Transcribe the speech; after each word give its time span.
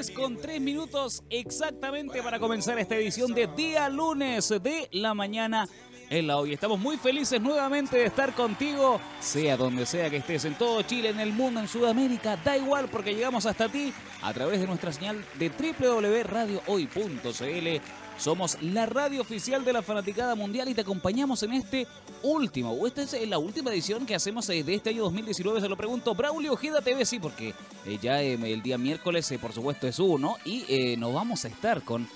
10 0.00 0.12
con 0.12 0.40
3 0.40 0.62
minutos 0.62 1.22
exactamente 1.28 2.22
para 2.22 2.38
comenzar 2.38 2.78
esta 2.78 2.96
edición 2.96 3.34
de 3.34 3.46
día 3.48 3.90
lunes 3.90 4.48
de 4.48 4.88
la 4.92 5.12
mañana 5.12 5.68
en 6.08 6.26
la 6.26 6.38
hoy. 6.38 6.54
Estamos 6.54 6.80
muy 6.80 6.96
felices 6.96 7.38
nuevamente 7.38 7.98
de 7.98 8.06
estar 8.06 8.34
contigo, 8.34 8.98
sea 9.20 9.58
donde 9.58 9.84
sea 9.84 10.08
que 10.08 10.16
estés, 10.16 10.46
en 10.46 10.54
todo 10.54 10.80
Chile, 10.82 11.10
en 11.10 11.20
el 11.20 11.34
mundo, 11.34 11.60
en 11.60 11.68
Sudamérica, 11.68 12.38
da 12.38 12.56
igual 12.56 12.88
porque 12.88 13.14
llegamos 13.14 13.44
hasta 13.44 13.68
ti 13.68 13.92
a 14.22 14.32
través 14.32 14.60
de 14.60 14.66
nuestra 14.66 14.90
señal 14.90 15.22
de 15.38 15.50
www.radiohoy.cl. 15.50 17.82
Somos 18.20 18.58
la 18.60 18.84
radio 18.84 19.22
oficial 19.22 19.64
de 19.64 19.72
la 19.72 19.80
fanaticada 19.80 20.34
mundial 20.34 20.68
y 20.68 20.74
te 20.74 20.82
acompañamos 20.82 21.42
en 21.42 21.54
este 21.54 21.86
último, 22.22 22.72
o 22.72 22.86
esta 22.86 23.00
es 23.00 23.26
la 23.26 23.38
última 23.38 23.70
edición 23.70 24.04
que 24.04 24.14
hacemos 24.14 24.46
eh, 24.50 24.62
de 24.62 24.74
este 24.74 24.90
año 24.90 25.04
2019, 25.04 25.62
se 25.62 25.68
lo 25.70 25.76
pregunto. 25.76 26.14
Braulio 26.14 26.52
Ojeda 26.52 26.82
TV, 26.82 27.06
sí, 27.06 27.18
porque 27.18 27.54
eh, 27.86 27.98
ya 28.02 28.22
eh, 28.22 28.34
el 28.34 28.60
día 28.60 28.76
miércoles, 28.76 29.32
por 29.40 29.54
supuesto, 29.54 29.88
es 29.88 29.98
uno 29.98 30.36
y 30.44 30.96
nos 30.98 31.14
vamos 31.14 31.46
a 31.46 31.48
estar 31.48 31.82
con 31.82 32.06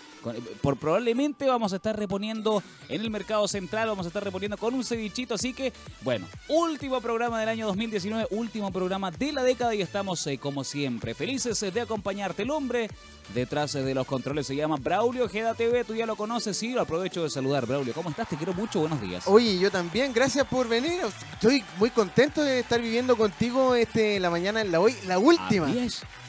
por 0.63 0.77
probablemente 0.77 1.47
vamos 1.47 1.73
a 1.73 1.77
estar 1.77 1.99
reponiendo 1.99 2.63
en 2.89 3.01
el 3.01 3.11
mercado 3.11 3.47
central, 3.49 3.89
vamos 3.89 4.07
a 4.07 4.09
estar 4.09 4.25
reponiendo 4.25 4.57
con 4.57 4.75
un 4.75 4.85
cevichito. 4.85 5.35
Así 5.35 5.53
que, 5.53 5.73
bueno, 6.03 6.27
último 6.49 7.01
programa 7.01 7.41
del 7.41 7.49
año 7.49 7.67
2019, 7.67 8.29
último 8.31 8.73
programa 8.73 9.11
de 9.11 9.33
la 9.33 9.43
década 9.43 9.75
y 9.75 9.83
estamos, 9.83 10.27
eh, 10.27 10.39
como 10.39 10.65
siempre, 10.65 11.15
felices 11.15 11.61
de 11.61 11.81
acompañarte. 11.81 12.43
El 12.43 12.51
hombre 12.51 12.89
detrás 13.35 13.73
de 13.73 13.95
los 13.95 14.07
controles 14.07 14.47
se 14.47 14.57
llama 14.57 14.77
Braulio 14.77 15.29
Geda 15.29 15.55
TV, 15.55 15.85
tú 15.85 15.95
ya 15.95 16.07
lo 16.07 16.17
conoces 16.17 16.63
y 16.63 16.73
lo 16.73 16.83
aprovecho 16.83 17.23
de 17.23 17.31
saludar. 17.31 17.67
Braulio, 17.67 17.95
¿cómo 17.95 18.11
estás? 18.11 18.29
Te 18.29 18.37
quiero 18.37 18.55
mucho, 18.55 18.81
buenos 18.81 19.01
días. 19.01 19.25
Oye, 19.27 19.59
yo 19.59 19.71
también, 19.71 20.13
gracias 20.13 20.47
por 20.47 20.69
venir. 20.69 21.01
Estoy 21.33 21.65
muy 21.79 21.91
contento 21.91 22.43
de 22.43 22.61
estar 22.61 22.81
viviendo 22.81 23.17
contigo 23.17 23.75
este 23.75 24.21
la 24.21 24.31
mañana 24.31 24.61
en 24.61 24.73
la 24.73 24.81
hoy, 24.81 24.95
la 25.07 25.19
última. 25.19 25.69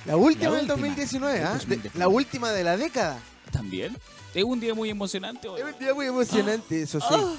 La 0.05 0.17
última 0.17 0.52
del 0.52 0.67
2019, 0.67 1.44
¿ah? 1.44 1.58
la 1.95 2.08
última 2.08 2.52
de 2.52 2.64
la 2.64 2.77
década 2.77 3.20
también. 3.52 3.95
Es 4.34 4.44
un 4.44 4.59
día 4.59 4.73
muy 4.73 4.90
emocionante 4.90 5.47
Es 5.47 5.64
un 5.64 5.80
día 5.80 5.94
muy 5.94 6.08
emocionante, 6.08 6.81
eso 6.81 7.00
sí. 7.00 7.06
Ah. 7.09 7.36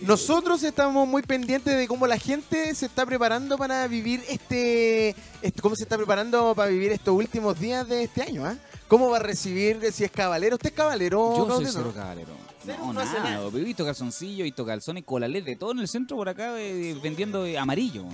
Nosotros 0.00 0.62
estamos 0.62 1.06
muy 1.06 1.22
pendientes 1.22 1.76
de 1.76 1.86
cómo 1.86 2.06
la 2.06 2.18
gente 2.18 2.74
se 2.74 2.86
está 2.86 3.04
preparando 3.04 3.58
para 3.58 3.86
vivir 3.86 4.22
este, 4.28 5.14
cómo 5.60 5.76
se 5.76 5.82
está 5.82 5.96
preparando 5.96 6.54
para 6.54 6.70
vivir 6.70 6.92
estos 6.92 7.14
últimos 7.14 7.58
días 7.58 7.86
de 7.88 8.04
este 8.04 8.22
año, 8.22 8.46
¿ah? 8.46 8.56
¿Cómo 8.86 9.10
va 9.10 9.18
a 9.18 9.20
recibir 9.20 9.80
si 9.92 10.04
es 10.04 10.10
caballero? 10.10 10.56
¿Usted 10.56 10.70
es 10.70 10.74
caballero? 10.74 11.36
Yo 11.36 11.56
soy 11.56 11.66
cero 11.66 11.92
caballero. 11.94 12.32
No, 12.64 12.92
no, 12.92 13.04
nada. 13.04 13.46
He 13.46 13.60
visto 13.60 13.84
calzoncillo, 13.84 14.44
visto 14.44 14.64
calzones, 14.64 15.04
de 15.44 15.56
todo 15.56 15.72
en 15.72 15.80
el 15.80 15.88
centro 15.88 16.16
por 16.16 16.28
acá 16.28 16.58
eh, 16.58 16.96
vendiendo 17.02 17.44
eh, 17.44 17.58
amarillo. 17.58 18.04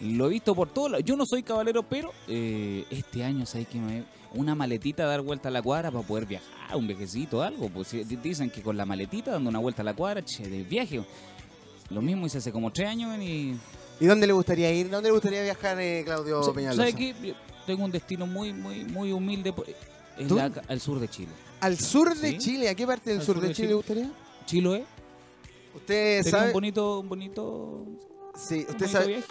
Lo 0.00 0.26
he 0.26 0.30
visto 0.30 0.54
por 0.54 0.68
todo. 0.68 1.00
Yo 1.00 1.16
no 1.16 1.26
soy 1.26 1.42
caballero, 1.42 1.82
pero 1.82 2.12
eh, 2.28 2.84
este 2.90 3.24
año, 3.24 3.44
¿sabes 3.46 3.66
que 3.66 3.78
me 3.78 4.04
una 4.34 4.54
maletita 4.54 5.04
a 5.04 5.06
dar 5.06 5.22
vuelta 5.22 5.48
a 5.48 5.52
la 5.52 5.62
cuadra 5.62 5.90
para 5.90 6.06
poder 6.06 6.26
viajar, 6.26 6.76
un 6.76 6.86
viajecito, 6.86 7.42
algo. 7.42 7.68
Pues 7.68 7.90
dicen 8.22 8.50
que 8.50 8.62
con 8.62 8.76
la 8.76 8.84
maletita 8.84 9.32
dando 9.32 9.50
una 9.50 9.58
vuelta 9.58 9.82
a 9.82 9.84
la 9.84 9.94
cuadra, 9.94 10.24
che, 10.24 10.48
de 10.48 10.62
viaje. 10.62 11.02
Lo 11.90 12.02
mismo 12.02 12.26
hice 12.26 12.38
hace 12.38 12.52
como 12.52 12.72
tres 12.72 12.88
años 12.88 13.18
y... 13.18 13.56
¿Y 14.00 14.06
dónde 14.06 14.26
le 14.26 14.32
gustaría 14.32 14.72
ir? 14.72 14.90
¿Dónde 14.90 15.08
le 15.08 15.12
gustaría 15.12 15.42
viajar, 15.42 15.80
eh, 15.80 16.02
Claudio 16.04 16.52
Peñalosa? 16.52 16.82
¿Sabes 16.82 16.94
qué? 16.94 17.34
Tengo 17.66 17.84
un 17.84 17.90
destino 17.90 18.26
muy, 18.26 18.52
muy, 18.52 18.84
muy 18.84 19.12
humilde. 19.12 19.52
al 20.68 20.80
sur 20.80 21.00
de 21.00 21.08
Chile. 21.08 21.32
¿Al 21.60 21.78
sur 21.78 22.14
de 22.14 22.38
Chile? 22.38 22.68
¿A 22.68 22.74
qué 22.74 22.86
parte 22.86 23.10
del 23.10 23.22
sur, 23.22 23.40
de, 23.40 23.52
Chile, 23.52 23.68
le 23.68 23.74
gustaría? 23.74 24.10
Chiloé. 24.46 24.84
¿Usted 25.74 26.22
sabe? 26.24 26.48
un 26.48 26.52
bonito, 26.52 27.00
un 27.00 27.08
bonito 27.08 27.84
Sí, 28.38 28.64
usted, 28.68 28.86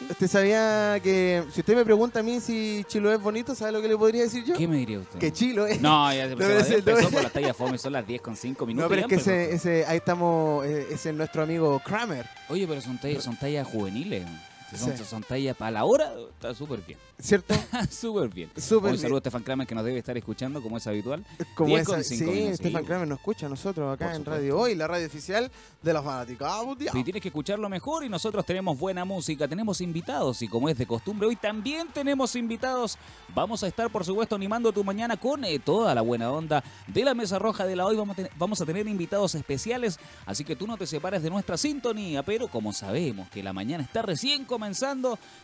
usted 0.09 0.27
sabía 0.27 0.99
que 1.01 1.45
si 1.53 1.61
usted 1.61 1.75
me 1.75 1.85
pregunta 1.85 2.19
a 2.19 2.23
mí 2.23 2.41
si 2.41 2.83
Chilo 2.87 3.11
es 3.13 3.21
bonito, 3.21 3.55
¿sabe 3.55 3.71
lo 3.71 3.81
que 3.81 3.87
le 3.87 3.97
podría 3.97 4.23
decir 4.23 4.43
yo? 4.43 4.53
¿Qué 4.53 4.67
me 4.67 4.75
diría 4.77 4.99
usted? 4.99 5.17
Que 5.17 5.31
Chilo 5.31 5.65
es. 5.65 5.79
No, 5.79 6.13
ya 6.13 6.27
se 6.27 6.33
empezó, 6.79 7.09
por 7.09 7.23
las 7.23 7.31
tallas 7.31 7.55
fome, 7.55 7.77
son 7.77 7.93
las 7.93 8.05
10 8.05 8.21
con 8.21 8.35
5 8.35 8.65
minutos. 8.65 8.83
No, 8.83 8.89
pero 8.89 9.01
es 9.01 9.07
que 9.07 9.15
ese, 9.15 9.53
ese, 9.53 9.85
ahí 9.85 9.97
estamos, 9.97 10.65
eh, 10.65 10.87
ese 10.91 11.11
es 11.11 11.15
nuestro 11.15 11.41
amigo 11.41 11.79
Kramer. 11.85 12.25
Oye, 12.49 12.67
pero 12.67 12.81
son 12.81 12.97
tallas, 12.97 13.23
son 13.23 13.37
tallas 13.37 13.65
juveniles. 13.65 14.25
Si 14.69 14.77
son, 14.77 14.97
son 14.97 15.23
tallas 15.23 15.55
para 15.55 15.71
la 15.71 15.85
hora, 15.85 16.13
está 16.29 16.53
súper 16.53 16.81
bien. 16.81 16.99
¿Cierto? 17.19 17.55
súper 17.89 18.29
bien. 18.29 18.49
un 18.55 18.97
saludo 18.97 19.15
a 19.15 19.17
Estefan 19.19 19.43
Kramer 19.43 19.65
que 19.65 19.73
nos 19.73 19.83
debe 19.83 19.97
estar 19.97 20.17
escuchando 20.17 20.61
como 20.61 20.77
es 20.77 20.85
habitual. 20.87 21.25
Como 21.55 21.77
es, 21.77 21.87
sí, 22.07 22.43
Estefan 22.43 22.83
Kramer 22.83 23.07
nos 23.07 23.19
escucha 23.19 23.45
a 23.45 23.49
nosotros 23.49 23.93
acá 23.93 24.13
en 24.15 24.25
Radio 24.25 24.59
Hoy, 24.59 24.75
la 24.75 24.87
radio 24.87 25.07
oficial 25.07 25.49
de 25.81 25.93
los 25.93 26.03
fanáticos. 26.03 26.47
Y 26.93 27.03
tienes 27.03 27.21
que 27.21 27.29
escucharlo 27.29 27.69
mejor 27.69 28.03
y 28.03 28.09
nosotros 28.09 28.45
tenemos 28.45 28.77
buena 28.77 29.05
música, 29.05 29.47
tenemos 29.47 29.81
invitados 29.81 30.41
y 30.41 30.47
como 30.47 30.69
es 30.69 30.77
de 30.77 30.85
costumbre 30.85 31.27
hoy 31.27 31.35
también 31.35 31.87
tenemos 31.93 32.35
invitados. 32.35 32.97
Vamos 33.33 33.63
a 33.63 33.67
estar 33.67 33.89
por 33.89 34.03
supuesto 34.03 34.35
animando 34.35 34.71
tu 34.71 34.83
mañana 34.83 35.17
con 35.17 35.43
eh, 35.45 35.59
toda 35.59 35.95
la 35.95 36.01
buena 36.01 36.31
onda 36.31 36.63
de 36.87 37.03
la 37.03 37.13
Mesa 37.13 37.39
Roja 37.39 37.65
de 37.65 37.75
la 37.75 37.85
Hoy. 37.85 37.95
Vamos 37.95 38.19
a, 38.19 38.23
vamos 38.37 38.61
a 38.61 38.65
tener 38.65 38.87
invitados 38.87 39.33
especiales, 39.35 39.99
así 40.25 40.43
que 40.43 40.55
tú 40.55 40.67
no 40.67 40.77
te 40.77 40.85
separes 40.85 41.23
de 41.23 41.29
nuestra 41.29 41.57
sintonía, 41.57 42.23
pero 42.23 42.47
como 42.47 42.73
sabemos 42.73 43.29
que 43.29 43.41
la 43.41 43.53
mañana 43.53 43.83
está 43.83 44.01
recién 44.01 44.43
comenzando, 44.43 44.56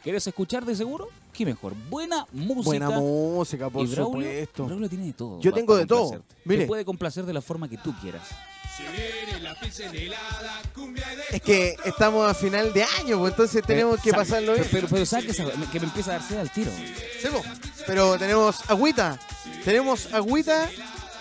¿quieres 0.04 0.26
escuchar 0.28 0.66
de 0.66 0.76
seguro? 0.76 1.10
¿Qué 1.34 1.46
mejor? 1.46 1.74
Buena 1.90 2.28
música. 2.32 2.64
Buena 2.64 2.90
música, 2.90 3.70
por 3.70 3.86
y 3.86 3.88
Braulio, 3.88 4.30
supuesto. 4.30 4.66
Braulio 4.66 4.90
tiene 4.90 5.06
de 5.06 5.14
todo. 5.14 5.40
Yo 5.40 5.52
tengo 5.54 5.76
de 5.76 5.86
todo. 5.86 6.24
Mire. 6.46 6.62
Te 6.62 6.68
puede 6.68 6.86
complacer 6.86 7.26
de 7.26 7.34
la 7.34 7.42
forma 7.42 7.68
que 7.68 7.78
tú 7.78 7.94
quieras. 8.02 8.24
Es 11.32 11.42
que 11.42 11.76
estamos 11.86 12.30
a 12.30 12.34
final 12.34 12.74
de 12.74 12.84
año, 12.84 13.20
pues 13.20 13.34
entonces 13.34 13.64
tenemos 13.64 14.02
que 14.02 14.12
pasarlo 14.12 14.54
bien. 14.54 14.68
Pero, 14.72 14.88
pero, 14.90 15.06
¿sabes 15.06 15.36
que, 15.36 15.80
me 15.80 15.86
empieza 15.86 16.12
a 16.12 16.20
darse 16.20 16.40
al 16.40 16.52
tiro? 16.52 16.72
Sí, 16.72 17.28
pero 17.86 18.18
tenemos 18.18 18.68
agüita. 18.70 19.20
Tenemos 19.64 20.12
agüita 20.14 20.70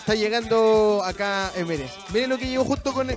Está 0.02 0.16
llegando 0.16 1.00
acá, 1.04 1.52
mire, 1.64 1.88
mire 2.12 2.26
lo 2.26 2.36
que 2.36 2.48
llegó 2.48 2.64
justo 2.64 2.92
con, 2.92 3.08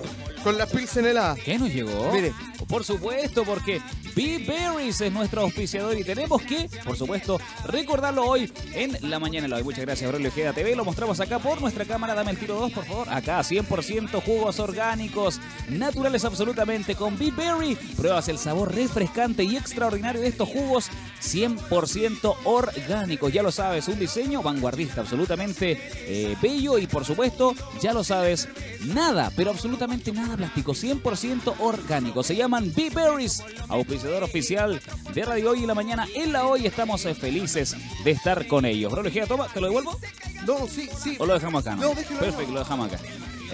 con 0.43 0.55
las 0.55 0.69
pilsen 0.69 1.07
heladas. 1.07 1.39
¿Qué 1.43 1.57
nos 1.57 1.73
llegó? 1.73 2.11
Mire. 2.13 2.31
Por 2.67 2.83
supuesto, 2.83 3.43
porque 3.43 3.81
B 4.15 4.43
Berries 4.47 5.01
es 5.01 5.11
nuestro 5.11 5.41
auspiciador 5.41 5.97
y 5.97 6.03
tenemos 6.03 6.41
que, 6.43 6.69
por 6.83 6.95
supuesto, 6.95 7.39
recordarlo 7.65 8.23
hoy 8.23 8.51
en 8.73 8.97
la 9.09 9.19
mañana 9.19 9.55
hoy. 9.55 9.63
Muchas 9.63 9.81
gracias, 9.81 10.05
Aurelio 10.05 10.29
Ojeda 10.29 10.53
TV. 10.53 10.75
Lo 10.75 10.85
mostramos 10.85 11.19
acá 11.19 11.39
por 11.39 11.59
nuestra 11.59 11.85
cámara. 11.85 12.13
Dame 12.13 12.31
el 12.31 12.37
tiro 12.37 12.55
2, 12.55 12.71
por 12.71 12.85
favor. 12.85 13.09
Acá, 13.09 13.39
100% 13.39 14.23
jugos 14.23 14.59
orgánicos, 14.59 15.41
naturales 15.69 16.23
absolutamente. 16.23 16.95
Con 16.95 17.17
B 17.17 17.31
Berry, 17.35 17.75
pruebas 17.97 18.29
el 18.29 18.37
sabor 18.37 18.73
refrescante 18.73 19.43
y 19.43 19.57
extraordinario 19.57 20.21
de 20.21 20.27
estos 20.27 20.49
jugos 20.49 20.89
100% 21.25 22.35
orgánicos. 22.43 23.33
Ya 23.33 23.43
lo 23.43 23.51
sabes, 23.51 23.87
un 23.87 23.99
diseño 23.99 24.41
vanguardista, 24.41 25.01
absolutamente 25.01 25.79
eh, 26.07 26.35
bello 26.41 26.77
y 26.77 26.87
por 26.87 27.05
supuesto, 27.05 27.55
ya 27.81 27.93
lo 27.93 28.03
sabes, 28.03 28.47
nada, 28.85 29.31
pero 29.35 29.51
absolutamente 29.51 30.11
nada 30.11 30.37
plástico, 30.37 30.73
100% 30.73 31.55
orgánico. 31.59 32.23
Se 32.23 32.35
llaman 32.35 32.71
Bee 32.75 32.89
Berries, 32.89 33.43
auspiciador 33.67 34.23
oficial 34.23 34.81
de 35.13 35.25
Radio 35.25 35.51
Hoy 35.51 35.61
en 35.61 35.67
la 35.67 35.75
mañana. 35.75 36.07
En 36.15 36.31
la 36.31 36.45
Hoy 36.45 36.65
estamos 36.65 37.05
eh, 37.05 37.15
felices 37.15 37.75
de 38.03 38.11
estar 38.11 38.47
con 38.47 38.65
ellos. 38.65 38.91
Bro, 38.91 39.03
toma, 39.27 39.47
¿te 39.47 39.61
lo 39.61 39.67
devuelvo? 39.67 39.99
No, 40.45 40.67
sí, 40.67 40.89
sí. 41.01 41.15
¿O 41.19 41.25
lo 41.25 41.33
dejamos 41.33 41.65
acá? 41.65 41.75
No, 41.75 41.93
Perfecto, 41.93 42.51
lo 42.51 42.59
dejamos 42.59 42.91
acá. 42.91 42.99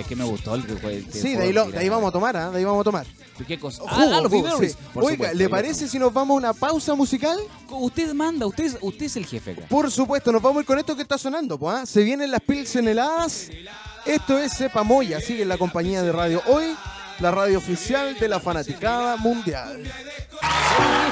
Es 0.01 0.07
que 0.07 0.15
me 0.15 0.23
gustó 0.23 0.55
el 0.55 0.65
que 0.65 1.05
Sí, 1.11 1.35
de 1.35 1.43
ahí, 1.43 1.53
lo, 1.53 1.69
de 1.69 1.77
ahí 1.77 1.87
vamos 1.87 2.09
a 2.09 2.11
tomar, 2.11 2.35
¿ah? 2.35 2.49
De 2.49 2.57
ahí 2.57 2.63
vamos 2.63 2.81
a 2.81 2.83
tomar. 2.83 3.05
¿Qué 3.47 3.59
cosa? 3.59 3.83
ah, 3.87 4.19
los 4.21 4.31
Berries. 4.31 4.77
Oiga, 4.95 5.33
¿le 5.33 5.47
parece 5.47 5.87
si 5.87 5.99
nos 5.99 6.11
vamos 6.11 6.35
a 6.35 6.37
una 6.37 6.53
pausa 6.53 6.95
musical? 6.95 7.39
Usted 7.69 8.13
manda, 8.13 8.47
usted, 8.47 8.77
usted 8.81 9.05
es 9.05 9.15
el 9.15 9.25
jefe 9.25 9.51
acá. 9.51 9.61
Por 9.69 9.91
supuesto, 9.91 10.31
nos 10.31 10.41
vamos 10.41 10.57
a 10.57 10.61
ir 10.61 10.65
con 10.65 10.79
esto 10.79 10.95
que 10.95 11.03
está 11.03 11.17
sonando, 11.17 11.57
pues, 11.57 11.75
¿ah? 11.75 11.85
Se 11.85 12.03
vienen 12.03 12.31
las 12.31 12.41
pilsen 12.41 12.87
heladas. 12.87 13.49
Esto 14.05 14.39
es 14.39 14.53
Sepa 14.53 14.81
Moya, 14.81 15.21
sigue 15.21 15.43
en 15.43 15.49
la 15.49 15.57
compañía 15.59 16.01
de 16.01 16.11
radio 16.11 16.41
hoy, 16.47 16.75
la 17.21 17.29
radio 17.29 17.59
oficial 17.59 18.17
de 18.17 18.27
la 18.27 18.39
fanaticada 18.39 19.15
mundial. 19.17 19.83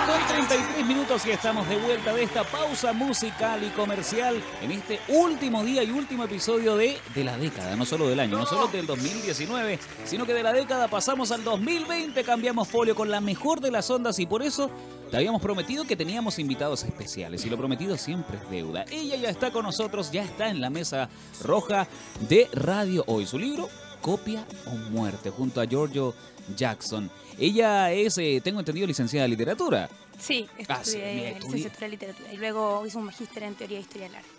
Son 0.08 0.28
33 0.28 0.88
minutos 0.88 1.24
y 1.28 1.31
estamos 1.31 1.70
de 1.70 1.78
vuelta 1.78 2.12
de 2.14 2.24
esta 2.24 2.44
pausa 2.44 2.94
musical 2.94 3.64
y 3.64 3.70
comercial 3.70 4.42
en 4.64 4.72
este 4.72 5.00
último 5.09 5.64
día 5.64 5.84
y 5.84 5.92
último 5.92 6.24
episodio 6.24 6.75
de, 6.78 6.98
de 7.13 7.24
la 7.24 7.38
década, 7.38 7.75
no 7.75 7.86
solo 7.86 8.07
del 8.07 8.19
año, 8.19 8.39
no 8.39 8.48
solo 8.48 8.68
del 8.68 8.88
2019, 8.88 9.78
sino 10.06 10.25
que 10.25 10.34
de 10.34 10.42
la 10.42 10.51
década 10.51 10.88
pasamos 10.88 11.31
al 11.31 11.44
2020, 11.44 12.24
cambiamos 12.24 12.68
folio 12.68 12.95
con 12.95 13.12
la 13.12 13.22
mejor 13.22 13.62
de 13.62 13.69
las 13.69 13.88
ondas 13.92 14.18
y 14.18 14.25
por 14.25 14.42
eso 14.42 14.72
te 15.12 15.18
habíamos 15.18 15.44
prometido 15.44 15.86
que 15.86 15.95
teníamos 15.95 16.39
invitados 16.39 16.84
especiales 16.84 17.45
y 17.45 17.51
lo 17.51 17.57
prometido 17.57 17.98
siempre 17.98 18.38
es 18.38 18.50
deuda. 18.50 18.86
Ella 18.89 19.16
ya 19.16 19.30
está 19.30 19.51
con 19.51 19.63
nosotros, 19.63 20.12
ya 20.12 20.24
está 20.24 20.50
en 20.50 20.60
la 20.60 20.72
mesa 20.72 21.07
roja 21.44 21.88
de 22.28 22.48
Radio 22.54 23.04
Hoy. 23.06 23.28
Su 23.28 23.38
libro, 23.38 23.69
Copia 24.01 24.46
o 24.66 24.72
Muerte, 24.92 25.30
junto 25.30 25.62
a 25.62 25.66
Giorgio 25.66 26.13
Jackson. 26.56 27.10
Ella 27.38 27.92
es, 27.92 28.18
eh, 28.18 28.42
tengo 28.44 28.60
entendido, 28.60 28.88
licenciada 28.88 29.25
en 29.25 29.31
literatura. 29.31 29.90
Sí, 30.19 30.48
ah, 30.68 30.80
estudié, 30.81 31.38
licenciatura 31.40 31.86
en 31.86 31.92
literatura 31.92 32.34
y 32.34 32.38
luego 32.38 32.86
hice 32.86 32.98
un 32.98 33.06
magíster 33.06 33.44
en 33.44 33.56
teoría 33.56 33.78
e 33.78 33.81
historia 33.81 34.07
del 34.07 34.16
arte. 34.16 34.30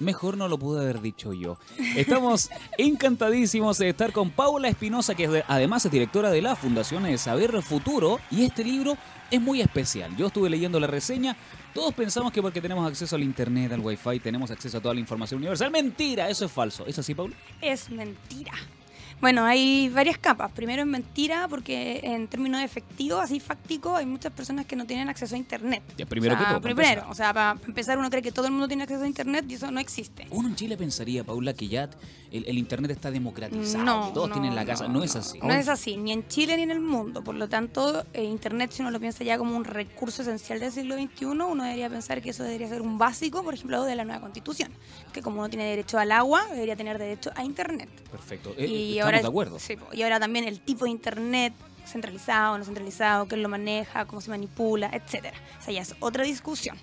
Mejor 0.00 0.36
no 0.38 0.48
lo 0.48 0.58
pude 0.58 0.80
haber 0.80 1.00
dicho 1.02 1.32
yo. 1.34 1.58
Estamos 1.94 2.48
encantadísimos 2.78 3.76
de 3.78 3.90
estar 3.90 4.12
con 4.12 4.30
Paula 4.30 4.68
Espinosa, 4.68 5.14
que 5.14 5.24
es 5.24 5.30
de- 5.30 5.44
además 5.46 5.84
es 5.84 5.92
directora 5.92 6.30
de 6.30 6.40
la 6.42 6.56
Fundación 6.56 7.02
de 7.04 7.16
Saber 7.18 7.62
Futuro. 7.62 8.18
Y 8.30 8.44
este 8.44 8.64
libro 8.64 8.96
es 9.30 9.40
muy 9.40 9.60
especial. 9.60 10.14
Yo 10.16 10.28
estuve 10.28 10.48
leyendo 10.50 10.80
la 10.80 10.86
reseña. 10.86 11.36
Todos 11.74 11.92
pensamos 11.94 12.32
que 12.32 12.40
porque 12.42 12.60
tenemos 12.62 12.86
acceso 12.88 13.14
al 13.16 13.22
internet, 13.22 13.72
al 13.72 13.80
wifi, 13.80 14.18
tenemos 14.20 14.50
acceso 14.50 14.78
a 14.78 14.80
toda 14.80 14.94
la 14.94 15.00
información 15.00 15.38
universal. 15.38 15.70
Mentira, 15.70 16.28
eso 16.30 16.46
es 16.46 16.52
falso. 16.52 16.84
¿Es 16.86 16.98
así, 16.98 17.14
Paula? 17.14 17.36
Es 17.60 17.90
mentira. 17.90 18.52
Bueno, 19.20 19.44
hay 19.44 19.88
varias 19.90 20.16
capas. 20.18 20.50
Primero 20.52 20.82
es 20.82 20.88
mentira 20.88 21.46
porque 21.48 22.00
en 22.02 22.26
términos 22.28 22.62
efectivos, 22.62 23.22
así 23.22 23.38
fáctico, 23.38 23.94
hay 23.96 24.06
muchas 24.06 24.32
personas 24.32 24.64
que 24.66 24.76
no 24.76 24.86
tienen 24.86 25.08
acceso 25.08 25.34
a 25.34 25.38
Internet. 25.38 25.82
Ya, 25.98 26.06
primero 26.06 26.34
O 26.34 26.38
sea, 26.38 26.46
que 26.46 26.52
todo, 26.52 26.60
Primero, 26.62 26.88
empezar. 26.88 27.10
o 27.10 27.14
sea, 27.14 27.34
para 27.34 27.58
empezar 27.66 27.98
uno 27.98 28.08
cree 28.08 28.22
que 28.22 28.32
todo 28.32 28.46
el 28.46 28.52
mundo 28.52 28.68
tiene 28.68 28.84
acceso 28.84 29.02
a 29.02 29.06
Internet 29.06 29.44
y 29.48 29.54
eso 29.54 29.70
no 29.70 29.78
existe. 29.80 30.26
Uno 30.30 30.48
en 30.48 30.56
Chile 30.56 30.76
pensaría, 30.76 31.22
Paula, 31.22 31.52
que 31.52 31.68
ya 31.68 31.90
el, 32.30 32.44
el 32.46 32.58
internet 32.58 32.92
está 32.92 33.10
democratizado, 33.10 33.84
No, 33.84 34.08
que 34.08 34.14
todos 34.14 34.28
no, 34.28 34.34
tienen 34.34 34.54
la 34.54 34.64
casa. 34.64 34.88
No, 34.88 35.02
es 35.02 35.16
así. 35.16 35.38
No 35.40 35.52
es 35.52 35.68
así, 35.68 35.96
ni 35.96 36.12
en 36.12 36.26
Chile 36.28 36.56
ni 36.56 36.62
en 36.62 36.70
el 36.70 36.80
mundo. 36.80 37.22
Por 37.22 37.34
lo 37.34 37.48
tanto, 37.48 38.04
eh, 38.14 38.24
Internet, 38.24 38.70
si 38.72 38.82
uno 38.82 38.90
lo 38.90 39.00
piensa 39.00 39.24
ya 39.24 39.36
como 39.36 39.56
un 39.56 39.64
recurso 39.64 40.22
esencial 40.22 40.60
del 40.60 40.72
siglo 40.72 40.94
XXI, 40.94 41.24
uno 41.26 41.64
debería 41.64 41.90
pensar 41.90 42.22
que 42.22 42.30
eso 42.30 42.42
debería 42.42 42.68
ser 42.68 42.82
un 42.82 42.98
básico, 42.98 43.42
por 43.42 43.54
ejemplo, 43.54 43.84
de 43.84 43.96
la 43.96 44.04
nueva 44.04 44.20
constitución. 44.20 44.70
Que 45.12 45.22
como 45.22 45.40
uno 45.40 45.48
tiene 45.50 45.64
derecho 45.64 45.98
al 45.98 46.12
agua, 46.12 46.46
debería 46.52 46.76
tener 46.76 46.98
derecho 46.98 47.30
a 47.34 47.44
Internet. 47.44 47.88
Perfecto. 48.10 48.54
Eh, 48.56 48.66
y 48.66 48.98
estamos 48.98 49.09
ahora, 49.16 49.22
de 49.22 49.28
acuerdo. 49.28 49.58
sí, 49.58 49.76
y 49.92 50.02
ahora 50.02 50.20
también 50.20 50.46
el 50.46 50.60
tipo 50.60 50.84
de 50.84 50.90
Internet, 50.90 51.52
centralizado, 51.86 52.56
no 52.58 52.64
centralizado, 52.64 53.26
quién 53.26 53.42
lo 53.42 53.48
maneja, 53.48 54.04
cómo 54.04 54.20
se 54.20 54.30
manipula, 54.30 54.90
etcétera. 54.92 55.36
O 55.60 55.64
sea, 55.64 55.74
ya 55.74 55.82
es 55.82 55.94
otra 56.00 56.24
discusión. 56.24 56.76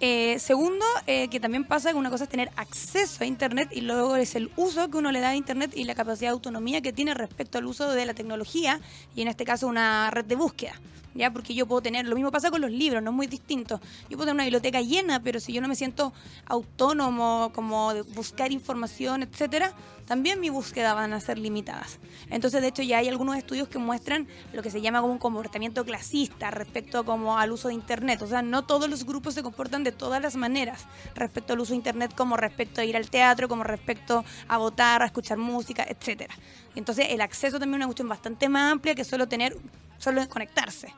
Eh, 0.00 0.38
segundo, 0.38 0.84
eh, 1.08 1.26
que 1.28 1.40
también 1.40 1.64
pasa 1.64 1.90
que 1.90 1.96
una 1.96 2.08
cosa 2.08 2.24
es 2.24 2.30
tener 2.30 2.50
acceso 2.54 3.24
a 3.24 3.26
Internet 3.26 3.70
y 3.72 3.80
luego 3.80 4.14
es 4.14 4.36
el 4.36 4.50
uso 4.54 4.88
que 4.90 4.98
uno 4.98 5.10
le 5.10 5.18
da 5.18 5.30
a 5.30 5.36
Internet 5.36 5.72
y 5.74 5.84
la 5.84 5.96
capacidad 5.96 6.30
de 6.30 6.34
autonomía 6.34 6.80
que 6.80 6.92
tiene 6.92 7.14
respecto 7.14 7.58
al 7.58 7.66
uso 7.66 7.90
de 7.90 8.06
la 8.06 8.14
tecnología 8.14 8.80
y 9.16 9.22
en 9.22 9.28
este 9.28 9.44
caso 9.44 9.66
una 9.66 10.08
red 10.10 10.24
de 10.24 10.36
búsqueda. 10.36 10.74
¿Ya? 11.18 11.32
Porque 11.32 11.52
yo 11.52 11.66
puedo 11.66 11.82
tener, 11.82 12.06
lo 12.06 12.14
mismo 12.14 12.30
pasa 12.30 12.48
con 12.48 12.60
los 12.60 12.70
libros, 12.70 13.02
no 13.02 13.10
es 13.10 13.16
muy 13.16 13.26
distinto. 13.26 13.80
Yo 14.08 14.16
puedo 14.16 14.26
tener 14.26 14.34
una 14.34 14.44
biblioteca 14.44 14.80
llena, 14.80 15.20
pero 15.20 15.40
si 15.40 15.52
yo 15.52 15.60
no 15.60 15.66
me 15.66 15.74
siento 15.74 16.12
autónomo, 16.46 17.50
como 17.52 17.92
de 17.92 18.02
buscar 18.02 18.52
información, 18.52 19.24
etcétera, 19.24 19.74
también 20.06 20.38
mi 20.40 20.48
búsqueda 20.48 20.94
van 20.94 21.12
a 21.12 21.20
ser 21.20 21.36
limitadas. 21.36 21.98
Entonces, 22.30 22.62
de 22.62 22.68
hecho, 22.68 22.82
ya 22.82 22.98
hay 22.98 23.08
algunos 23.08 23.36
estudios 23.36 23.66
que 23.66 23.78
muestran 23.78 24.28
lo 24.52 24.62
que 24.62 24.70
se 24.70 24.80
llama 24.80 25.00
como 25.00 25.12
un 25.12 25.18
comportamiento 25.18 25.84
clasista 25.84 26.52
respecto 26.52 27.04
como 27.04 27.36
al 27.36 27.50
uso 27.50 27.66
de 27.66 27.74
Internet. 27.74 28.22
O 28.22 28.28
sea, 28.28 28.40
no 28.40 28.64
todos 28.64 28.88
los 28.88 29.04
grupos 29.04 29.34
se 29.34 29.42
comportan 29.42 29.82
de 29.82 29.90
todas 29.90 30.22
las 30.22 30.36
maneras 30.36 30.86
respecto 31.16 31.52
al 31.52 31.60
uso 31.60 31.72
de 31.72 31.76
Internet, 31.78 32.14
como 32.16 32.36
respecto 32.36 32.80
a 32.80 32.84
ir 32.84 32.96
al 32.96 33.10
teatro, 33.10 33.48
como 33.48 33.64
respecto 33.64 34.24
a 34.46 34.56
votar, 34.56 35.02
a 35.02 35.06
escuchar 35.06 35.36
música, 35.36 35.84
etcétera. 35.86 36.34
Entonces, 36.76 37.08
el 37.10 37.20
acceso 37.20 37.58
también 37.58 37.74
es 37.74 37.78
una 37.78 37.86
cuestión 37.86 38.08
bastante 38.08 38.48
más 38.48 38.72
amplia 38.72 38.94
que 38.94 39.04
solo 39.04 39.26
tener, 39.26 39.58
solo 39.98 40.26
conectarse. 40.28 40.94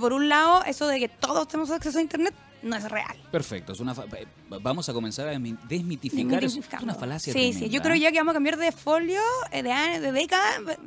Por 0.00 0.12
un 0.12 0.28
lado, 0.28 0.64
eso 0.64 0.86
de 0.86 0.98
que 0.98 1.08
todos 1.08 1.46
tenemos 1.48 1.70
acceso 1.70 1.98
a 1.98 2.02
Internet 2.02 2.34
no 2.62 2.74
es 2.74 2.90
real. 2.90 3.16
Perfecto. 3.30 3.72
Es 3.72 3.80
una 3.80 3.94
fa- 3.94 4.04
eh, 4.16 4.26
vamos 4.60 4.88
a 4.88 4.92
comenzar 4.92 5.28
a 5.28 5.34
desmi- 5.34 5.58
desmitificar. 5.68 6.42
Es 6.42 6.58
una 6.82 6.94
falacia. 6.94 7.32
Sí, 7.32 7.38
sí. 7.38 7.50
tremenda, 7.52 7.74
Yo 7.76 7.82
creo 7.82 7.94
¿eh? 7.94 8.00
ya 8.00 8.10
que 8.12 8.18
vamos 8.18 8.32
a 8.32 8.34
cambiar 8.34 8.56
de 8.56 8.72
folio, 8.72 9.20
eh, 9.52 9.62
de 9.62 9.70
año, 9.72 10.00
de 10.00 10.10
década. 10.12 10.44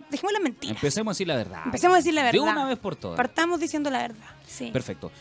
Dejemos 0.09 0.33
la 0.33 0.39
mentira. 0.41 0.73
Empecemos 0.73 1.11
a 1.11 1.13
decir 1.13 1.27
la 1.27 1.35
verdad. 1.37 1.61
Empecemos 1.65 1.95
a 1.95 1.97
decir 1.97 2.13
la 2.13 2.23
De 2.23 2.31
verdad. 2.37 2.53
una 2.53 2.65
vez 2.65 2.77
por 2.79 2.95
todas. 2.95 3.15
Partamos 3.17 3.59
diciendo 3.61 3.89
la 3.89 3.99
verdad. 3.99 4.27
Sí. 4.47 4.71
Perfecto. 4.71 5.11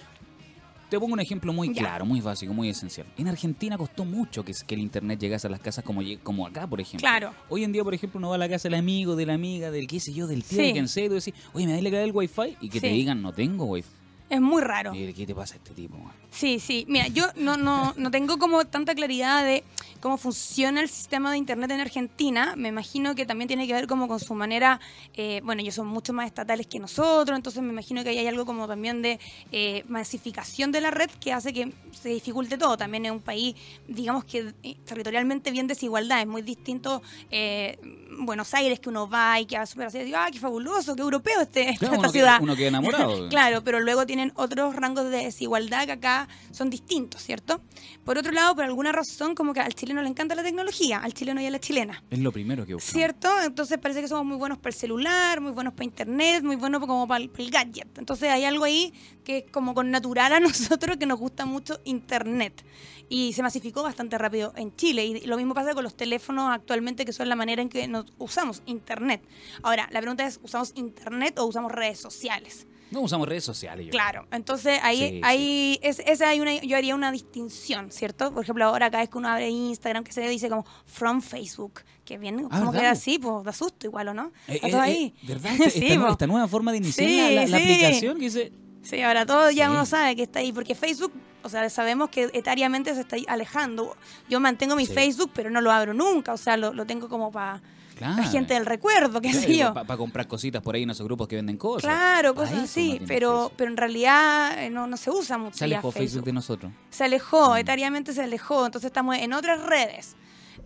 Te 0.88 0.98
pongo 0.98 1.12
un 1.12 1.20
ejemplo 1.20 1.52
muy 1.52 1.72
claro, 1.74 2.06
muy 2.06 2.20
básico, 2.22 2.54
muy 2.54 2.70
esencial. 2.70 3.06
En 3.18 3.28
Argentina 3.28 3.76
costó 3.76 4.06
mucho 4.06 4.42
que, 4.42 4.54
que 4.66 4.74
el 4.74 4.80
internet 4.80 5.20
llegase 5.20 5.46
a 5.46 5.50
las 5.50 5.60
casas 5.60 5.84
como, 5.84 6.00
como 6.22 6.46
acá, 6.46 6.66
por 6.66 6.80
ejemplo. 6.80 7.00
Claro. 7.00 7.34
Hoy 7.50 7.64
en 7.64 7.72
día, 7.72 7.84
por 7.84 7.92
ejemplo, 7.92 8.16
uno 8.18 8.30
va 8.30 8.36
a 8.36 8.38
la 8.38 8.48
casa 8.48 8.68
del 8.68 8.78
amigo, 8.78 9.14
de 9.14 9.26
la 9.26 9.34
amiga, 9.34 9.70
del 9.70 9.86
qué 9.86 10.00
sé 10.00 10.14
yo, 10.14 10.26
del 10.26 10.42
tío, 10.42 10.58
Sí. 10.58 10.66
de 10.68 10.72
quien 10.72 10.88
sea, 10.88 11.04
y 11.04 11.08
tú 11.08 11.14
decís, 11.16 11.34
oye, 11.52 11.66
me 11.66 11.72
da 11.80 12.02
el 12.02 12.12
wifi 12.12 12.56
y 12.62 12.70
que 12.70 12.80
te 12.80 12.88
digan, 12.88 13.20
no 13.20 13.32
tengo 13.32 13.66
wifi. 13.66 13.88
Es 14.30 14.40
muy 14.40 14.62
raro. 14.62 14.94
Y, 14.94 15.12
¿Qué 15.12 15.26
te 15.26 15.34
pasa 15.34 15.54
a 15.54 15.56
este 15.56 15.72
tipo? 15.72 15.96
Sí, 16.30 16.58
sí. 16.58 16.84
Mira, 16.88 17.08
yo 17.08 17.24
no, 17.36 17.56
no, 17.56 17.94
no 17.96 18.10
tengo 18.10 18.38
como 18.38 18.64
tanta 18.66 18.94
claridad 18.94 19.44
de 19.44 19.64
cómo 20.00 20.16
funciona 20.16 20.80
el 20.80 20.88
sistema 20.88 21.30
de 21.30 21.38
Internet 21.38 21.70
en 21.70 21.80
Argentina. 21.80 22.54
Me 22.56 22.68
imagino 22.68 23.14
que 23.14 23.26
también 23.26 23.48
tiene 23.48 23.66
que 23.66 23.72
ver 23.72 23.86
como 23.86 24.06
con 24.08 24.20
su 24.20 24.34
manera, 24.34 24.80
eh, 25.14 25.40
bueno, 25.44 25.62
ellos 25.62 25.74
son 25.74 25.86
mucho 25.86 26.12
más 26.12 26.26
estatales 26.26 26.66
que 26.66 26.78
nosotros, 26.78 27.36
entonces 27.36 27.62
me 27.62 27.72
imagino 27.72 28.02
que 28.02 28.10
ahí 28.10 28.18
hay 28.18 28.26
algo 28.26 28.46
como 28.46 28.68
también 28.68 29.02
de 29.02 29.18
eh, 29.50 29.84
masificación 29.88 30.72
de 30.72 30.80
la 30.80 30.90
red 30.90 31.10
que 31.10 31.32
hace 31.32 31.52
que 31.52 31.72
se 31.92 32.10
dificulte 32.10 32.56
todo. 32.58 32.76
También 32.76 33.06
es 33.06 33.12
un 33.12 33.20
país, 33.20 33.56
digamos 33.86 34.24
que 34.24 34.54
eh, 34.62 34.76
territorialmente 34.84 35.50
bien 35.50 35.66
desigualdad. 35.66 36.20
Es 36.20 36.26
muy 36.26 36.42
distinto 36.42 37.02
eh, 37.30 37.78
Buenos 38.10 38.54
Aires 38.54 38.80
que 38.80 38.88
uno 38.88 39.08
va 39.08 39.40
y 39.40 39.46
que 39.46 39.58
va 39.58 39.66
súper 39.66 39.88
así, 39.88 39.98
digo, 39.98 40.16
ah, 40.18 40.28
qué 40.32 40.38
fabuloso, 40.38 40.96
qué 40.96 41.02
europeo 41.02 41.40
este, 41.40 41.76
Claro, 41.78 41.94
esta 41.94 41.98
uno, 41.98 42.08
ciudad. 42.10 42.36
Queda, 42.36 42.42
uno 42.42 42.56
queda 42.56 42.68
enamorado. 42.68 43.28
Claro, 43.28 43.62
pero 43.62 43.80
luego 43.80 44.06
tienen 44.06 44.32
otros 44.36 44.74
rangos 44.74 45.10
de 45.10 45.24
desigualdad 45.24 45.86
que 45.86 45.92
acá 45.92 46.28
son 46.50 46.70
distintos, 46.70 47.22
¿cierto? 47.22 47.60
Por 48.04 48.18
otro 48.18 48.32
lado, 48.32 48.54
por 48.54 48.64
alguna 48.64 48.92
razón, 48.92 49.34
como 49.34 49.52
que 49.52 49.60
al 49.60 49.74
chileno 49.74 50.02
le 50.02 50.08
encanta 50.08 50.34
la 50.34 50.42
tecnología, 50.42 50.98
al 50.98 51.12
chileno 51.14 51.40
y 51.40 51.46
a 51.46 51.50
la 51.50 51.60
chilena. 51.60 52.02
Es 52.10 52.18
lo 52.18 52.32
primero 52.32 52.64
que 52.64 52.74
buscamos. 52.74 52.92
¿Cierto? 52.92 53.28
Entonces 53.44 53.78
parece 53.78 54.00
que 54.00 54.08
somos 54.08 54.24
muy 54.24 54.36
buenos 54.36 54.58
para 54.58 54.70
el 54.70 54.74
celular, 54.74 55.40
muy 55.40 55.52
buenos 55.52 55.74
para 55.74 55.84
internet, 55.84 56.42
muy 56.42 56.56
buenos 56.56 56.80
como 56.80 57.06
para 57.06 57.22
el, 57.22 57.30
para 57.30 57.44
el 57.44 57.50
gadget. 57.50 57.98
Entonces 57.98 58.30
hay 58.30 58.44
algo 58.44 58.64
ahí 58.64 58.92
que 59.24 59.38
es 59.38 59.44
como 59.50 59.74
con 59.74 59.90
natural 59.90 60.32
a 60.32 60.40
nosotros 60.40 60.96
que 60.96 61.06
nos 61.06 61.18
gusta 61.18 61.44
mucho 61.44 61.80
internet. 61.84 62.64
Y 63.10 63.32
se 63.32 63.42
masificó 63.42 63.82
bastante 63.82 64.18
rápido 64.18 64.52
en 64.56 64.74
Chile. 64.76 65.04
Y 65.06 65.26
lo 65.26 65.36
mismo 65.36 65.54
pasa 65.54 65.74
con 65.74 65.82
los 65.82 65.96
teléfonos 65.96 66.50
actualmente, 66.50 67.06
que 67.06 67.12
son 67.12 67.28
la 67.28 67.36
manera 67.36 67.62
en 67.62 67.68
que 67.70 67.88
nos 67.88 67.97
usamos 68.18 68.62
internet. 68.66 69.22
Ahora, 69.62 69.88
la 69.90 70.00
pregunta 70.00 70.26
es, 70.26 70.40
¿usamos 70.42 70.72
internet 70.76 71.38
o 71.38 71.44
usamos 71.46 71.72
redes 71.72 71.98
sociales? 72.00 72.66
No 72.90 73.00
usamos 73.02 73.28
redes 73.28 73.44
sociales. 73.44 73.84
yo 73.84 73.90
Claro, 73.90 74.26
entonces 74.30 74.80
ahí, 74.82 74.98
Sí, 74.98 75.20
ahí 75.22 75.78
Es, 75.82 75.98
esa 76.06 76.30
hay 76.30 76.40
una, 76.40 76.54
yo 76.62 76.74
haría 76.74 76.94
una 76.94 77.12
distinción, 77.12 77.92
¿cierto? 77.92 78.32
Por 78.32 78.42
ejemplo, 78.44 78.64
ahora 78.64 78.90
cada 78.90 79.02
vez 79.02 79.10
que 79.10 79.18
uno 79.18 79.28
abre 79.28 79.50
Instagram, 79.50 80.04
que 80.04 80.12
se 80.12 80.26
dice 80.26 80.48
como 80.48 80.64
from 80.86 81.20
Facebook, 81.20 81.82
que 82.06 82.16
bien, 82.16 82.46
Ah, 82.50 82.58
como 82.60 82.72
¿verdad, 82.72 82.80
queda 82.80 82.90
po? 82.92 82.98
así, 82.98 83.18
pues 83.18 83.44
da 83.44 83.52
susto 83.52 83.86
igual, 83.86 84.08
¿o 84.08 84.14
no? 84.14 84.32
Eh, 84.46 84.54
eh, 84.62 84.70
eh, 84.70 84.74
ahí. 84.76 85.14
¿Verdad? 85.22 85.52
Esta, 85.60 85.68
Sí, 85.70 85.86
esta- 85.86 86.00
po. 86.06 86.12
esta 86.12 86.26
nueva 86.26 86.48
forma 86.48 86.72
de 86.72 86.78
iniciar 86.78 87.06
Sí, 87.08 87.16
la, 87.18 87.30
la- 87.30 87.46
la 87.46 87.58
sí. 87.58 87.62
aplicación 87.64 88.14
que 88.16 88.24
dice. 88.24 88.52
Sí, 88.82 89.02
ahora 89.02 89.26
todo 89.26 89.50
ya 89.50 89.66
Sí. 89.66 89.70
uno 89.72 89.84
sabe 89.84 90.16
que 90.16 90.22
está 90.22 90.38
ahí, 90.38 90.52
porque 90.54 90.74
Facebook, 90.74 91.12
o 91.42 91.50
sea, 91.50 91.68
sabemos 91.68 92.08
que 92.08 92.30
etariamente 92.32 92.94
se 92.94 93.02
está 93.02 93.16
alejando. 93.26 93.94
Yo 94.30 94.40
mantengo 94.40 94.76
mi 94.76 94.86
Sí. 94.86 94.94
Facebook, 94.94 95.30
pero 95.34 95.50
no 95.50 95.60
lo 95.60 95.70
abro 95.72 95.92
nunca, 95.92 96.32
o 96.32 96.38
sea, 96.38 96.56
lo, 96.56 96.72
lo 96.72 96.86
tengo 96.86 97.10
como 97.10 97.30
para 97.30 97.60
Claro. 97.98 98.16
la 98.22 98.28
gente 98.28 98.54
del 98.54 98.64
recuerdo, 98.64 99.20
qué 99.20 99.32
sé 99.32 99.56
yo. 99.56 99.74
Para 99.74 99.96
comprar 99.96 100.26
cositas 100.26 100.62
por 100.62 100.74
ahí 100.74 100.84
en 100.84 100.90
esos 100.90 101.04
grupos 101.04 101.28
que 101.28 101.36
venden 101.36 101.56
cosas. 101.56 101.82
Claro, 101.82 102.34
Pa' 102.34 102.42
cosas 102.42 102.58
así, 102.64 103.00
pero, 103.06 103.52
pero 103.56 103.70
en 103.70 103.76
realidad 103.76 104.62
eh, 104.62 104.70
no, 104.70 104.86
no 104.86 104.96
se 104.96 105.10
usa 105.10 105.36
mucho. 105.36 105.56
Se 105.58 105.64
alejó 105.64 105.90
Facebook 105.92 106.24
de 106.24 106.32
nosotros. 106.32 106.72
se 106.90 107.04
alejó, 107.04 107.54
Mm. 107.54 107.58
etariamente 107.58 108.12
se 108.12 108.22
alejó, 108.22 108.66
entonces 108.66 108.86
estamos 108.88 109.16
en 109.16 109.32
otras 109.32 109.60
redes. 109.62 110.16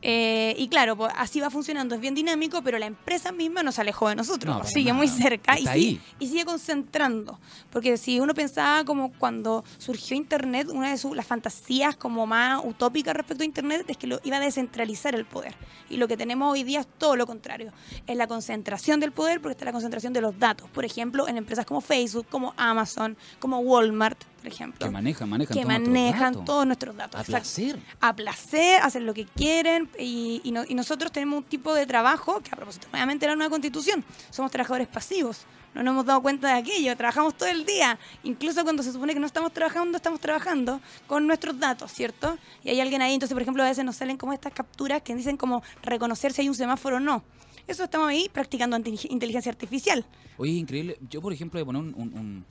Eh, 0.04 0.56
y 0.58 0.66
claro, 0.66 0.96
pues 0.96 1.12
así 1.16 1.40
va 1.40 1.48
funcionando, 1.48 1.94
es 1.94 2.00
bien 2.00 2.14
dinámico, 2.14 2.60
pero 2.62 2.78
la 2.78 2.86
empresa 2.86 3.30
misma 3.30 3.62
no 3.62 3.70
se 3.70 3.80
alejó 3.80 4.08
de 4.08 4.16
nosotros, 4.16 4.58
No, 4.58 4.64
sigue 4.64 4.92
muy 4.92 5.06
cerca 5.06 5.56
y 5.58 5.66
sigue, 5.66 6.00
y 6.18 6.26
sigue 6.26 6.44
concentrando. 6.44 7.38
Porque 7.70 7.96
si 7.96 8.18
uno 8.18 8.34
pensaba 8.34 8.84
como 8.84 9.12
cuando 9.12 9.64
surgió 9.78 10.16
Internet, 10.16 10.68
una 10.70 10.90
de 10.90 10.98
sus, 10.98 11.14
las 11.14 11.26
fantasías 11.26 11.96
como 11.96 12.26
más 12.26 12.60
utópicas 12.64 13.14
respecto 13.14 13.44
a 13.44 13.46
Internet 13.46 13.84
es 13.86 13.96
que 13.96 14.08
lo 14.08 14.20
iba 14.24 14.38
a 14.38 14.40
descentralizar 14.40 15.14
el 15.14 15.24
poder. 15.24 15.54
Y 15.88 15.98
lo 15.98 16.08
que 16.08 16.16
tenemos 16.16 16.52
hoy 16.52 16.64
día 16.64 16.80
es 16.80 16.86
todo 16.98 17.14
lo 17.14 17.26
contrario, 17.26 17.72
es 18.06 18.16
la 18.16 18.26
concentración 18.26 18.98
del 18.98 19.12
poder 19.12 19.40
porque 19.40 19.52
está 19.52 19.64
la 19.64 19.72
concentración 19.72 20.12
de 20.12 20.20
los 20.20 20.36
datos. 20.36 20.68
Por 20.70 20.84
ejemplo, 20.84 21.28
en 21.28 21.36
empresas 21.36 21.64
como 21.64 21.80
Facebook, 21.80 22.26
como 22.28 22.54
Amazon, 22.56 23.16
como 23.38 23.60
Walmart, 23.60 24.18
por 24.42 24.52
ejemplo 24.52 24.86
Que 24.86 24.90
manejan, 24.90 25.28
manejan 25.30 25.54
que 25.54 25.62
todos 25.62 25.66
nuestros 25.68 25.88
manejan 25.94 26.32
datos. 26.32 26.44
todos 26.44 26.66
nuestros 26.66 26.96
datos. 26.96 27.20
A 27.20 27.24
placer. 27.24 27.78
A 28.00 28.16
placer, 28.16 28.82
hacen 28.82 29.06
lo 29.06 29.14
que 29.14 29.24
quieren 29.24 29.88
y, 29.98 30.40
y 30.42 30.50
no- 30.50 30.64
y 30.68 30.74
nosotros 30.74 31.12
tenemos 31.12 31.38
un 31.38 31.44
tipo 31.44 31.72
de 31.74 31.86
trabajo 31.86 32.40
que 32.40 32.50
a 32.52 32.56
propósito 32.56 32.88
nuevamente 32.90 33.26
la 33.26 33.36
nueva 33.36 33.50
constitución, 33.50 34.04
somos 34.30 34.50
trabajadores 34.50 34.88
pasivos. 34.88 35.42
No 35.74 35.82
nos 35.82 35.92
hemos 35.92 36.04
dado 36.06 36.20
cuenta 36.20 36.48
de 36.48 36.54
aquello, 36.54 36.94
trabajamos 36.96 37.34
todo 37.36 37.48
el 37.48 37.64
día, 37.64 37.98
incluso 38.24 38.62
cuando 38.64 38.82
se 38.82 38.92
supone 38.92 39.14
que 39.14 39.20
no 39.20 39.26
estamos 39.26 39.52
trabajando, 39.52 39.96
estamos 39.96 40.20
trabajando 40.20 40.80
con 41.06 41.26
nuestros 41.26 41.58
datos, 41.58 41.90
¿cierto? 41.92 42.36
Y 42.64 42.70
hay 42.70 42.80
alguien 42.80 43.00
ahí, 43.00 43.14
entonces 43.14 43.32
por 43.32 43.40
ejemplo 43.42 43.62
a 43.62 43.66
veces 43.68 43.82
nos 43.84 43.96
salen 43.96 44.16
como 44.18 44.32
estas 44.34 44.52
capturas 44.52 45.00
que 45.02 45.14
dicen 45.14 45.36
como 45.38 45.62
reconocer 45.82 46.32
si 46.32 46.42
hay 46.42 46.48
un 46.48 46.54
semáforo 46.56 46.96
o 46.96 47.00
no. 47.00 47.22
Eso 47.68 47.84
estamos 47.84 48.08
ahí 48.08 48.28
practicando 48.30 48.76
inteligencia 48.76 49.50
artificial. 49.50 50.04
Oye, 50.36 50.50
increíble. 50.52 50.98
Yo, 51.08 51.22
por 51.22 51.32
ejemplo, 51.32 51.58
voy 51.58 51.62
a 51.62 51.66
poner 51.66 51.82
un- 51.82 51.94
un- 51.94 52.18
un- 52.18 52.44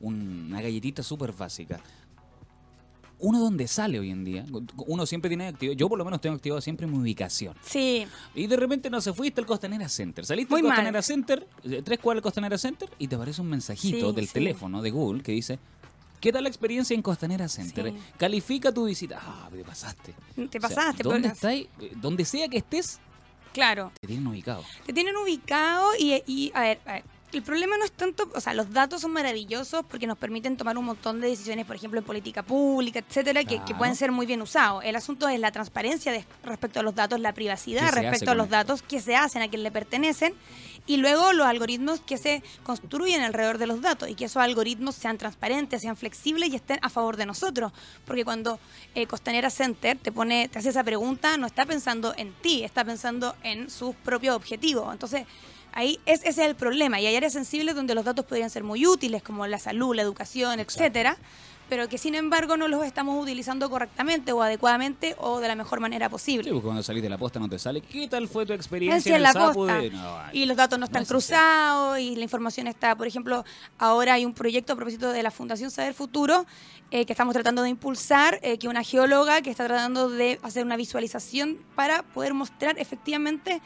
una 0.00 0.60
galletita 0.60 1.02
súper 1.02 1.32
básica. 1.32 1.80
Uno 3.20 3.40
donde 3.40 3.66
sale 3.66 3.98
hoy 3.98 4.10
en 4.10 4.24
día, 4.24 4.46
uno 4.86 5.04
siempre 5.04 5.28
tiene 5.28 5.48
activo, 5.48 5.72
yo 5.72 5.88
por 5.88 5.98
lo 5.98 6.04
menos 6.04 6.20
tengo 6.20 6.36
activado 6.36 6.60
siempre 6.60 6.86
mi 6.86 6.98
ubicación. 6.98 7.56
Sí, 7.62 8.06
Y 8.32 8.46
de 8.46 8.56
repente 8.56 8.90
no 8.90 9.00
se 9.00 9.12
fuiste 9.12 9.40
al 9.40 9.46
Costanera 9.46 9.88
Center. 9.88 10.24
Saliste 10.24 10.50
Muy 10.52 10.60
al 10.60 10.66
mal. 10.68 10.76
Costanera 10.76 11.02
Center, 11.02 11.48
eh, 11.64 11.82
tres 11.84 11.98
cuadras 11.98 12.18
del 12.18 12.22
Costanera 12.22 12.56
Center, 12.58 12.88
y 12.96 13.08
te 13.08 13.16
aparece 13.16 13.40
un 13.40 13.48
mensajito 13.48 14.10
Sí, 14.10 14.14
del 14.14 14.26
sí. 14.28 14.32
teléfono 14.34 14.82
de 14.82 14.90
Google 14.90 15.22
que 15.22 15.32
dice, 15.32 15.58
¿Qué 16.20 16.32
tal 16.32 16.42
la 16.44 16.48
experiencia 16.48 16.94
en 16.94 17.02
Costanera 17.02 17.48
Center? 17.48 17.92
Sí. 17.92 17.96
Califica 18.16 18.72
tu 18.72 18.86
visita. 18.86 19.20
Ah, 19.22 19.48
te 19.52 19.62
pasaste. 19.64 20.14
Te 20.34 20.42
O 20.42 20.48
sea, 20.50 20.60
pasaste, 20.60 21.02
¿Dónde 21.04 21.20
pero- 21.22 21.34
estáis? 21.34 21.66
Eh, 21.80 21.92
Donde 21.94 22.24
sea 22.24 22.48
que 22.48 22.58
estés, 22.58 22.98
Claro. 23.52 23.92
te 24.00 24.06
tienen 24.08 24.26
ubicado. 24.26 24.64
Te 24.84 24.92
tienen 24.92 25.16
ubicado 25.16 25.90
y, 25.98 26.20
y, 26.26 26.50
a 26.54 26.60
ver, 26.62 26.80
a 26.86 26.92
ver, 26.94 27.04
el 27.32 27.42
problema 27.42 27.76
no 27.76 27.84
es 27.84 27.92
tanto, 27.92 28.28
o 28.34 28.40
sea, 28.40 28.54
los 28.54 28.70
datos 28.72 29.02
son 29.02 29.12
maravillosos 29.12 29.84
porque 29.88 30.06
nos 30.06 30.16
permiten 30.16 30.56
tomar 30.56 30.78
un 30.78 30.84
montón 30.86 31.20
de 31.20 31.28
decisiones, 31.28 31.66
por 31.66 31.76
ejemplo, 31.76 31.98
en 32.00 32.04
política 32.06 32.42
pública, 32.42 33.00
etcétera, 33.00 33.44
que, 33.44 33.62
que 33.64 33.74
pueden 33.74 33.96
ser 33.96 34.12
muy 34.12 34.24
bien 34.24 34.40
usados. 34.40 34.82
El 34.84 34.96
asunto 34.96 35.28
es 35.28 35.38
la 35.38 35.52
transparencia 35.52 36.10
de- 36.12 36.24
respecto 36.42 36.80
a 36.80 36.82
los 36.82 36.94
datos, 36.94 37.20
la 37.20 37.30
¿Qué 37.30 37.34
privacidad 37.34 37.92
respecto 37.92 38.30
a 38.30 38.34
los 38.34 38.46
esto? 38.46 38.56
datos, 38.56 38.82
que 38.82 39.00
se 39.00 39.14
hacen, 39.14 39.42
a 39.42 39.48
quién 39.48 39.62
le 39.62 39.70
pertenecen, 39.70 40.34
y 40.86 40.96
luego 40.96 41.34
los 41.34 41.46
algoritmos 41.46 42.00
que 42.00 42.16
se 42.16 42.42
construyen 42.62 43.20
alrededor 43.20 43.58
de 43.58 43.66
los 43.66 43.82
datos 43.82 44.08
y 44.08 44.14
que 44.14 44.24
esos 44.24 44.42
algoritmos 44.42 44.94
sean 44.94 45.18
transparentes, 45.18 45.82
sean 45.82 45.98
flexibles 45.98 46.48
y 46.50 46.56
estén 46.56 46.78
a 46.80 46.88
favor 46.88 47.18
de 47.18 47.26
nosotros. 47.26 47.72
Porque 48.06 48.24
cuando 48.24 48.58
eh, 48.94 49.06
Costanera 49.06 49.50
Center 49.50 49.98
te 49.98 50.10
pone, 50.12 50.48
te 50.48 50.58
hace 50.60 50.70
esa 50.70 50.82
pregunta, 50.82 51.36
no 51.36 51.46
está 51.46 51.66
pensando 51.66 52.14
en 52.16 52.32
ti, 52.32 52.64
está 52.64 52.84
pensando 52.86 53.36
en 53.42 53.68
sus 53.68 53.94
propios 53.96 54.34
objetivos. 54.34 54.90
Entonces, 54.90 55.26
ahí 55.78 56.00
es, 56.06 56.20
ese 56.20 56.28
es 56.42 56.48
el 56.48 56.56
problema. 56.56 57.00
Y 57.00 57.06
hay 57.06 57.14
áreas 57.14 57.32
sensibles 57.32 57.76
donde 57.76 57.94
los 57.94 58.04
datos 58.04 58.24
podrían 58.24 58.50
ser 58.50 58.64
muy 58.64 58.84
útiles, 58.86 59.22
como 59.22 59.46
la 59.46 59.58
salud, 59.58 59.94
la 59.94 60.02
educación, 60.02 60.58
Exacto. 60.58 60.82
etcétera 60.82 61.16
pero 61.68 61.88
que 61.88 61.98
sin 61.98 62.14
embargo 62.14 62.56
no 62.56 62.68
los 62.68 62.84
estamos 62.84 63.22
utilizando 63.22 63.68
correctamente 63.70 64.32
o 64.32 64.42
adecuadamente 64.42 65.14
o 65.18 65.40
de 65.40 65.48
la 65.48 65.54
mejor 65.54 65.80
manera 65.80 66.08
posible. 66.08 66.44
Sí, 66.44 66.50
porque 66.50 66.64
cuando 66.64 66.82
salís 66.82 67.02
de 67.02 67.08
la 67.10 67.18
posta 67.18 67.38
no 67.38 67.48
te 67.48 67.58
sale. 67.58 67.80
¿Qué 67.80 68.08
tal 68.08 68.26
fue 68.28 68.46
tu 68.46 68.52
experiencia 68.52 69.10
en 69.10 69.16
en 69.16 69.22
la 69.22 69.32
posta. 69.32 69.78
de- 69.78 69.90
No, 69.90 70.18
ay. 70.18 70.38
y 70.42 70.46
los 70.46 70.56
datos 70.56 70.78
no 70.78 70.84
están 70.86 71.04
cruzados 71.04 71.98
y 71.98 72.16
la 72.16 72.22
información 72.22 72.66
está, 72.66 72.96
por 72.96 73.06
ejemplo, 73.06 73.44
ahora 73.78 74.14
hay 74.14 74.24
un 74.24 74.34
proyecto 74.34 74.72
a 74.72 74.76
propósito 74.76 75.10
de 75.12 75.22
la 75.22 75.30
Fundación 75.30 75.70
Saber 75.70 75.94
Futuro 75.94 76.46
eh, 76.90 77.04
que 77.04 77.12
estamos 77.12 77.34
tratando 77.34 77.62
de 77.62 77.68
impulsar, 77.68 78.38
eh, 78.42 78.58
que 78.58 78.66
una 78.68 78.82
geóloga 78.82 79.42
que 79.42 79.50
está 79.50 79.66
tratando 79.66 80.08
de 80.08 80.38
hacer 80.42 80.64
una 80.64 80.76
visualización 80.76 81.58
para 81.74 82.02
poder 82.02 82.32
mostrar 82.32 82.78
efectivamente 82.78 83.60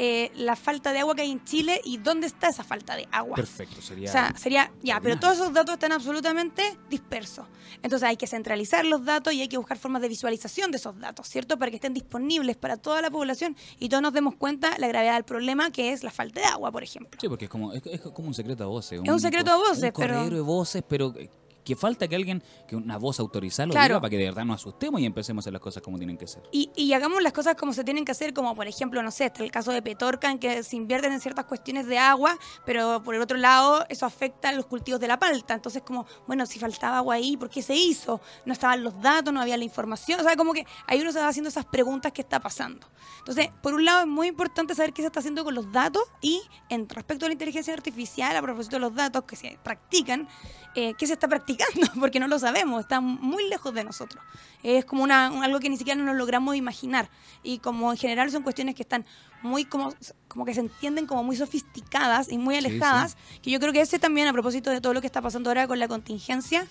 eh, 0.00 0.30
la 0.36 0.54
falta 0.54 0.92
de 0.92 1.00
agua 1.00 1.16
que 1.16 1.22
hay 1.22 1.32
en 1.32 1.42
Chile 1.44 1.80
y 1.84 1.96
dónde 1.96 2.28
está 2.28 2.48
esa 2.48 2.62
falta 2.62 2.94
de 2.94 3.08
agua. 3.10 3.34
Perfecto, 3.34 3.82
sería. 3.82 4.08
O 4.08 4.12
sea, 4.12 4.32
sería, 4.36 4.70
ya, 4.80 5.00
pero 5.00 5.18
todos 5.18 5.34
esos 5.34 5.52
datos 5.52 5.72
están 5.74 5.90
absolutamente 5.90 6.78
dispersos. 6.88 7.46
Entonces 7.82 8.08
hay 8.08 8.16
que 8.16 8.26
centralizar 8.26 8.84
los 8.84 9.04
datos 9.04 9.32
y 9.32 9.40
hay 9.40 9.48
que 9.48 9.56
buscar 9.58 9.78
formas 9.78 10.02
de 10.02 10.08
visualización 10.08 10.70
de 10.70 10.78
esos 10.78 10.98
datos, 10.98 11.28
¿cierto? 11.28 11.58
Para 11.58 11.70
que 11.70 11.76
estén 11.76 11.94
disponibles 11.94 12.56
para 12.56 12.76
toda 12.76 13.00
la 13.02 13.10
población 13.10 13.56
y 13.78 13.88
todos 13.88 14.02
nos 14.02 14.12
demos 14.12 14.34
cuenta 14.34 14.76
la 14.78 14.88
gravedad 14.88 15.14
del 15.14 15.24
problema 15.24 15.70
que 15.70 15.92
es 15.92 16.02
la 16.02 16.10
falta 16.10 16.40
de 16.40 16.46
agua, 16.46 16.72
por 16.72 16.82
ejemplo. 16.82 17.18
Sí, 17.20 17.28
porque 17.28 17.44
es 17.44 17.50
como, 17.50 17.72
es, 17.72 17.82
es 17.86 18.00
como 18.00 18.28
un 18.28 18.34
secreto 18.34 18.64
a 18.64 18.66
voces. 18.66 19.00
Es 19.04 19.08
un 19.10 19.20
secreto 19.20 19.50
a 19.52 19.56
voces, 19.56 19.84
un 19.84 19.92
pero- 19.92 20.28
de 20.30 20.40
voces, 20.40 20.82
pero 20.88 21.14
eh, 21.16 21.30
que 21.68 21.76
falta 21.76 22.08
que 22.08 22.16
alguien, 22.16 22.42
que 22.66 22.74
una 22.76 22.96
voz 22.96 23.20
autorizada 23.20 23.66
lo 23.66 23.72
Claro. 23.72 23.86
diga 23.88 24.00
para 24.00 24.10
que 24.10 24.16
de 24.16 24.24
verdad 24.24 24.44
nos 24.46 24.56
asustemos 24.62 25.00
y 25.00 25.04
empecemos 25.04 25.42
a 25.42 25.44
hacer 25.44 25.52
las 25.52 25.60
cosas 25.60 25.82
como 25.82 25.98
tienen 25.98 26.16
que 26.16 26.26
ser. 26.26 26.42
Y, 26.50 26.70
y 26.74 26.92
hagamos 26.94 27.22
las 27.22 27.32
cosas 27.34 27.56
como 27.56 27.72
se 27.74 27.84
tienen 27.84 28.04
que 28.06 28.12
hacer, 28.12 28.32
como 28.32 28.54
por 28.54 28.66
ejemplo, 28.66 29.02
no 29.02 29.10
sé, 29.10 29.26
está 29.26 29.44
el 29.44 29.50
caso 29.50 29.70
de 29.70 29.82
Petorca, 29.82 30.30
en 30.30 30.38
que 30.38 30.62
se 30.62 30.76
invierten 30.76 31.12
en 31.12 31.20
ciertas 31.20 31.44
cuestiones 31.44 31.86
de 31.86 31.98
agua, 31.98 32.38
pero 32.64 33.02
por 33.02 33.14
el 33.14 33.20
otro 33.20 33.36
lado 33.36 33.84
eso 33.90 34.06
afecta 34.06 34.48
a 34.48 34.52
los 34.52 34.64
cultivos 34.66 34.98
de 35.00 35.08
la 35.08 35.18
palta. 35.18 35.52
Entonces, 35.54 35.82
como, 35.82 36.06
bueno, 36.26 36.46
si 36.46 36.58
faltaba 36.58 36.96
agua 36.98 37.14
ahí, 37.16 37.36
¿por 37.36 37.50
qué 37.50 37.60
se 37.60 37.74
hizo? 37.74 38.20
No 38.46 38.54
estaban 38.54 38.82
los 38.82 38.98
datos, 39.02 39.32
no 39.34 39.40
había 39.42 39.56
la 39.58 39.64
información. 39.64 40.20
O 40.20 40.22
sea, 40.22 40.36
como 40.36 40.54
que 40.54 40.66
ahí 40.86 41.00
uno 41.02 41.12
se 41.12 41.18
va 41.20 41.28
haciendo 41.28 41.48
esas 41.50 41.66
preguntas 41.66 42.12
que 42.12 42.22
está 42.22 42.40
pasando. 42.40 42.88
Entonces, 43.18 43.50
por 43.62 43.74
un 43.74 43.84
lado 43.84 44.00
es 44.00 44.06
muy 44.06 44.28
importante 44.28 44.74
saber 44.74 44.92
qué 44.94 45.02
se 45.02 45.06
está 45.08 45.20
haciendo 45.20 45.44
con 45.44 45.54
los 45.54 45.70
datos 45.70 46.02
y 46.22 46.40
en 46.70 46.88
respecto 46.88 47.26
a 47.26 47.28
la 47.28 47.34
inteligencia 47.34 47.74
artificial, 47.74 48.34
a 48.34 48.40
propósito 48.40 48.76
de 48.76 48.80
los 48.80 48.94
datos 48.94 49.24
que 49.24 49.36
se 49.36 49.58
practican, 49.62 50.26
eh, 50.74 50.94
qué 50.96 51.06
se 51.06 51.14
está 51.14 51.28
practicando, 51.28 51.57
porque 52.00 52.20
no 52.20 52.28
lo 52.28 52.38
sabemos, 52.38 52.80
está 52.80 53.00
muy 53.00 53.48
lejos 53.48 53.72
de 53.74 53.84
nosotros. 53.84 54.22
Es 54.62 54.84
como 54.84 55.02
una, 55.02 55.30
un- 55.30 55.42
algo 55.44 55.60
que 55.60 55.68
ni 55.70 55.76
siquiera 55.76 56.00
nos 56.00 56.16
logramos 56.16 56.56
imaginar. 56.56 57.08
Y 57.42 57.58
como 57.58 57.90
en 57.92 57.98
general 57.98 58.30
son 58.30 58.42
cuestiones 58.42 58.74
que 58.74 58.82
están 58.82 59.04
muy 59.42 59.64
como, 59.64 59.94
como 60.28 60.44
que 60.44 60.54
se 60.54 60.60
entienden 60.60 61.06
como 61.06 61.22
muy 61.24 61.36
sofisticadas 61.36 62.30
y 62.30 62.38
muy 62.38 62.54
Sí, 62.56 62.66
alejadas, 62.66 63.16
que 63.42 63.50
yo 63.50 63.60
creo 63.60 63.72
que 63.72 63.80
ese 63.80 63.98
también 63.98 64.26
a 64.28 64.32
propósito 64.32 64.70
de 64.70 64.80
todo 64.80 64.94
lo 64.94 65.00
que 65.00 65.06
está 65.06 65.22
pasando 65.22 65.50
ahora 65.50 65.66
con 65.68 65.78
la 65.78 65.88
contingencia, 65.88 66.66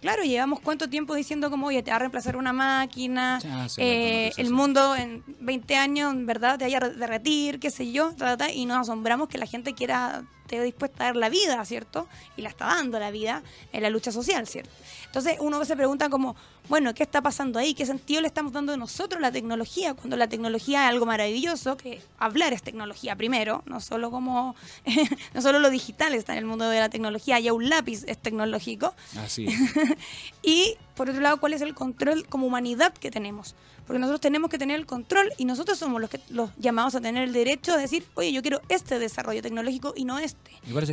Claro, 0.00 0.22
llevamos 0.22 0.60
cuánto 0.60 0.90
tiempo 0.90 1.14
diciendo 1.14 1.48
como, 1.50 1.68
oye, 1.68 1.82
te 1.82 1.90
va 1.90 1.96
a 1.96 2.00
reemplazar 2.00 2.36
una 2.36 2.52
máquina, 2.52 3.38
Ya, 3.42 3.66
sí, 3.70 3.80
eh, 3.80 4.32
el 4.36 4.50
mundo 4.50 4.94
en 4.94 5.24
20 5.40 5.76
años, 5.76 6.12
en 6.12 6.26
verdad, 6.26 6.58
te 6.58 6.64
vaya 6.66 6.76
a 6.76 6.90
derretir, 6.90 7.58
qué 7.58 7.70
sé 7.70 7.90
yo, 7.90 8.12
y 8.54 8.66
nos 8.66 8.76
asombramos 8.76 9.28
que 9.30 9.38
la 9.38 9.46
gente 9.46 9.72
quiera, 9.72 10.24
esté 10.44 10.62
dispuesta 10.62 11.04
a 11.04 11.06
dar 11.06 11.16
la 11.16 11.28
vida, 11.28 11.64
¿cierto? 11.64 12.06
Y 12.36 12.42
la 12.42 12.50
está 12.50 12.66
dando 12.66 12.98
la 12.98 13.10
vida 13.10 13.42
en 13.72 13.82
la 13.82 13.90
lucha 13.90 14.12
social, 14.12 14.46
¿cierto? 14.46 14.70
Entonces 15.06 15.38
uno 15.40 15.64
se 15.64 15.74
pregunta 15.74 16.10
como, 16.10 16.36
bueno, 16.68 16.94
¿qué 16.94 17.02
está 17.02 17.22
pasando 17.22 17.58
ahí? 17.58 17.74
¿Qué 17.74 17.86
sentido 17.86 18.20
le 18.20 18.26
estamos 18.26 18.52
dando 18.52 18.76
nosotros 18.76 19.18
a 19.18 19.22
la 19.22 19.32
tecnología? 19.32 19.94
Cuando 19.94 20.16
la 20.16 20.28
tecnología 20.28 20.84
es 20.84 20.90
algo 20.90 21.06
maravilloso, 21.06 21.76
que 21.76 22.02
hablar 22.18 22.52
es 22.52 22.62
tecnología 22.62 23.16
primero, 23.16 23.62
no 23.66 23.80
solo 23.80 24.10
como, 24.10 24.54
no 25.34 25.40
solo 25.40 25.58
lo 25.60 25.70
digital 25.70 26.14
está 26.14 26.32
en 26.32 26.38
el 26.38 26.44
mundo 26.44 26.68
de 26.68 26.80
la 26.80 26.88
tecnología, 26.88 27.40
ya 27.40 27.52
un 27.52 27.68
lápiz 27.68 28.04
es 28.06 28.18
tecnológico, 28.18 28.94
Así 29.18 29.46
es. 29.46 29.54
y 30.42 30.76
por 30.94 31.08
otro 31.08 31.22
lado, 31.22 31.38
¿cuál 31.38 31.54
es 31.54 31.62
el 31.62 31.74
control 31.74 32.26
como 32.28 32.46
humanidad 32.46 32.92
que 32.92 33.10
tenemos? 33.10 33.54
Porque 33.86 33.98
nosotros 33.98 34.20
tenemos 34.20 34.50
que 34.50 34.58
tener 34.58 34.76
el 34.78 34.86
control 34.86 35.30
y 35.36 35.44
nosotros 35.44 35.78
somos 35.78 36.00
los 36.00 36.08
que 36.10 36.20
los 36.30 36.50
llamados 36.58 36.94
a 36.94 37.00
tener 37.00 37.22
el 37.24 37.32
derecho 37.32 37.74
de 37.74 37.82
decir, 37.82 38.04
oye, 38.14 38.32
yo 38.32 38.40
quiero 38.42 38.60
este 38.68 38.98
desarrollo 38.98 39.42
tecnológico 39.42 39.92
y 39.96 40.04
no 40.04 40.18
este. 40.18 40.50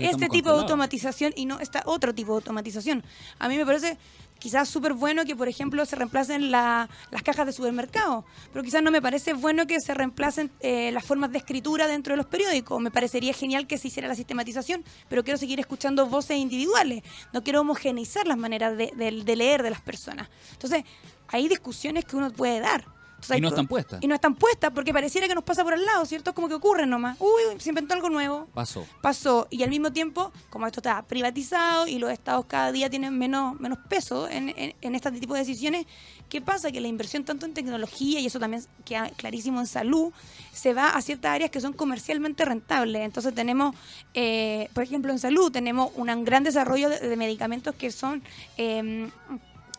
Este 0.10 0.28
tipo 0.30 0.50
de 0.50 0.56
automatización 0.62 1.34
y 1.36 1.46
no 1.46 1.60
este 1.60 1.80
otro 1.86 2.14
tipo 2.14 2.34
de 2.34 2.38
automatización. 2.38 3.04
A 3.40 3.48
mí 3.48 3.58
me 3.58 3.66
parece 3.66 3.98
quizás 4.40 4.68
súper 4.70 4.94
bueno 4.94 5.24
que, 5.24 5.36
por 5.36 5.48
ejemplo, 5.48 5.86
se 5.86 5.96
reemplacen 5.96 6.50
la- 6.50 6.90
las 7.12 7.22
cajas 7.22 7.46
de 7.46 7.54
supermercado, 7.54 8.26
pero 8.52 8.64
quizás 8.64 8.82
no 8.82 8.90
me 8.90 9.00
parece 9.00 9.34
bueno 9.34 9.68
que 9.68 9.80
se 9.80 9.94
reemplacen 9.94 10.50
eh, 10.62 10.92
las 10.92 11.06
formas 11.06 11.32
de 11.32 11.38
escritura 11.38 11.86
dentro 11.88 12.14
de 12.14 12.18
los 12.18 12.26
periódicos. 12.26 12.82
Me 12.82 12.90
parecería 12.90 13.34
genial 13.34 13.68
que 13.68 13.78
se 13.78 13.88
hiciera 13.90 14.08
la 14.08 14.16
sistematización, 14.16 14.84
pero 15.10 15.24
quiero 15.24 15.38
seguir 15.38 15.60
escuchando 15.60 16.08
voces 16.08 16.38
individuales. 16.38 17.04
No 17.34 17.44
quiero 17.44 17.62
homogeneizar 17.62 18.26
las 18.28 18.38
maneras 18.38 18.76
de, 18.76 18.92
de- 18.96 19.24
de 19.24 19.36
leer 19.36 19.62
de 19.62 19.70
las 19.70 19.82
personas. 19.82 20.28
Entonces, 20.54 20.86
hay 21.32 21.48
discusiones 21.48 22.06
que 22.06 22.16
uno 22.16 22.32
puede 22.32 22.60
dar. 22.60 22.86
Entonces, 23.16 23.38
Y 23.38 23.42
no 23.42 23.50
están 23.50 23.68
puestas. 23.68 24.00
Y 24.02 24.08
no 24.08 24.16
están 24.16 24.34
puestas 24.34 24.72
porque 24.74 24.92
pareciera 24.92 25.28
que 25.28 25.36
nos 25.36 25.44
pasa 25.44 25.64
por 25.64 25.74
al 25.74 25.86
lado, 25.86 26.04
¿cierto? 26.08 26.32
Es 26.32 26.36
como 26.36 26.48
que 26.48 26.56
ocurre 26.56 26.88
nomás. 26.88 27.18
Uy, 27.20 27.60
se 27.60 27.70
inventó 27.70 27.94
algo 27.94 28.10
nuevo 28.10 28.48
Pasó. 28.52 28.84
pasó 29.00 29.48
y 29.52 29.62
al 29.62 29.70
mismo 29.70 29.94
tiempo, 29.94 30.32
como 30.50 30.66
esto 30.66 30.80
está 30.80 31.04
privatizado 31.04 31.86
y 31.86 32.00
los 32.00 32.10
estados 32.12 32.46
cada 32.48 32.72
día 32.72 32.90
tienen 32.90 33.16
menos, 33.16 33.60
menos 33.60 33.78
peso 33.88 34.28
en, 34.28 34.50
en, 34.58 34.74
en 34.82 34.96
este 34.96 35.12
tipo 35.12 35.36
de 35.36 35.42
decisiones, 35.42 35.86
¿qué 36.30 36.42
pasa? 36.42 36.72
Que 36.72 36.82
la 36.82 36.88
inversión 36.88 37.24
tanto 37.24 37.46
en 37.46 37.54
tecnología, 37.54 38.20
y 38.20 38.26
eso 38.26 38.40
también 38.40 38.64
queda 38.86 39.12
clarísimo 39.12 39.60
en 39.60 39.68
salud, 39.68 40.12
se 40.52 40.74
va 40.74 40.90
a 40.90 41.02
ciertas 41.04 41.30
áreas 41.30 41.52
que 41.52 41.62
son 41.62 41.74
comercialmente 41.74 42.44
rentables. 42.44 43.04
Entonces 43.04 43.36
tenemos, 43.36 43.76
eh, 44.16 44.68
por 44.74 44.84
ejemplo, 44.84 45.12
en 45.12 45.20
salud 45.20 45.52
tenemos 45.52 45.92
un 45.96 46.26
gran 46.26 46.44
desarrollo 46.44 46.90
de, 46.90 46.98
de 47.08 47.16
medicamentos 47.18 47.76
que 47.76 47.92
son... 47.92 48.24
eh, 48.58 49.12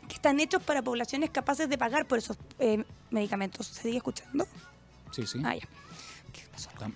que 0.08 0.14
están 0.14 0.40
hechos 0.40 0.62
para 0.62 0.82
poblaciones 0.82 1.30
capaces 1.30 1.68
de 1.68 1.78
pagar 1.78 2.06
por 2.06 2.18
esos 2.18 2.38
eh, 2.58 2.84
medicamentos. 3.10 3.66
¿Se 3.66 3.82
sigue 3.82 3.98
escuchando? 3.98 4.46
Sí, 5.10 5.26
sí. 5.26 5.40
Ah, 5.44 5.54
ya. 5.54 5.68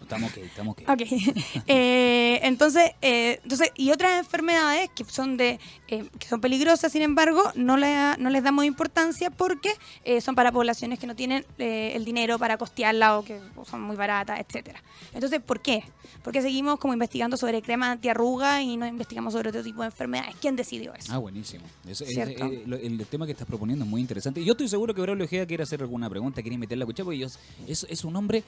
Estamos 0.01 0.31
ok, 0.33 0.37
estamos 0.39 0.77
ok. 0.79 0.83
Eh, 1.67 2.41
entonces, 2.43 2.91
eh, 3.03 3.41
entonces, 3.43 3.71
y 3.77 3.91
otras 3.91 4.19
enfermedades 4.19 4.91
que 4.95 5.05
son 5.05 5.37
de 5.37 5.59
eh, 5.89 6.05
que 6.19 6.27
son 6.29 6.41
peligrosas, 6.41 6.91
sin 6.93 7.03
embargo, 7.03 7.43
no, 7.55 7.77
le- 7.77 8.17
no 8.19 8.31
les 8.31 8.43
damos 8.43 8.65
importancia 8.65 9.31
porque 9.31 9.71
eh, 10.05 10.21
son 10.21 10.35
para 10.35 10.53
poblaciones 10.53 10.99
que 10.99 11.07
no 11.07 11.15
tienen 11.15 11.45
eh, 11.59 11.93
el 11.95 12.05
dinero 12.05 12.39
para 12.39 12.57
costearla 12.59 13.19
o 13.19 13.25
que 13.25 13.41
son 13.69 13.81
muy 13.83 13.97
baratas, 13.97 14.41
etcétera. 14.41 14.83
Entonces, 15.15 15.41
¿por 15.41 15.61
qué? 15.61 15.85
Porque 16.23 16.43
seguimos 16.43 16.79
como 16.79 16.93
investigando 16.93 17.37
sobre 17.37 17.63
crema 17.63 17.93
antiarruga 17.93 18.63
y 18.63 18.77
no 18.77 18.87
investigamos 18.87 19.33
sobre 19.35 19.51
otro 19.51 19.63
tipo 19.63 19.81
de 19.83 19.87
enfermedades. 19.87 20.35
¿Quién 20.41 20.57
decidió 20.57 20.95
eso? 20.95 21.13
Ah, 21.13 21.19
buenísimo. 21.19 21.65
Es- 21.89 22.01
es- 22.01 22.17
eh, 22.17 22.63
lo- 22.67 22.77
el, 22.77 23.05
tema 23.07 23.27
que 23.27 23.33
estás 23.33 23.47
proponiendo 23.47 23.85
es 23.85 23.91
muy 23.91 24.01
interesante. 24.01 24.45
Yo 24.45 24.53
estoy 24.53 24.69
seguro 24.69 24.95
que 24.95 25.01
Braulio 25.03 25.25
Ojeda 25.25 25.47
quiere 25.47 25.63
hacer 25.63 25.81
alguna 25.83 26.11
pregunta, 26.11 26.43
quiere 26.43 26.59
meter 26.59 26.79
la 26.79 26.87
cuchara, 26.87 27.05
porque 27.05 27.19
yo- 27.19 27.29
es, 27.67 27.87
es 27.89 28.05
un 28.05 28.17
hombre, 28.17 28.43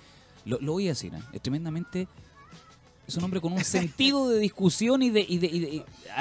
lo, 0.48 0.58
lo 0.60 0.72
voy 0.72 0.86
a 0.86 0.90
decir, 0.90 1.12
¿eh? 1.14 1.20
es 1.32 1.40
tremendamente... 1.42 2.08
Es 3.06 3.16
un 3.16 3.24
hombre 3.24 3.40
con 3.40 3.54
un 3.54 3.64
sentido 3.64 4.28
de 4.28 4.38
discusión 4.38 5.00
y 5.02 5.08
de, 5.08 5.20
y 5.26 5.38
de, 5.38 5.46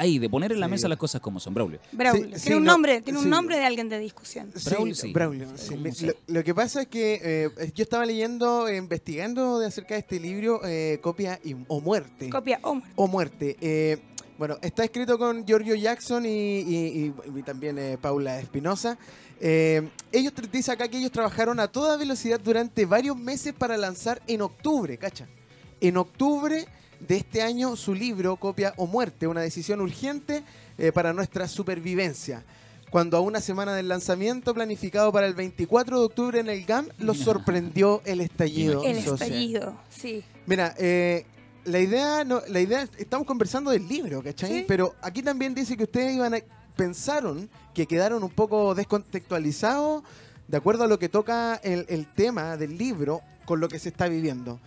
y 0.06 0.18
de- 0.18 0.30
poner 0.30 0.52
en 0.52 0.60
la 0.60 0.68
Sí. 0.68 0.70
mesa 0.70 0.88
las 0.88 0.96
cosas 0.96 1.20
como 1.20 1.38
son, 1.38 1.52
Braulio. 1.52 1.78
Braulio. 1.92 2.24
Sí, 2.24 2.30
tiene 2.30 2.38
sí, 2.40 2.54
un 2.54 2.64
no, 2.64 2.72
nombre, 2.72 3.02
tiene 3.02 3.18
un 3.18 3.28
nombre 3.28 3.58
de 3.58 3.66
alguien 3.66 3.90
de 3.90 3.98
discusión. 3.98 4.50
Braulio, 4.64 4.94
sí. 4.94 5.12
Braulio, 5.12 5.46
sí. 5.54 5.68
¿Cómo 5.68 5.82
Me- 5.82 5.92
se- 5.92 6.06
Lo, 6.06 6.14
lo 6.28 6.42
que 6.44 6.54
pasa 6.54 6.80
es 6.80 6.88
que 6.88 7.20
eh, 7.22 7.72
yo 7.74 7.82
estaba 7.82 8.06
leyendo, 8.06 8.68
eh, 8.68 8.78
investigando 8.78 9.58
de 9.58 9.66
acerca 9.66 9.96
de 9.96 10.00
este 10.00 10.18
libro, 10.18 10.62
eh, 10.64 10.98
Copia 11.02 11.38
y- 11.44 11.56
o 11.66 11.82
Muerte. 11.82 12.30
Copia 12.30 12.58
oh, 12.62 12.70
Omar. 12.70 12.88
o 12.96 13.06
Muerte. 13.06 13.58
Eh, 13.60 13.98
bueno, 14.38 14.56
está 14.62 14.82
escrito 14.82 15.18
con 15.18 15.44
Giorgio 15.46 15.74
Jackson 15.74 16.24
y, 16.24 16.28
y- 16.30 17.12
y- 17.34 17.38
y 17.38 17.42
también 17.42 17.78
eh, 17.78 17.98
Paula 18.00 18.40
Espinosa. 18.40 18.96
Eh, 19.40 19.88
ellos 20.10 20.32
dice 20.50 20.72
acá 20.72 20.88
que 20.88 20.98
ellos 20.98 21.12
trabajaron 21.12 21.60
a 21.60 21.68
toda 21.68 21.96
velocidad 21.96 22.40
durante 22.40 22.86
varios 22.86 23.16
meses 23.16 23.54
para 23.54 23.76
lanzar 23.76 24.20
en 24.26 24.42
octubre, 24.42 24.96
¿cacha? 24.98 25.26
En 25.80 25.96
octubre 25.96 26.66
de 27.00 27.16
este 27.16 27.42
año 27.42 27.76
su 27.76 27.94
libro 27.94 28.36
Copia 28.36 28.74
o 28.76 28.86
Muerte, 28.86 29.26
una 29.26 29.40
decisión 29.40 29.80
urgente 29.80 30.42
eh, 30.76 30.92
para 30.92 31.12
nuestra 31.12 31.46
supervivencia. 31.46 32.44
Cuando 32.90 33.18
a 33.18 33.20
una 33.20 33.40
semana 33.40 33.74
del 33.74 33.86
lanzamiento 33.86 34.54
planificado 34.54 35.12
para 35.12 35.26
el 35.26 35.34
24 35.34 36.00
de 36.00 36.06
octubre 36.06 36.40
en 36.40 36.48
el 36.48 36.64
GAM, 36.64 36.88
lo 36.98 37.12
sorprendió 37.12 38.00
el 38.06 38.22
estallido 38.22 38.82
El 38.82 38.96
social. 39.02 39.14
estallido, 39.30 39.76
sí. 39.90 40.24
Mira, 40.46 40.74
eh, 40.78 41.26
la 41.66 41.80
idea, 41.80 42.24
no, 42.24 42.40
la 42.48 42.60
idea, 42.60 42.88
estamos 42.96 43.26
conversando 43.26 43.70
del 43.70 43.86
libro, 43.86 44.22
¿cachai? 44.22 44.50
Sí. 44.60 44.64
Pero 44.66 44.94
aquí 45.02 45.22
también 45.22 45.54
dice 45.54 45.76
que 45.76 45.84
ustedes 45.84 46.14
iban 46.14 46.32
a, 46.34 46.38
pensaron 46.76 47.50
que 47.78 47.86
quedaron 47.86 48.24
un 48.24 48.30
poco 48.30 48.74
descontextualizados 48.74 50.02
de 50.48 50.56
acuerdo 50.56 50.82
a 50.82 50.86
lo 50.88 50.98
que 50.98 51.08
toca 51.08 51.54
el, 51.62 51.86
el 51.88 52.06
tema 52.12 52.56
del 52.56 52.76
libro 52.76 53.20
con 53.44 53.60
lo 53.60 53.68
que 53.68 53.78
se 53.78 53.90
está 53.90 54.08
viviendo. 54.08 54.58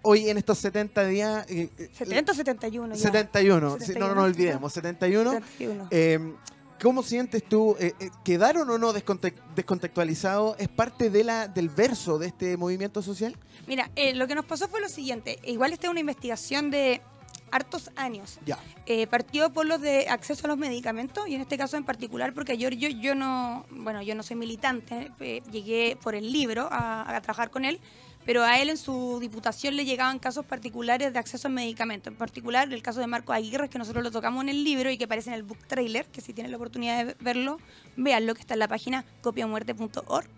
Hoy 0.00 0.30
en 0.30 0.38
estos 0.38 0.56
70 0.58 1.04
días... 1.06 1.46
eh, 1.50 1.68
eh, 1.76 1.90
70 1.92 2.32
o 2.32 2.34
71 2.34 2.94
ya. 2.94 3.00
71, 3.02 3.70
sí, 3.72 3.74
no 3.74 3.78
71, 3.86 4.14
nos 4.14 4.24
olvidemos, 4.24 4.72
71. 4.72 5.32
71. 5.32 5.88
Eh, 5.90 6.34
¿Cómo 6.82 7.02
sientes 7.02 7.42
tú? 7.44 7.76
eh, 7.78 7.92
eh, 8.00 8.08
¿Quedaron 8.24 8.70
o 8.70 8.78
no 8.78 8.92
desconte- 8.94 9.34
descontextualizados? 9.54 10.56
¿Es 10.58 10.68
parte 10.68 11.10
de 11.10 11.24
la, 11.24 11.48
del 11.48 11.68
verso 11.68 12.18
de 12.18 12.28
este 12.28 12.56
movimiento 12.56 13.02
social? 13.02 13.36
Mira, 13.66 13.90
eh, 13.96 14.14
lo 14.14 14.26
que 14.26 14.34
nos 14.34 14.44
pasó 14.46 14.66
fue 14.68 14.80
lo 14.80 14.88
siguiente. 14.88 15.38
Igual 15.44 15.72
esta 15.74 15.88
es 15.88 15.90
una 15.90 16.00
investigación 16.00 16.70
de 16.70 17.02
hartos 17.50 17.90
años. 17.96 18.38
Ya. 18.44 18.58
Eh, 18.86 19.06
partió 19.06 19.50
por 19.52 19.66
los 19.66 19.80
de 19.80 20.08
acceso 20.08 20.46
a 20.46 20.48
los 20.48 20.58
medicamentos 20.58 21.28
y 21.28 21.34
en 21.34 21.40
este 21.40 21.56
caso 21.56 21.76
en 21.76 21.84
particular 21.84 22.32
porque 22.32 22.58
yo, 22.58 22.68
yo, 22.70 22.88
yo 22.88 23.14
no, 23.14 23.66
bueno, 23.70 24.02
yo 24.02 24.14
no 24.14 24.22
soy 24.22 24.36
militante, 24.36 25.10
eh, 25.20 25.42
llegué 25.50 25.96
por 26.02 26.14
el 26.14 26.32
libro 26.32 26.68
a, 26.70 27.16
a 27.16 27.20
trabajar 27.20 27.50
con 27.50 27.64
él, 27.64 27.80
pero 28.26 28.42
a 28.42 28.58
él 28.58 28.68
en 28.68 28.76
su 28.76 29.18
diputación 29.20 29.76
le 29.76 29.84
llegaban 29.84 30.18
casos 30.18 30.44
particulares 30.44 31.12
de 31.12 31.18
acceso 31.18 31.46
a 31.46 31.50
medicamentos, 31.50 32.12
en 32.12 32.18
particular 32.18 32.70
el 32.72 32.82
caso 32.82 32.98
de 32.98 33.06
Marco 33.06 33.32
Aguirre, 33.32 33.68
que 33.68 33.78
nosotros 33.78 34.02
lo 34.02 34.10
tocamos 34.10 34.42
en 34.42 34.48
el 34.48 34.64
libro 34.64 34.90
y 34.90 34.98
que 34.98 35.04
aparece 35.04 35.30
en 35.30 35.34
el 35.34 35.44
book 35.44 35.58
trailer, 35.68 36.06
que 36.06 36.20
si 36.20 36.32
tienen 36.32 36.50
la 36.50 36.56
oportunidad 36.56 37.06
de 37.06 37.16
verlo, 37.20 37.58
véanlo, 37.96 38.34
que 38.34 38.40
está 38.40 38.54
en 38.54 38.60
la 38.60 38.68
página 38.68 39.04
copiamuerte.org, 39.22 40.28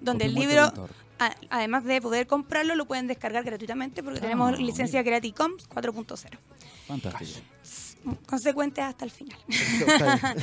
donde 0.00 0.26
el 0.26 0.34
libro. 0.34 0.72
A- 1.26 1.36
además 1.50 1.84
de 1.84 2.00
poder 2.00 2.26
comprarlo, 2.26 2.74
lo 2.74 2.86
pueden 2.86 3.06
descargar 3.06 3.44
gratuitamente 3.44 4.02
porque 4.02 4.18
Ah, 4.18 4.22
tenemos 4.22 4.58
licencia 4.58 5.00
mira. 5.00 5.10
Creative 5.10 5.34
Commons 5.34 5.68
4.0 5.68 6.38
Fantástico. 6.86 7.40
consecuentes 8.26 8.84
hasta 8.84 9.04
el 9.04 9.10
final. 9.10 9.38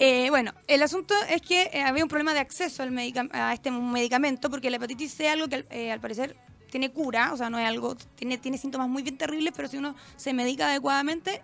Eh, 0.00 0.30
bueno, 0.30 0.52
el 0.68 0.80
asunto 0.84 1.12
es 1.28 1.42
que 1.42 1.70
eh, 1.72 1.82
había 1.82 2.04
un 2.04 2.08
problema 2.08 2.32
de 2.32 2.38
acceso 2.38 2.84
al 2.84 2.96
a 3.32 3.52
este 3.52 3.70
medicamento 3.72 4.48
porque 4.48 4.70
la 4.70 4.76
hepatitis 4.76 5.12
C 5.12 5.26
es 5.26 5.32
algo 5.32 5.48
que 5.48 5.56
al- 5.56 5.66
eh, 5.70 5.90
al 5.90 5.98
parecer 6.00 6.36
tiene 6.70 6.92
cura, 6.92 7.32
o 7.32 7.36
sea, 7.36 7.50
no 7.50 7.58
es 7.58 7.66
algo, 7.66 7.96
tiene, 8.14 8.38
tiene 8.38 8.58
síntomas 8.58 8.88
muy 8.88 9.02
bien 9.02 9.18
terribles, 9.18 9.52
pero 9.56 9.66
si 9.66 9.76
uno 9.76 9.96
se 10.16 10.32
medica 10.34 10.68
adecuadamente, 10.68 11.42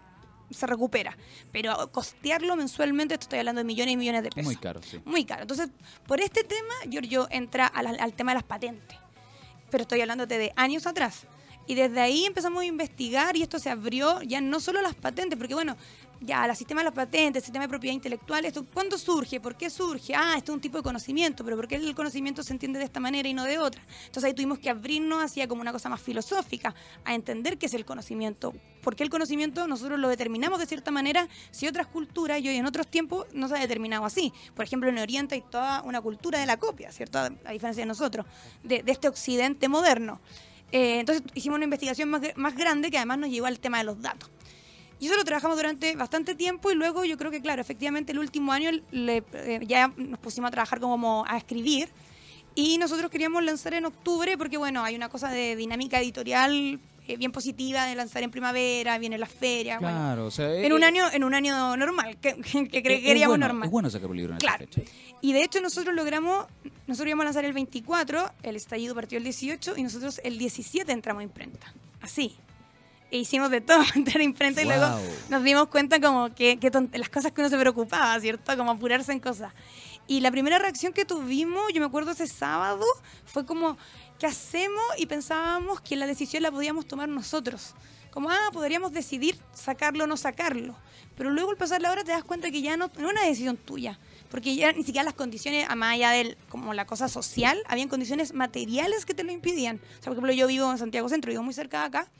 se 0.55 0.67
recupera. 0.67 1.17
Pero 1.53 1.91
costearlo 1.93 2.57
mensualmente, 2.57 3.15
esto 3.15 3.25
estoy 3.25 3.39
hablando 3.41 3.61
de 3.61 3.65
millones 3.65 3.95
y 3.95 3.97
millones 3.97 4.23
de 4.23 4.31
pesos. 4.31 4.47
Muy 4.47 4.57
caro, 4.57 4.81
sí. 4.83 5.01
Muy 5.05 5.25
caro. 5.25 5.43
Entonces, 5.43 5.69
por 6.07 6.21
este 6.21 6.45
tema, 6.45 6.75
Giorgio 6.91 7.27
entra 7.31 7.67
a 7.67 7.83
la- 7.83 7.91
al 8.03 8.13
tema 8.15 8.33
de 8.33 8.37
las 8.37 8.45
patentes. 8.45 8.97
Pero 9.71 9.83
estoy 9.83 10.01
hablándote 10.01 10.39
de 10.39 10.53
años 10.57 10.87
atrás. 10.87 11.27
Y 11.67 11.75
desde 11.75 12.01
ahí 12.01 12.27
empezamos 12.27 12.63
a 12.63 12.67
investigar 12.67 13.37
y 13.37 13.43
esto 13.43 13.59
se 13.59 13.71
abrió 13.71 14.21
ya 14.23 14.41
no 14.43 14.61
solo 14.61 14.83
las 14.83 14.95
patentes, 14.95 15.39
porque 15.39 15.55
bueno, 15.55 15.77
ya 16.25 16.45
el 16.47 16.57
sistema 16.57 16.81
de 16.81 16.87
las 16.87 16.95
patentes, 16.95 17.43
el 17.43 17.45
sistema 17.45 17.65
de 17.65 17.69
propiedad 17.69 17.95
intelectual, 17.95 18.45
esto, 18.45 18.65
¿cuándo 18.73 18.99
surge? 18.99 19.41
¿Por 19.41 19.57
qué 19.57 19.71
surge? 19.71 20.15
Ah, 20.15 20.35
esto 20.37 20.53
es 20.53 20.57
un 20.57 20.61
tipo 20.61 20.77
de 20.79 20.83
conocimiento, 20.83 21.45
pero 21.45 21.57
¿por 21.57 21.69
qué 21.69 21.77
el 21.77 21.95
conocimiento 21.95 22.43
se 22.43 22.53
entiende 22.53 22.79
de 22.79 22.85
esta 22.85 23.01
manera 23.01 23.29
y 23.29 23.35
no 23.35 23.45
de 23.45 23.59
otra? 23.59 23.83
Entonces 24.07 24.25
ahí 24.25 24.35
tuvimos 24.35 24.59
que 24.59 24.71
abrirnos 24.71 25.23
hacia 25.23 25.47
como 25.49 25.61
una 25.61 25.73
cosa 25.73 25.89
más 25.89 26.01
filosófica, 26.01 26.75
a 27.05 27.15
entender 27.15 27.59
qué 27.59 27.67
es 27.67 27.75
el 27.75 27.85
conocimiento. 27.85 28.55
¿Por 28.83 28.97
qué 28.97 29.03
el 29.03 29.11
conocimiento 29.11 29.67
nosotros 29.67 29.99
lo 29.99 30.09
determinamos 30.09 30.59
de 30.59 30.67
cierta 30.67 30.91
manera 30.91 31.29
si 31.51 31.67
otras 31.67 31.87
culturas 31.87 32.41
y 32.41 32.49
hoy 32.49 32.57
en 32.57 32.67
otros 32.67 32.87
tiempos 32.87 33.27
no 33.33 33.49
se 33.49 33.57
ha 33.57 33.61
determinado 33.61 34.05
así? 34.05 34.33
Por 34.55 34.65
ejemplo, 34.65 34.89
en 34.91 34.99
Oriente 34.99 35.35
hay 35.35 35.43
toda 35.43 35.83
una 35.83 36.01
cultura 36.01 36.39
de 36.39 36.47
la 36.47 36.59
copia, 36.59 36.93
¿cierto? 36.93 37.19
A 37.19 37.51
diferencia 37.51 37.83
de 37.83 37.87
nosotros, 37.87 38.27
de, 38.63 38.83
este 38.87 39.09
occidente 39.09 39.69
moderno. 39.69 40.21
Eh, 40.73 41.01
entonces 41.01 41.25
hicimos 41.35 41.57
una 41.57 41.65
investigación 41.65 42.11
más, 42.11 42.23
más 42.37 42.57
grande 42.57 42.91
que 42.91 42.97
además 42.97 43.19
nos 43.19 43.31
llevó 43.31 43.47
al 43.47 43.61
tema 43.61 43.79
de 43.79 43.85
los 43.85 44.01
datos. 44.01 44.31
Y 45.01 45.07
eso 45.07 45.17
lo 45.17 45.25
trabajamos 45.25 45.57
durante 45.57 45.97
bastante 45.97 46.35
tiempo 46.35 46.71
y 46.71 46.75
luego 46.75 47.05
yo 47.05 47.17
creo 47.19 47.31
que, 47.31 47.41
claro, 47.43 47.61
efectivamente 47.61 48.13
el 48.13 48.19
último 48.19 48.53
año 48.53 48.71
le- 48.91 49.25
eh, 49.33 49.61
ya 49.67 49.93
nos 49.97 50.19
pusimos 50.19 50.49
a 50.49 50.51
trabajar 50.53 50.81
como 50.81 51.25
a 51.27 51.37
escribir 51.37 51.89
y 52.55 52.79
nosotros 52.79 53.11
queríamos 53.11 53.43
lanzar 53.43 53.75
en 53.75 53.85
octubre 53.85 54.39
porque, 54.39 54.57
bueno, 54.57 54.85
hay 54.85 54.95
una 54.95 55.09
cosa 55.09 55.29
de 55.31 55.57
dinámica 55.57 56.01
editorial 56.01 56.79
eh, 57.07 57.17
bien 57.19 57.33
positiva 57.33 57.85
de 57.85 57.95
lanzar 57.97 58.23
en 58.23 58.31
primavera, 58.31 58.97
vienen 58.99 59.21
las 59.21 59.29
ferias, 59.31 59.79
bueno, 59.81 59.95
Claro, 59.97 60.27
o 60.27 60.31
sea, 60.31 60.55
en 60.55 60.65
eh, 60.73 60.75
un 60.75 60.85
año 60.85 61.05
en 61.13 61.23
un 61.25 61.35
año 61.35 61.77
normal, 61.77 62.17
que, 62.19 62.35
que, 62.41 62.79
eh, 62.79 62.83
queríamos 62.83 63.33
bueno, 63.33 63.49
normal. 63.49 63.67
Es 63.67 63.73
bueno 63.73 63.91
sacar 63.91 64.09
un 64.09 64.17
libro 64.17 64.33
en 64.33 64.39
esta 64.39 64.57
Claro. 64.57 64.67
fecha. 64.73 64.91
Y 65.21 65.33
de 65.35 65.43
hecho 65.43 65.61
nosotros 65.61 65.95
logramos, 65.95 66.47
nosotros 66.87 67.09
íbamos 67.09 67.25
a 67.25 67.27
lanzar 67.27 67.45
el 67.45 67.53
24, 67.53 68.31
el 68.43 68.57
estallido 68.57 68.95
partió 68.95 69.19
el 69.19 69.25
18 69.25 69.75
y 69.77 69.83
nosotros 69.83 70.21
el 70.25 70.39
17 70.39 70.91
entramos 70.93 71.21
a 71.21 71.25
imprenta. 71.25 71.75
Así. 72.01 72.37
E 73.15 73.19
hicimos 73.19 73.49
de 73.49 73.61
todo 73.61 73.81
entrar 73.95 74.19
a 74.21 74.25
imprenta 74.25 74.61
y 74.61 74.65
luego 74.65 74.89
Wow. 74.89 75.01
nos 75.29 75.45
dimos 75.45 75.69
cuenta 75.69 76.01
como 76.01 76.35
que, 76.35 76.59
que 76.59 76.69
las 76.95 77.09
cosas 77.09 77.31
que 77.31 77.43
uno 77.43 77.49
se 77.49 77.57
preocupaba, 77.57 78.19
¿cierto? 78.19 78.57
Como 78.57 78.73
apurarse 78.73 79.13
en 79.13 79.21
cosas. 79.21 79.53
Y 80.09 80.19
la 80.19 80.33
primera 80.33 80.59
reacción 80.59 80.93
que 80.93 81.05
tuvimos, 81.05 81.73
yo 81.73 81.81
me 81.81 81.87
acuerdo 81.87 82.11
ese 82.11 82.27
sábado, 82.27 82.85
fue 83.25 83.47
como, 83.47 83.79
¿qué 84.19 84.27
hacemos? 84.27 84.83
Y 84.99 85.07
pensábamos 85.07 85.81
que 85.81 85.95
la 85.95 86.09
decisión 86.09 86.43
la 86.43 86.51
podíamos 86.51 86.89
tomar 86.89 87.09
nosotros. 87.09 87.77
Como, 88.11 88.31
ah, 88.31 88.51
podríamos 88.53 88.91
decidir 88.93 89.39
sacarlo 89.53 90.05
o 90.05 90.07
no 90.09 90.17
sacarlo. 90.17 90.75
Pero 91.17 91.31
luego 91.31 91.53
al 91.53 91.57
pasar 91.57 91.81
la 91.83 91.93
hora 91.93 92.03
te 92.03 92.11
das 92.11 92.25
cuenta 92.25 92.51
que 92.51 92.63
ya 92.63 92.77
no, 92.77 92.91
no 92.99 93.07
es 93.07 93.13
una 93.13 93.23
decisión 93.23 93.57
tuya. 93.57 94.01
Porque 94.35 94.57
ya 94.57 94.73
ni 94.73 94.83
siquiera 94.83 95.05
las 95.05 95.15
condiciones, 95.15 95.65
a 95.71 95.77
más 95.77 95.95
allá 95.95 96.11
de 96.11 96.37
como 96.49 96.75
la 96.75 96.87
cosa 96.87 97.09
social, 97.09 97.57
habían 97.69 97.89
condiciones 97.89 98.35
materiales 98.35 99.07
que 99.07 99.15
te 99.15 99.23
lo 99.23 99.31
impidían. 99.31 99.77
O 99.77 100.03
sea, 100.03 100.07
por 100.07 100.15
ejemplo, 100.15 100.33
yo 100.33 100.49
vivo 100.49 100.69
en 100.73 100.77
Santiago 100.77 101.09
Centro, 101.09 101.31
vivo 101.31 101.45
muy 101.45 101.55
cerca 101.55 101.83
de 101.83 101.87
acá. 101.87 102.11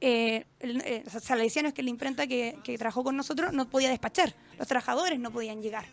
Eh, 0.00 0.44
el, 0.60 0.82
eh, 0.82 1.02
Salesiano 1.20 1.66
es 1.66 1.74
que 1.74 1.82
la 1.82 1.90
imprenta 1.90 2.28
que, 2.28 2.56
que 2.62 2.78
trabajó 2.78 3.02
con 3.02 3.16
nosotros 3.16 3.52
no 3.52 3.68
podía 3.68 3.90
despachar. 3.90 4.36
Los 4.56 4.68
trabajadores 4.68 5.18
no 5.18 5.32
podían 5.32 5.62
llegar. 5.62 5.86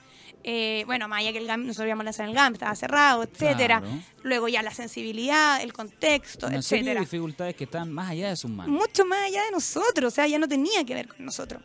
Eh, 0.44 0.84
bueno, 0.86 1.08
más 1.08 1.22
allá 1.22 1.32
que 1.32 1.39
el 1.39 1.48
GAM, 1.48 1.65
nosotros 1.65 1.88
íbamos 1.88 2.02
a 2.02 2.06
lanzar 2.06 2.30
el 2.30 2.36
GAM, 2.36 2.54
estaba 2.54 2.76
cerrado, 2.76 3.24
etcétera. 3.24 3.80
Claro. 3.82 4.04
Luego 4.22 4.48
ya 4.50 4.62
la 4.62 4.76
sensibilidad, 4.76 5.63
el 5.63 5.74
contexto, 5.74 6.46
Una 6.46 6.62
serie 6.62 6.84
de 6.84 6.91
etcétera 6.91 7.02
dificultades 7.02 7.56
que 7.56 7.63
están 7.63 7.91
más 7.91 8.12
allá 8.12 8.30
de 8.30 8.36
sus 8.36 8.52
manos. 8.52 8.72
mucho 8.72 9.04
más 9.04 9.24
allá 9.24 9.46
de 9.46 9.52
nosotros, 9.52 10.13
o 10.13 10.15
sea, 10.15 10.28
ya 10.28 10.38
no 10.38 10.48
tenía 10.48 10.84
que 10.84 10.94
ver 10.94 11.08
con 11.08 11.26
nosotros. 11.26 11.63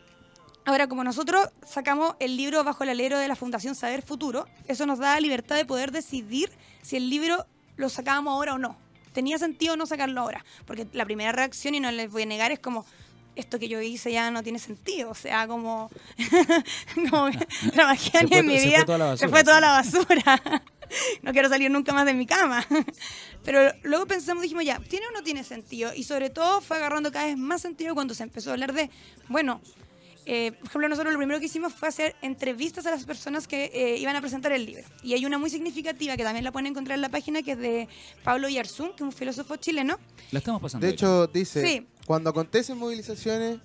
Ahora, 0.67 0.87
como 0.87 1.05
nosotros 1.05 1.47
sacamos 1.65 2.17
el 2.19 2.35
libro 2.35 2.61
bajo 2.61 2.83
el 2.83 2.89
alero 2.89 3.17
de 3.17 3.29
la 3.29 3.37
Fundación 3.37 3.73
Saber 3.73 4.01
Futuro, 4.01 4.45
eso 4.67 4.85
nos 4.85 4.99
da 4.99 5.13
la 5.13 5.21
libertad 5.21 5.55
de 5.55 5.63
poder 5.63 5.93
decidir 5.93 6.51
si 6.81 6.97
el 6.97 7.09
libro 7.09 7.45
lo 7.77 7.87
sacábamos 7.87 8.33
ahora 8.33 8.55
o 8.55 8.57
no. 8.57 8.75
Tenía 9.13 9.37
sentido 9.37 9.77
no 9.77 9.85
sacarlo 9.85 10.19
ahora, 10.19 10.43
porque 10.65 10.85
la 10.91 11.05
primera 11.05 11.31
reacción, 11.31 11.73
y 11.73 11.79
no 11.79 11.89
les 11.89 12.11
voy 12.11 12.23
a 12.23 12.25
negar, 12.25 12.51
es 12.51 12.59
como, 12.59 12.85
esto 13.37 13.59
que 13.59 13.69
yo 13.69 13.81
hice 13.81 14.11
ya 14.11 14.29
no 14.29 14.43
tiene 14.43 14.59
sentido, 14.59 15.11
o 15.11 15.15
sea, 15.15 15.47
como, 15.47 15.89
Se 16.17 18.17
años 18.17 18.29
fue 18.29 18.39
en 18.39 18.47
mi 18.47 18.59
se 18.59 18.59
fue 18.59 18.65
vida, 18.65 18.85
toda 18.85 18.97
la 18.97 19.15
se 19.15 19.25
basura, 19.25 19.29
fue 19.29 19.43
toda 19.45 19.61
la 19.61 19.71
basura. 19.71 20.61
no 21.21 21.31
quiero 21.31 21.47
salir 21.47 21.71
nunca 21.71 21.93
más 21.93 22.05
de 22.05 22.13
mi 22.13 22.25
cama. 22.25 22.67
Pero 23.45 23.73
luego 23.83 24.05
pensamos, 24.05 24.43
dijimos 24.43 24.65
ya, 24.65 24.79
¿tiene 24.79 25.07
o 25.07 25.11
no 25.11 25.23
tiene 25.23 25.45
sentido? 25.45 25.93
Y 25.93 26.03
sobre 26.03 26.29
todo 26.29 26.59
fue 26.59 26.75
agarrando 26.75 27.09
cada 27.09 27.27
vez 27.27 27.37
más 27.37 27.61
sentido 27.61 27.95
cuando 27.95 28.13
se 28.13 28.23
empezó 28.23 28.49
a 28.49 28.53
hablar 28.53 28.73
de, 28.73 28.89
bueno, 29.29 29.61
eh, 30.29 30.51
por 30.51 30.67
ejemplo, 30.67 30.89
nosotros 30.89 31.13
lo 31.13 31.19
primero 31.19 31.39
que 31.39 31.45
hicimos 31.45 31.73
fue 31.73 31.87
hacer 31.87 32.15
entrevistas 32.21 32.85
a 32.85 32.91
las 32.91 33.05
personas 33.05 33.47
que 33.47 33.71
eh, 33.73 33.97
iban 33.97 34.15
a 34.15 34.19
presentar 34.21 34.51
el 34.51 34.65
libro. 34.65 34.83
Y 35.01 35.13
hay 35.13 35.25
una 35.25 35.37
muy 35.37 35.49
significativa 35.49 36.17
que 36.17 36.23
también 36.23 36.43
la 36.43 36.51
pueden 36.51 36.67
encontrar 36.67 36.97
en 36.97 37.01
la 37.01 37.09
página, 37.09 37.41
que 37.43 37.53
es 37.53 37.57
de 37.57 37.87
Pablo 38.23 38.49
Yarzún, 38.49 38.89
que 38.89 38.95
es 38.97 39.01
un 39.01 39.11
filósofo 39.13 39.55
chileno. 39.55 39.97
La 40.31 40.39
estamos 40.39 40.61
pasando. 40.61 40.85
De 40.85 40.91
hecho, 40.93 41.27
dice, 41.27 41.65
Sí. 41.65 41.87
cuando 42.05 42.29
acontecen 42.29 42.77
movilizaciones, 42.77 43.59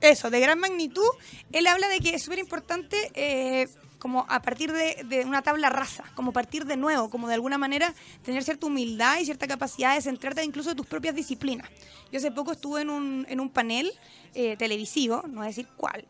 Eso, 0.00 0.30
de 0.30 0.38
gran 0.38 0.60
magnitud. 0.60 1.08
Él 1.50 1.66
habla 1.66 1.88
de 1.88 1.98
que 2.00 2.14
es 2.14 2.22
súper 2.22 2.38
importante 2.38 2.96
eh, 3.14 3.66
como 3.98 4.26
a 4.28 4.40
partir 4.40 4.72
de, 4.72 5.04
de 5.04 5.24
una 5.24 5.42
tabla 5.42 5.70
rasa, 5.70 6.04
como 6.14 6.32
partir 6.32 6.64
de 6.64 6.76
nuevo, 6.76 7.10
como 7.10 7.28
de 7.28 7.34
alguna 7.34 7.58
manera 7.58 7.94
tener 8.22 8.42
cierta 8.44 8.66
humildad 8.66 9.18
y 9.18 9.24
cierta 9.24 9.46
capacidad 9.46 9.94
de 9.94 10.02
centrarte 10.02 10.44
incluso 10.44 10.70
en 10.70 10.76
tus 10.76 10.86
propias 10.86 11.14
disciplinas. 11.14 11.68
Yo 12.12 12.18
hace 12.18 12.30
poco 12.30 12.52
estuve 12.52 12.82
en 12.82 12.90
un, 12.90 13.26
en 13.28 13.40
un 13.40 13.50
panel 13.50 13.92
eh, 14.34 14.56
televisivo, 14.56 15.22
no 15.26 15.36
voy 15.36 15.44
a 15.44 15.48
decir 15.48 15.68
cuál, 15.76 16.06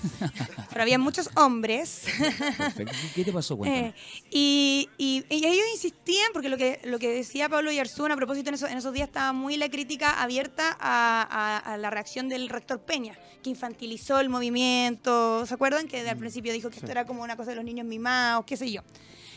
pero 0.70 0.82
había 0.82 0.98
muchos 0.98 1.30
hombres. 1.34 2.04
Perfecto. 2.58 2.92
¿Qué- 3.02 3.10
¿Qué 3.14 3.24
te 3.24 3.32
pasó? 3.32 3.58
Eh, 3.66 3.92
y, 4.30 4.88
y- 4.98 5.24
y 5.30 5.44
ellos 5.46 5.64
insistían, 5.74 6.30
porque 6.32 6.48
lo 6.48 6.56
que, 6.56 6.80
lo 6.84 6.98
que 6.98 7.08
decía 7.08 7.48
Pablo 7.48 7.70
Yarzún 7.72 8.12
a 8.12 8.16
propósito 8.16 8.48
en, 8.50 8.54
eso- 8.54 8.66
en 8.68 8.78
esos 8.78 8.92
días 8.92 9.08
estaba 9.08 9.32
muy 9.32 9.56
la 9.56 9.68
crítica 9.68 10.20
abierta 10.22 10.76
a, 10.78 11.22
a- 11.22 11.74
a 11.74 11.76
la 11.78 11.90
reacción 11.90 12.28
del 12.28 12.48
rector 12.48 12.80
Peña, 12.80 13.18
que 13.42 13.50
infantilizó 13.50 14.20
el 14.20 14.28
movimiento. 14.28 15.46
¿Se 15.46 15.54
acuerdan? 15.54 15.88
Que 15.88 16.08
al 16.08 16.16
principio 16.16 16.52
dijo 16.52 16.70
que 16.70 16.76
esto 16.76 16.90
era 16.90 17.06
como 17.06 17.22
una 17.22 17.36
cosa 17.36 17.50
de 17.50 17.56
los 17.56 17.64
niños 17.64 17.86
mimados, 17.86 18.44
qué 18.46 18.56
sé 18.56 18.70
yo. 18.70 18.82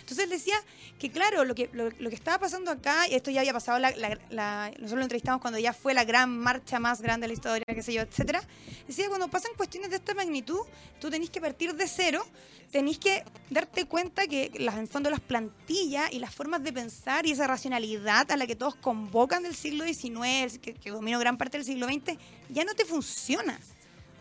Entonces 0.09 0.23
él 0.23 0.29
decía 0.31 0.55
que, 0.97 1.11
claro, 1.11 1.45
lo 1.45 1.53
que, 1.53 1.69
lo, 1.71 1.89
que 2.09 2.15
estaba 2.15 2.39
pasando 2.39 2.71
acá, 2.71 3.07
y 3.07 3.13
esto 3.13 3.29
ya 3.29 3.41
había 3.41 3.53
pasado, 3.53 3.77
la, 3.77 3.91
la- 3.95 4.17
la- 4.31 4.69
nosotros 4.71 4.93
lo 4.97 5.01
entrevistamos 5.03 5.39
cuando 5.39 5.59
ya 5.59 5.71
fue 5.71 5.93
la 5.93 6.03
gran 6.03 6.35
marcha 6.35 6.79
más 6.79 7.01
grande 7.01 7.25
de 7.25 7.27
la 7.29 7.33
historia, 7.35 7.65
qué 7.67 7.83
sé 7.83 7.93
yo, 7.93 8.01
etcétera. 8.01 8.41
Decía, 8.87 9.07
cuando 9.07 9.27
pasan 9.27 9.51
cuestiones 9.55 9.91
de 9.91 9.97
esta 9.97 10.15
magnitud, 10.15 10.61
tú 10.99 11.11
tenés 11.11 11.29
que 11.29 11.39
partir 11.39 11.75
de 11.75 11.87
cero, 11.87 12.25
tenés 12.71 12.97
que 12.97 13.23
darte 13.51 13.85
cuenta 13.85 14.25
que 14.25 14.51
las, 14.57 14.77
en 14.77 14.87
fondo 14.87 15.11
las 15.11 15.19
plantillas 15.19 16.11
y 16.11 16.17
las 16.17 16.33
formas 16.33 16.63
de 16.63 16.73
pensar 16.73 17.27
y 17.27 17.31
esa 17.31 17.45
racionalidad 17.45 18.31
a 18.31 18.35
la 18.37 18.47
que 18.47 18.55
todos 18.55 18.73
convocan 18.75 19.43
del 19.43 19.55
siglo 19.55 19.83
XIX, 19.85 20.57
que, 20.59 20.73
que 20.73 20.89
dominó 20.89 21.19
gran 21.19 21.37
parte 21.37 21.57
del 21.59 21.65
siglo 21.65 21.85
XX, 21.87 22.17
ya 22.49 22.63
no 22.63 22.73
te 22.73 22.85
funciona. 22.85 23.59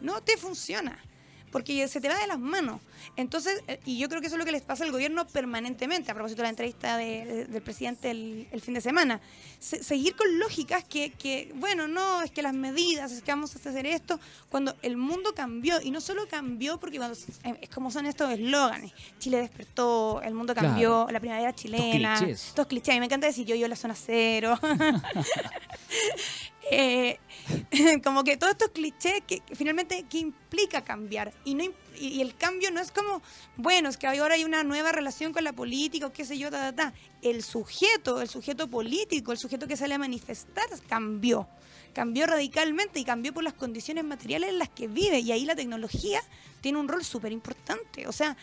No 0.02 0.22
te 0.22 0.36
funciona. 0.36 1.02
Porque 1.50 1.88
se 1.88 2.00
te 2.00 2.08
va 2.08 2.18
de 2.18 2.26
las 2.26 2.38
manos. 2.38 2.80
Entonces, 3.16 3.62
eh, 3.68 3.80
y 3.84 3.98
yo 3.98 4.08
creo 4.08 4.20
que 4.20 4.26
eso 4.26 4.36
es 4.36 4.38
lo 4.38 4.44
que 4.44 4.52
les 4.52 4.62
pasa 4.62 4.84
al 4.84 4.92
gobierno 4.92 5.26
permanentemente, 5.26 6.10
a 6.10 6.14
propósito 6.14 6.42
de 6.42 6.44
la 6.44 6.50
entrevista 6.50 6.96
de- 6.96 7.24
de- 7.24 7.44
del 7.46 7.62
presidente 7.62 8.10
el, 8.10 8.46
el 8.52 8.60
fin 8.60 8.74
de 8.74 8.80
semana. 8.80 9.20
Se- 9.58 9.82
seguir 9.82 10.14
con 10.14 10.38
lógicas 10.38 10.84
que, 10.84 11.10
que, 11.12 11.52
bueno, 11.56 11.88
no, 11.88 12.22
es 12.22 12.30
que 12.30 12.42
las 12.42 12.54
medidas, 12.54 13.10
es 13.12 13.22
que 13.22 13.32
vamos 13.32 13.54
a 13.54 13.58
hacer 13.70 13.86
esto, 13.86 14.20
cuando 14.50 14.76
el 14.82 14.96
mundo 14.96 15.34
cambió, 15.34 15.80
y 15.80 15.90
no 15.90 16.00
solo 16.00 16.28
cambió 16.28 16.78
porque 16.78 16.98
cuando, 16.98 17.16
eh, 17.44 17.58
es 17.62 17.68
como 17.70 17.90
son 17.90 18.06
estos 18.06 18.30
eslóganes, 18.30 18.92
Chile 19.18 19.38
despertó, 19.38 20.20
el 20.22 20.34
mundo 20.34 20.54
cambió, 20.54 21.04
Claro. 21.04 21.10
la 21.12 21.20
primavera 21.20 21.54
chilena, 21.54 22.16
clichés. 22.18 22.48
estos 22.48 22.66
clichés, 22.66 22.90
a 22.90 22.94
mí 22.94 23.00
me 23.00 23.06
encanta 23.06 23.26
decir 23.26 23.46
yo, 23.46 23.54
yo 23.56 23.66
la 23.68 23.76
zona 23.76 23.94
cero. 23.94 24.58
Eh, 26.70 27.18
como 28.04 28.24
que 28.24 28.36
todos 28.36 28.52
estos 28.52 28.70
clichés 28.70 29.22
que, 29.26 29.42
finalmente 29.54 30.04
que 30.08 30.18
implica 30.18 30.84
cambiar. 30.84 31.32
Y 31.44 31.54
no 31.54 31.64
y 32.00 32.20
el 32.20 32.36
cambio 32.36 32.70
no 32.70 32.80
es 32.80 32.92
como 32.92 33.22
bueno 33.56 33.88
es 33.88 33.96
que 33.96 34.06
ahora 34.06 34.34
hay 34.34 34.44
una 34.44 34.62
nueva 34.62 34.92
relación 34.92 35.32
con 35.32 35.42
la 35.42 35.52
política 35.52 36.06
o 36.06 36.12
qué 36.12 36.24
sé 36.24 36.38
yo 36.38 36.48
ta, 36.48 36.72
ta, 36.72 36.90
ta. 36.90 36.94
el 37.22 37.42
sujeto 37.42 38.22
el 38.22 38.28
sujeto 38.28 38.68
político 38.68 39.32
el 39.32 39.38
sujeto 39.38 39.66
que 39.66 39.76
sale 39.76 39.94
a 39.94 39.98
manifestar 39.98 40.66
cambió. 40.88 41.48
Cambió 41.94 42.26
radicalmente 42.26 43.00
y 43.00 43.04
cambió 43.04 43.32
por 43.32 43.42
las 43.42 43.54
condiciones 43.54 44.04
materiales 44.04 44.50
en 44.50 44.58
las 44.58 44.68
que 44.68 44.86
vive. 44.86 45.18
Y 45.18 45.32
ahí 45.32 45.44
la 45.44 45.56
tecnología 45.56 46.20
tiene 46.60 46.78
un 46.78 46.86
rol 46.86 47.04
súper 47.04 47.32
importante 47.32 48.06
o 48.06 48.12
sea 48.12 48.36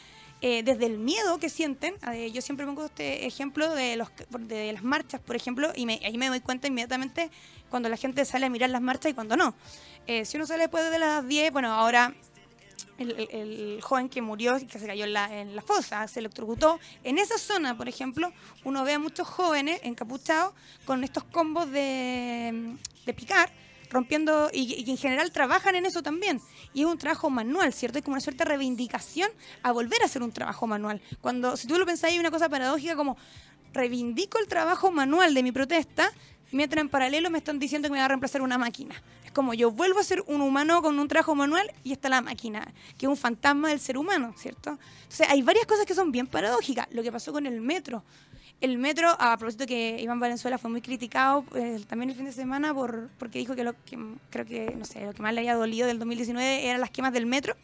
eh, 0.48 0.62
desde 0.62 0.86
el 0.86 1.00
miedo 1.00 1.40
que 1.40 1.50
sienten, 1.50 1.96
yo 2.32 2.40
siempre 2.40 2.68
pongo 2.68 2.86
este 2.86 3.26
ejemplo 3.26 3.74
de, 3.74 3.96
los, 3.96 4.10
de 4.42 4.74
las 4.74 4.84
marchas, 4.84 5.20
por 5.20 5.36
ejemplo, 5.36 5.72
y 5.76 5.88
me- 5.88 6.00
ahí 6.06 6.20
me 6.20 6.28
doy 6.28 6.40
cuenta 6.40 6.68
inmediatamente 6.68 7.32
cuando 7.72 7.90
la 7.90 7.98
gente 7.98 8.24
sale 8.26 8.46
a 8.46 8.50
mirar 8.52 8.70
las 8.70 8.84
marchas 8.84 9.12
y 9.12 9.16
cuando 9.16 9.36
no. 9.36 9.56
Eh, 10.06 10.24
si 10.24 10.38
uno 10.38 10.46
sale 10.46 10.62
después 10.62 10.92
de 10.92 11.00
las 11.00 11.28
10, 11.28 11.52
bueno, 11.52 11.74
ahora 11.74 12.14
el, 13.00 13.80
joven 13.82 14.08
que 14.08 14.22
murió 14.22 14.60
y 14.60 14.68
que 14.68 14.78
se 14.78 14.86
cayó 14.86 15.06
en 15.06 15.14
la, 15.14 15.36
en 15.36 15.60
fosa, 15.64 16.08
se 16.08 16.20
electrocutó. 16.20 16.80
En 17.04 17.18
esa 17.18 17.40
zona, 17.40 17.76
por 17.76 17.90
ejemplo, 17.90 18.32
uno 18.66 18.84
ve 18.84 18.94
a 18.94 19.00
muchos 19.00 19.28
jóvenes 19.28 19.80
encapuchados 19.82 20.54
con 20.86 21.04
estos 21.04 21.24
combos 21.24 21.72
de 21.72 22.78
picar, 23.16 23.52
rompiendo, 23.90 24.50
y, 24.54 24.84
que 24.84 24.92
en 24.92 24.98
general 24.98 25.32
trabajan 25.32 25.76
en 25.76 25.86
eso 25.86 26.02
también. 26.02 26.42
Y 26.74 26.82
es 26.82 26.88
un 26.88 26.98
trabajo 26.98 27.30
manual, 27.30 27.74
¿cierto? 27.74 27.98
Es 27.98 28.04
como 28.04 28.14
una 28.14 28.22
suerte 28.22 28.44
de 28.44 28.50
reivindicación 28.50 29.30
a 29.64 29.72
volver 29.72 30.02
a 30.02 30.06
hacer 30.06 30.24
un 30.24 30.32
trabajo 30.32 30.68
manual. 30.68 31.02
Cuando, 31.22 31.58
si 31.58 31.68
tú 31.68 31.78
lo 31.78 31.86
pensás, 31.86 32.12
hay 32.12 32.20
una 32.20 32.32
cosa 32.32 32.50
paradójica 32.50 32.96
como 32.96 33.18
reivindico 33.74 34.40
el 34.40 34.48
trabajo 34.48 34.92
manual 34.92 35.34
de 35.34 35.44
mi 35.44 35.52
protesta, 35.52 36.12
mientras 36.52 36.82
en 36.82 36.90
paralelo 36.90 37.30
me 37.30 37.38
están 37.38 37.60
diciendo 37.60 37.88
que 37.88 37.94
me 37.94 38.00
va 38.00 38.06
a 38.06 38.08
reemplazar 38.08 38.42
una 38.42 38.58
máquina. 38.58 38.96
Es 39.26 39.32
como 39.32 39.54
yo 39.54 39.72
vuelvo 39.72 40.00
a 40.00 40.04
ser 40.04 40.24
un 40.28 40.42
humano 40.42 40.82
con 40.82 40.98
un 40.98 41.08
trabajo 41.08 41.36
manual 41.36 41.72
y 41.84 41.92
está 41.92 42.10
la 42.10 42.22
máquina, 42.22 42.74
que 42.98 43.06
es 43.06 43.10
un 43.10 43.18
fantasma 43.18 43.70
del 43.70 43.80
ser 43.80 43.98
humano, 43.98 44.34
¿cierto? 44.38 44.80
Entonces 45.04 45.28
hay 45.30 45.42
varias 45.42 45.66
cosas 45.66 45.86
que 45.86 45.94
son 45.94 46.12
bien 46.12 46.28
paradójicas. 46.28 46.88
Lo 46.92 47.04
que 47.04 47.12
pasó 47.12 47.34
con 47.34 47.46
el 47.46 47.62
metro. 47.62 48.04
El 48.66 48.80
metro, 48.80 49.16
a 49.20 49.38
propósito 49.38 49.68
que 49.68 50.02
Iván 50.02 50.20
Valenzuela 50.20 50.58
fue 50.58 50.72
muy 50.72 50.82
criticado 50.82 51.46
eh, 51.54 51.80
también 51.88 52.10
el 52.10 52.16
fin 52.16 52.26
de 52.26 52.32
semana 52.32 52.74
por, 52.74 53.10
porque 53.20 53.38
dijo 53.38 53.56
que 53.56 53.64
lo 53.64 53.74
que 53.74 53.96
creo 54.32 54.44
que, 54.44 54.74
no 54.76 54.86
sé, 54.86 55.06
lo 55.06 55.14
que 55.14 55.22
más 55.22 55.36
le 55.36 55.42
había 55.42 55.54
dolido 55.54 55.86
del 55.86 56.00
2019 56.00 56.66
eran 56.66 56.82
las 56.82 56.90
quemas 56.90 57.14
del 57.14 57.28
metro. 57.28 57.56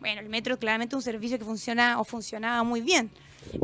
Bueno, 0.00 0.20
el 0.20 0.28
metro 0.28 0.58
claramente 0.58 0.96
un 0.96 1.00
servicio 1.00 1.38
que 1.38 1.46
funciona 1.46 1.98
o 1.98 2.04
funcionaba 2.04 2.62
muy 2.62 2.82
bien. 2.82 3.10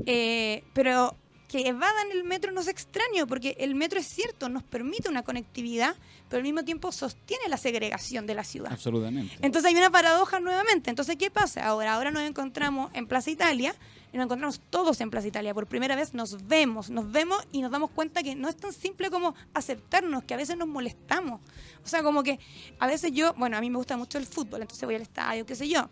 Eh, 0.06 0.64
pero 0.72 1.14
que 1.50 1.66
evadan 1.66 2.12
el 2.12 2.22
metro 2.22 2.52
no 2.52 2.60
es 2.60 2.68
extraño, 2.68 3.26
porque 3.26 3.56
el 3.58 3.74
metro 3.74 3.98
es 3.98 4.06
cierto, 4.06 4.48
nos 4.48 4.62
permite 4.62 5.08
una 5.08 5.24
conectividad, 5.24 5.96
pero 6.28 6.38
al 6.38 6.44
mismo 6.44 6.64
tiempo 6.64 6.92
sostiene 6.92 7.48
la 7.48 7.56
segregación 7.56 8.24
de 8.24 8.36
la 8.36 8.44
ciudad. 8.44 8.72
Absolutamente. 8.72 9.36
Entonces 9.42 9.68
hay 9.68 9.76
una 9.76 9.90
paradoja 9.90 10.38
nuevamente. 10.38 10.90
Entonces, 10.90 11.16
¿qué 11.16 11.28
pasa? 11.28 11.66
Ahora, 11.66 11.94
ahora 11.94 12.12
nos 12.12 12.22
encontramos 12.22 12.92
en 12.94 13.08
Plaza 13.08 13.32
Italia 13.32 13.74
y 14.12 14.16
nos 14.16 14.26
encontramos 14.26 14.60
todos 14.70 15.00
en 15.00 15.10
Plaza 15.10 15.26
Italia. 15.26 15.52
Por 15.52 15.66
primera 15.66 15.96
vez 15.96 16.14
nos 16.14 16.46
vemos, 16.46 16.88
nos 16.88 17.10
vemos 17.10 17.44
y 17.50 17.62
nos 17.62 17.72
damos 17.72 17.90
cuenta 17.90 18.22
que 18.22 18.36
no 18.36 18.48
es 18.48 18.56
tan 18.56 18.72
simple 18.72 19.10
como 19.10 19.34
aceptarnos, 19.52 20.22
que 20.22 20.34
a 20.34 20.36
veces 20.36 20.56
nos 20.56 20.68
molestamos. 20.68 21.40
O 21.84 21.88
sea, 21.88 22.04
como 22.04 22.22
que 22.22 22.38
a 22.78 22.86
veces 22.86 23.10
yo, 23.10 23.34
bueno, 23.34 23.56
a 23.56 23.60
mí 23.60 23.70
me 23.70 23.78
gusta 23.78 23.96
mucho 23.96 24.18
el 24.18 24.26
fútbol, 24.26 24.62
entonces 24.62 24.84
voy 24.84 24.94
al 24.94 25.02
estadio, 25.02 25.44
qué 25.46 25.56
sé 25.56 25.68
yo. 25.68 25.88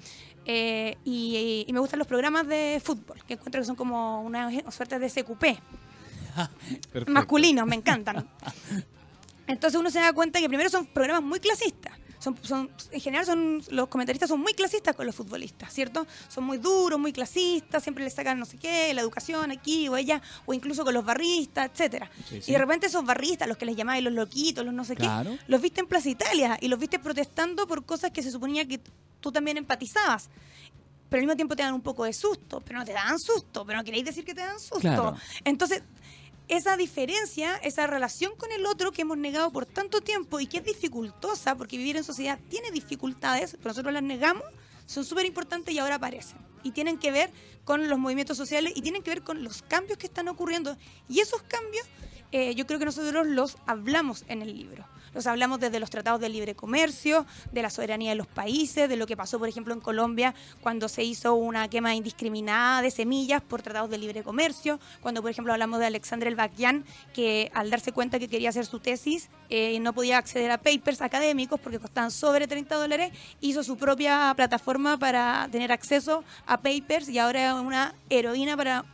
Eh, 0.50 0.96
y, 1.04 1.66
y 1.68 1.72
me 1.74 1.78
gustan 1.80 1.98
los 1.98 2.08
programas 2.08 2.46
de 2.48 2.80
fútbol, 2.82 3.22
que 3.26 3.34
encuentro 3.34 3.60
que 3.60 3.66
son 3.66 3.76
como 3.76 4.22
una 4.22 4.50
suerte 4.70 4.98
de 4.98 5.06
SQP 5.10 5.42
Perfecto. 6.90 7.12
masculinos, 7.12 7.66
me 7.66 7.76
encantan. 7.76 8.26
Entonces 9.46 9.78
uno 9.78 9.90
se 9.90 10.00
da 10.00 10.14
cuenta 10.14 10.40
que 10.40 10.48
primero 10.48 10.70
son 10.70 10.86
programas 10.86 11.22
muy 11.22 11.38
clasistas. 11.38 11.97
Son, 12.18 12.36
son, 12.42 12.70
en 12.90 13.00
general 13.00 13.24
son 13.24 13.62
los 13.70 13.86
comentaristas 13.88 14.28
son 14.28 14.40
muy 14.40 14.52
clasistas 14.52 14.96
con 14.96 15.06
los 15.06 15.14
futbolistas, 15.14 15.72
¿cierto? 15.72 16.06
Son 16.28 16.42
muy 16.44 16.58
duros, 16.58 16.98
muy 16.98 17.12
clasistas, 17.12 17.82
siempre 17.82 18.02
les 18.02 18.14
sacan 18.14 18.38
no 18.38 18.44
sé 18.44 18.56
qué, 18.56 18.92
la 18.92 19.02
educación 19.02 19.50
aquí 19.52 19.88
o 19.88 19.94
allá, 19.94 20.20
o 20.44 20.52
incluso 20.52 20.84
con 20.84 20.94
los 20.94 21.04
barristas, 21.04 21.70
etcétera. 21.72 22.10
Sí, 22.28 22.42
sí. 22.42 22.50
Y 22.50 22.52
de 22.54 22.58
repente 22.58 22.86
esos 22.88 23.04
barristas, 23.04 23.46
los 23.46 23.56
que 23.56 23.66
les 23.66 23.76
llamáis 23.76 24.02
los 24.02 24.12
loquitos, 24.12 24.64
los 24.64 24.74
no 24.74 24.84
sé 24.84 24.96
Claro. 24.96 25.30
qué, 25.30 25.38
los 25.46 25.60
viste 25.62 25.80
en 25.80 25.86
Plaza 25.86 26.08
Italia 26.08 26.58
y 26.60 26.66
los 26.68 26.78
viste 26.78 26.98
protestando 26.98 27.66
por 27.68 27.84
cosas 27.84 28.10
que 28.10 28.22
se 28.22 28.32
suponía 28.32 28.66
que 28.66 28.80
tú 29.20 29.30
también 29.30 29.56
empatizabas. 29.56 30.28
Pero 31.08 31.20
al 31.20 31.26
mismo 31.26 31.36
tiempo 31.36 31.56
te 31.56 31.62
dan 31.62 31.72
un 31.72 31.80
poco 31.80 32.04
de 32.04 32.12
susto, 32.12 32.60
pero 32.60 32.80
no 32.80 32.84
te 32.84 32.92
dan 32.92 33.18
susto, 33.18 33.64
pero 33.64 33.78
no 33.78 33.84
queréis 33.84 34.04
decir 34.04 34.24
que 34.24 34.34
te 34.34 34.40
dan 34.42 34.58
susto. 34.58 34.80
Claro. 34.80 35.16
Entonces, 35.44 35.82
esa 36.48 36.76
diferencia, 36.76 37.56
esa 37.56 37.86
relación 37.86 38.34
con 38.36 38.50
el 38.52 38.66
otro 38.66 38.90
que 38.90 39.02
hemos 39.02 39.18
negado 39.18 39.50
por 39.52 39.66
tanto 39.66 40.00
tiempo 40.00 40.40
y 40.40 40.46
que 40.46 40.58
es 40.58 40.64
dificultosa, 40.64 41.54
porque 41.56 41.76
vivir 41.76 41.96
en 41.96 42.04
sociedad 42.04 42.38
tiene 42.48 42.70
dificultades, 42.70 43.52
pero 43.58 43.70
nosotros 43.70 43.92
las 43.92 44.02
negamos, 44.02 44.44
son 44.86 45.04
súper 45.04 45.26
importantes 45.26 45.74
y 45.74 45.78
ahora 45.78 45.96
aparecen. 45.96 46.38
Y 46.62 46.72
tienen 46.72 46.98
que 46.98 47.10
ver 47.10 47.30
con 47.64 47.88
los 47.88 47.98
movimientos 47.98 48.36
sociales 48.36 48.72
y 48.74 48.80
tienen 48.80 49.02
que 49.02 49.10
ver 49.10 49.22
con 49.22 49.44
los 49.44 49.62
cambios 49.62 49.98
que 49.98 50.06
están 50.06 50.28
ocurriendo. 50.28 50.76
Y 51.08 51.20
esos 51.20 51.42
cambios, 51.42 51.86
eh, 52.32 52.54
yo 52.54 52.66
creo 52.66 52.78
que 52.78 52.86
nosotros 52.86 53.26
los 53.26 53.58
hablamos 53.66 54.24
en 54.28 54.42
el 54.42 54.56
libro. 54.56 54.86
Los 55.18 55.26
hablamos 55.26 55.58
desde 55.58 55.80
los 55.80 55.90
tratados 55.90 56.20
de 56.20 56.28
libre 56.28 56.54
comercio, 56.54 57.26
de 57.50 57.60
la 57.60 57.70
soberanía 57.70 58.10
de 58.10 58.14
los 58.14 58.28
países, 58.28 58.88
de 58.88 58.94
lo 58.94 59.04
que 59.04 59.16
pasó, 59.16 59.40
por 59.40 59.48
ejemplo, 59.48 59.74
en 59.74 59.80
Colombia 59.80 60.32
cuando 60.60 60.88
se 60.88 61.02
hizo 61.02 61.34
una 61.34 61.66
quema 61.66 61.96
indiscriminada 61.96 62.82
de 62.82 62.92
semillas 62.92 63.42
por 63.42 63.60
tratados 63.60 63.90
de 63.90 63.98
libre 63.98 64.22
comercio, 64.22 64.78
cuando, 65.00 65.20
por 65.20 65.32
ejemplo, 65.32 65.52
hablamos 65.52 65.80
de 65.80 65.86
Alexandre 65.86 66.30
Elbaquian, 66.30 66.84
que 67.12 67.50
al 67.52 67.68
darse 67.68 67.90
cuenta 67.90 68.20
que 68.20 68.28
quería 68.28 68.50
hacer 68.50 68.64
su 68.64 68.78
tesis 68.78 69.28
eh, 69.50 69.80
no 69.80 69.92
podía 69.92 70.18
acceder 70.18 70.52
a 70.52 70.58
papers 70.58 71.02
académicos 71.02 71.58
porque 71.58 71.80
costaban 71.80 72.12
sobre 72.12 72.46
30 72.46 72.76
dólares, 72.76 73.10
hizo 73.40 73.64
su 73.64 73.76
propia 73.76 74.32
plataforma 74.36 75.00
para 75.00 75.48
tener 75.50 75.72
acceso 75.72 76.22
a 76.46 76.58
papers 76.58 77.08
y 77.08 77.18
ahora 77.18 77.48
es 77.48 77.54
una 77.54 77.92
heroína 78.08 78.56
para 78.56 78.84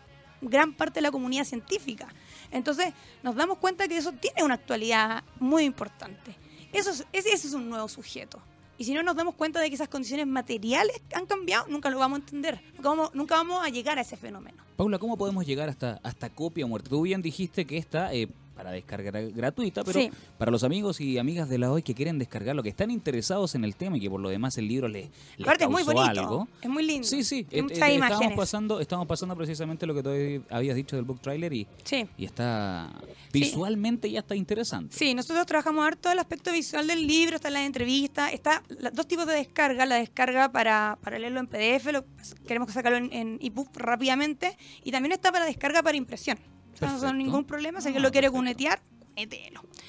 gran 0.41 0.73
parte 0.73 1.01
de 1.01 1.03
la 1.03 1.11
comunidad 1.11 1.45
científica. 1.45 2.09
Entonces 2.55 2.95
nos 3.23 3.35
damos 3.35 3.59
cuenta 3.59 3.87
que 3.89 3.97
eso 3.97 4.13
tiene 4.13 4.43
una 4.43 4.55
actualidad 4.55 5.25
muy 5.41 5.65
importante. 5.65 6.37
Eso 6.73 6.91
es, 6.91 7.05
ese, 7.13 7.33
es 7.33 7.53
un 7.53 7.69
nuevo 7.69 7.89
sujeto. 7.89 8.41
Y 8.79 8.85
si 8.85 8.95
no 8.95 9.03
nos 9.03 9.15
damos 9.15 9.35
cuenta 9.35 9.61
de 9.61 9.69
que 9.69 9.75
esas 9.75 9.89
condiciones 9.89 10.27
materiales 10.27 11.01
han 11.15 11.27
cambiado, 11.27 11.67
nunca 11.69 11.91
lo 11.91 11.99
vamos 11.99 12.19
a 12.19 12.21
entender. 12.21 12.61
Nunca 12.77 12.89
vamos, 12.89 13.15
nunca 13.15 13.37
vamos 13.37 13.65
a 13.65 13.69
llegar 13.69 13.99
a 13.99 14.03
ese 14.03 14.17
fenómeno. 14.17 14.63
Paula, 14.77 14.99
¿cómo 14.99 15.17
podemos 15.17 15.47
llegar 15.47 15.69
hasta, 15.69 16.01
hasta 16.03 16.31
copia 16.31 16.67
muerte? 16.67 16.89
Tú 16.89 17.03
bien 17.03 17.23
dijiste 17.23 17.67
que 17.67 17.77
está 17.77 18.13
eh, 18.15 18.29
para 18.55 18.71
descarga 18.71 19.11
gra- 19.11 19.35
gratuita, 19.35 19.83
pero 19.85 20.01
Sí. 20.01 20.11
para 20.39 20.51
los 20.51 20.63
amigos 20.65 21.01
y 21.01 21.19
amigas 21.19 21.49
de 21.49 21.59
la 21.59 21.73
hoy 21.73 21.83
que 21.83 21.95
quieren 21.95 22.19
descargarlo, 22.19 22.63
que 22.63 22.69
están 22.69 22.91
interesados 22.91 23.55
en 23.55 23.65
el 23.65 23.75
tema 23.77 23.97
y 23.97 24.01
que 24.01 24.09
por 24.09 24.21
lo 24.21 24.29
demás 24.29 24.57
el 24.59 24.69
libro 24.69 24.87
les, 24.89 25.09
les 25.37 25.47
Aparte 25.47 25.65
es 25.65 25.71
muy 25.71 25.83
bonito, 25.83 26.03
algo. 26.05 26.49
es 26.63 26.69
muy 26.71 26.85
lindo. 26.85 27.07
Sí, 27.07 27.25
sí. 27.25 27.45
Tiene 27.45 27.61
eh, 27.61 27.75
muchas 27.75 27.89
eh, 27.89 27.95
estamos 27.97 28.33
pasando, 28.37 28.81
estamos 28.81 29.07
pasando 29.07 29.37
precisamente 29.37 29.87
lo 29.87 29.95
que 29.95 30.03
tú 30.03 30.55
habías 30.55 30.77
dicho 30.77 30.97
del 30.97 31.05
book 31.05 31.21
trailer 31.21 31.53
y, 31.53 31.67
Sí. 31.85 32.07
y 32.17 32.25
está 32.25 32.91
visualmente 33.33 34.11
ya 34.11 34.21
está 34.21 34.35
interesante. 34.37 34.97
Sí, 34.97 35.15
nosotros 35.15 35.45
trabajamos 35.47 35.85
harto 35.87 36.11
el 36.11 36.19
aspecto 36.19 36.53
visual 36.53 36.87
del 36.87 37.07
libro, 37.07 37.37
están 37.37 37.53
las 37.55 37.67
entrevistas, 37.67 38.33
está 38.33 38.63
la- 38.69 38.91
dos 38.91 39.07
tipos 39.09 39.27
de 39.27 39.35
descarga, 39.35 39.87
la 39.87 39.97
descarga 39.97 40.53
para, 40.53 40.99
para 41.03 41.19
leerlo 41.19 41.41
en 41.41 41.47
PDF, 41.49 41.91
lo, 41.93 42.05
queremos 42.47 42.73
sacarlo 42.73 42.99
en, 42.99 43.13
en 43.13 43.39
ebook 43.43 43.77
rápidamente, 43.77 44.57
y 44.85 44.93
también 44.93 45.13
está 45.13 45.33
para 45.33 45.45
descarga 45.45 45.83
para 45.83 45.97
impresión. 45.97 46.39
No 46.81 46.99
son 46.99 47.19
ningún 47.19 47.45
problema, 47.45 47.81
si 47.81 47.87
Ah, 47.87 47.89
alguien 47.91 48.03
lo 48.03 48.11
quiere 48.11 48.29
perfecto. 48.29 48.39
cunetear. 48.39 48.83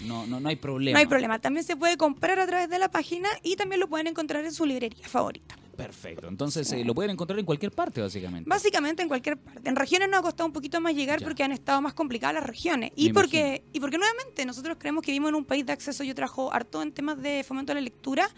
No, 0.01 0.27
no, 0.27 0.39
no 0.39 0.49
hay 0.49 0.55
problema. 0.55 0.97
No 0.97 0.99
hay 0.99 1.07
problema, 1.07 1.39
también 1.39 1.63
se 1.65 1.75
puede 1.75 1.97
comprar 1.97 2.37
a 2.39 2.45
través 2.45 2.69
de 2.69 2.77
la 2.77 2.91
página 2.91 3.27
y 3.43 3.55
también 3.55 3.79
lo 3.79 3.87
pueden 3.89 4.05
encontrar 4.07 4.45
en 4.45 4.53
su 4.53 4.65
librería 4.65 5.07
favorita. 5.07 5.55
Perfecto. 5.75 6.27
Entonces 6.27 6.71
eh, 6.71 6.85
lo 6.85 6.93
pueden 6.95 7.11
encontrar 7.11 7.39
en 7.39 7.45
cualquier 7.45 7.71
parte, 7.71 8.01
básicamente. 8.01 8.47
Básicamente 8.49 9.01
en 9.01 9.07
cualquier 9.09 9.37
parte. 9.37 9.67
En 9.67 9.75
regiones 9.75 10.09
nos 10.09 10.19
ha 10.19 10.21
costado 10.21 10.45
un 10.47 10.53
poquito 10.53 10.79
más 10.79 10.93
llegar 10.93 11.19
Ya. 11.19 11.25
porque 11.25 11.43
han 11.43 11.51
estado 11.51 11.81
más 11.81 11.93
complicadas 11.93 12.35
las 12.35 12.45
regiones. 12.45 12.91
Y 12.95 13.07
Me 13.07 13.13
porque, 13.15 13.63
y 13.73 13.79
porque 13.79 13.97
nuevamente 13.97 14.45
nosotros 14.45 14.77
creemos 14.79 15.03
que 15.03 15.11
vivimos 15.11 15.29
en 15.29 15.35
un 15.35 15.45
país 15.45 15.65
de 15.65 15.73
acceso. 15.73 16.03
Yo 16.03 16.13
trabajo 16.15 16.53
harto 16.53 16.81
en 16.81 16.91
temas 16.93 17.19
de 17.21 17.43
fomento 17.43 17.71
a 17.71 17.75
la 17.75 17.81
lectura 17.81 18.29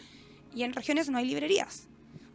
y 0.55 0.63
en 0.63 0.73
regiones 0.73 1.09
no 1.09 1.17
hay 1.17 1.25
librerías. 1.25 1.87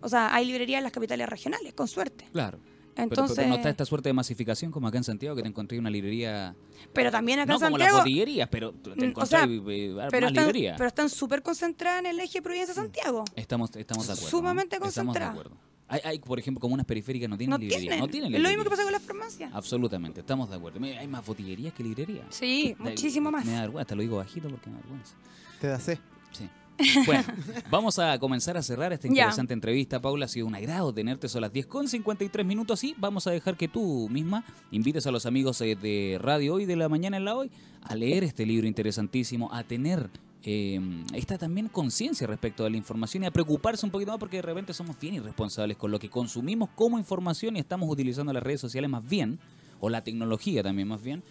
O 0.03 0.09
sea, 0.09 0.33
hay 0.35 0.45
librerías 0.45 0.79
en 0.79 0.85
las 0.85 0.93
capitales 0.93 1.29
regionales, 1.29 1.73
con 1.75 1.89
suerte. 1.89 2.29
Claro. 2.33 2.59
Pero- 2.95 3.05
Entonces, 3.05 3.37
pero, 3.37 3.49
no 3.49 3.55
está 3.55 3.71
esta 3.71 3.85
suerte 3.87 4.09
de 4.11 4.13
masificación 4.13 4.71
como 4.71 4.87
acá 4.89 4.99
en 4.99 5.05
Santiago, 5.05 5.35
que 5.35 5.43
te 5.43 5.49
encontré 5.49 5.79
una 5.79 5.89
librería. 5.91 6.55
pero 6.93 7.11
también 7.11 7.39
acá 7.41 7.53
No 7.53 7.59
en 7.59 7.61
como 7.65 7.79
las 7.79 7.87
Santiago. 7.89 7.99
botillerías, 8.05 8.49
pero 8.51 8.73
te 8.73 8.91
Mm, 8.91 8.93
o 9.01 9.05
encontré 9.05 9.27
sea, 9.29 9.45
eh, 9.45 9.89
más 9.95 10.09
pero, 10.11 10.27
están, 10.29 10.45
librerías. 10.45 10.77
pero 10.77 10.89
están 10.89 11.09
súper 11.09 11.43
concentradas 11.43 12.01
en 12.01 12.07
el 12.07 12.21
eje 12.21 12.43
Providencia-Santiago. 12.43 13.25
Estamos, 13.35 13.75
estamos 13.77 14.07
de 14.07 14.13
acuerdo. 14.13 14.31
Sumamente 14.31 14.79
¿no? 14.79 14.87
Estamos 14.87 15.15
de 15.15 15.25
acuerdo. 15.25 15.57
Hay, 15.89 16.01
hay, 16.05 16.19
por 16.21 16.39
ejemplo, 16.39 16.61
comunas 16.61 16.87
periféricas 16.87 17.29
no 17.29 17.37
tienen 17.37 17.51
No 17.51 17.59
librería. 17.59 17.81
tienen. 17.81 18.01
No 18.01 18.09
tienen 18.09 18.35
es 18.35 18.41
lo 18.41 18.49
mismo 18.49 18.65
que 18.65 18.71
pasa 18.71 18.83
con 18.83 18.93
las 18.93 19.03
farmacias. 19.03 19.51
Absolutamente, 19.55 20.21
estamos 20.21 20.49
de 20.51 20.57
acuerdo. 20.57 20.81
Hay 20.85 21.07
más 21.09 21.25
botillerías 21.27 21.73
que 21.75 21.83
librerías. 21.83 22.27
Sí, 22.31 22.75
Da- 22.79 22.85
muchísimo 22.85 23.31
más. 23.31 23.45
Me 23.45 23.53
da 23.53 23.61
vergüenza, 23.63 23.87
te 23.89 23.95
lo 23.97 24.03
digo 24.03 24.17
bajito 24.19 24.49
porque 24.49 24.71
me 24.71 24.77
da 24.77 24.83
vergüenza. 24.83 25.15
Te 25.61 25.67
da 25.67 25.79
sed. 25.79 25.99
Sí. 26.33 26.49
Bueno, 27.07 27.25
vamos 27.71 27.99
a 27.99 28.19
comenzar 28.19 28.57
a 28.57 28.63
cerrar 28.63 28.93
esta 28.93 29.09
interesante 29.09 29.53
entrevista. 29.53 30.01
Paula, 30.01 30.27
ha 30.27 30.29
sido 30.29 30.47
un 30.47 30.55
agrado 30.55 30.93
tenerte. 30.93 31.29
Son 31.29 31.41
las 31.41 31.53
10 31.53 31.67
con 31.67 31.89
53 31.89 32.45
minutos 32.47 32.83
y 32.85 32.95
vamos 32.99 33.27
a 33.27 33.31
dejar 33.31 33.57
que 33.57 33.69
tú 33.69 34.09
misma 34.11 34.45
invites 34.71 35.07
a 35.07 35.11
los 35.11 35.27
amigos 35.27 35.61
eh, 35.61 35.77
de 35.77 36.19
Radio 36.21 36.55
Hoy 36.55 36.67
de 36.67 36.77
la 36.77 36.89
Mañana 36.89 37.17
en 37.17 37.25
la 37.25 37.37
Hoy 37.37 37.51
a 37.83 37.95
leer 37.95 38.25
este 38.25 38.47
libro 38.47 38.67
interesantísimo, 38.67 39.53
a 39.53 39.65
tener 39.65 40.11
eh, 40.45 40.81
esta 41.15 41.39
también 41.39 41.69
conciencia 41.69 42.27
respecto 42.27 42.65
de 42.65 42.71
la 42.71 42.77
información 42.77 43.23
y 43.23 43.27
a 43.27 43.31
preocuparse 43.31 43.87
un 43.87 43.93
poquito 43.93 44.11
más 44.11 44.19
porque 44.19 44.39
de 44.39 44.43
repente 44.43 44.73
somos 44.73 44.99
bien 44.99 45.15
irresponsables 45.15 45.77
con 45.77 45.91
lo 45.91 46.01
que 46.01 46.11
consumimos 46.11 46.69
como 46.75 46.99
información 46.99 47.57
y 47.57 47.61
estamos 47.61 47.89
utilizando 47.89 48.33
las 48.33 48.43
redes 48.43 48.61
sociales 48.61 48.91
más 48.91 49.09
bien, 49.09 49.39
o 49.79 49.89
la 49.89 50.03
tecnología 50.03 50.63
también 50.63 50.89
más 50.89 51.03
bien, 51.03 51.23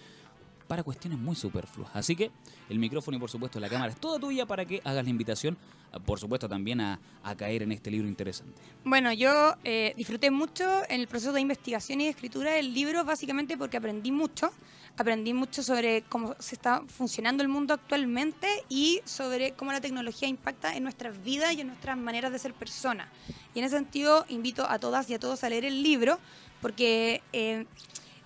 para 0.71 0.83
cuestiones 0.83 1.19
muy 1.19 1.35
superfluas. 1.35 1.91
Así 1.93 2.15
que 2.15 2.31
el 2.69 2.79
micrófono 2.79 3.17
y 3.17 3.19
por 3.19 3.29
supuesto 3.29 3.59
la 3.59 3.67
cámara 3.67 3.91
es 3.91 3.99
toda 3.99 4.17
tuya 4.17 4.45
para 4.45 4.63
que 4.63 4.79
hagas 4.85 5.03
la 5.03 5.09
invitación, 5.09 5.57
ah, 5.91 5.99
por 5.99 6.17
supuesto 6.17 6.47
también 6.47 6.79
a, 6.79 6.97
caer 7.37 7.63
en 7.63 7.73
este 7.73 7.91
libro 7.91 8.07
interesante. 8.07 8.53
Bueno, 8.85 9.11
yo 9.11 9.55
eh, 9.65 9.93
disfruté 9.97 10.31
mucho 10.31 10.63
en 10.87 11.01
el 11.01 11.09
proceso 11.09 11.33
de 11.33 11.41
investigación 11.41 11.99
y 11.99 12.05
de 12.05 12.11
escritura 12.11 12.53
del 12.53 12.73
libro, 12.73 13.03
básicamente 13.03 13.57
porque 13.57 13.75
aprendí 13.75 14.13
mucho. 14.13 14.49
Aprendí 14.95 15.33
mucho 15.33 15.61
sobre 15.61 16.03
cómo 16.03 16.37
se 16.39 16.55
está 16.55 16.83
funcionando 16.87 17.43
el 17.43 17.49
mundo 17.49 17.73
actualmente 17.73 18.47
y 18.69 19.01
sobre 19.03 19.51
cómo 19.51 19.73
la 19.73 19.81
tecnología 19.81 20.29
impacta 20.29 20.73
en 20.77 20.83
nuestras 20.83 21.21
vidas 21.21 21.53
y 21.53 21.61
en 21.61 21.67
nuestras 21.67 21.97
maneras 21.97 22.31
de 22.31 22.39
ser 22.39 22.53
personas. 22.53 23.09
Y 23.53 23.59
en 23.59 23.65
ese 23.65 23.75
sentido, 23.75 24.25
invito 24.29 24.65
a 24.69 24.79
todas 24.79 25.09
y 25.09 25.15
a 25.15 25.19
todos 25.19 25.43
a 25.43 25.49
leer 25.49 25.65
el 25.65 25.83
libro 25.83 26.17
porque 26.61 27.21
eh, 27.33 27.65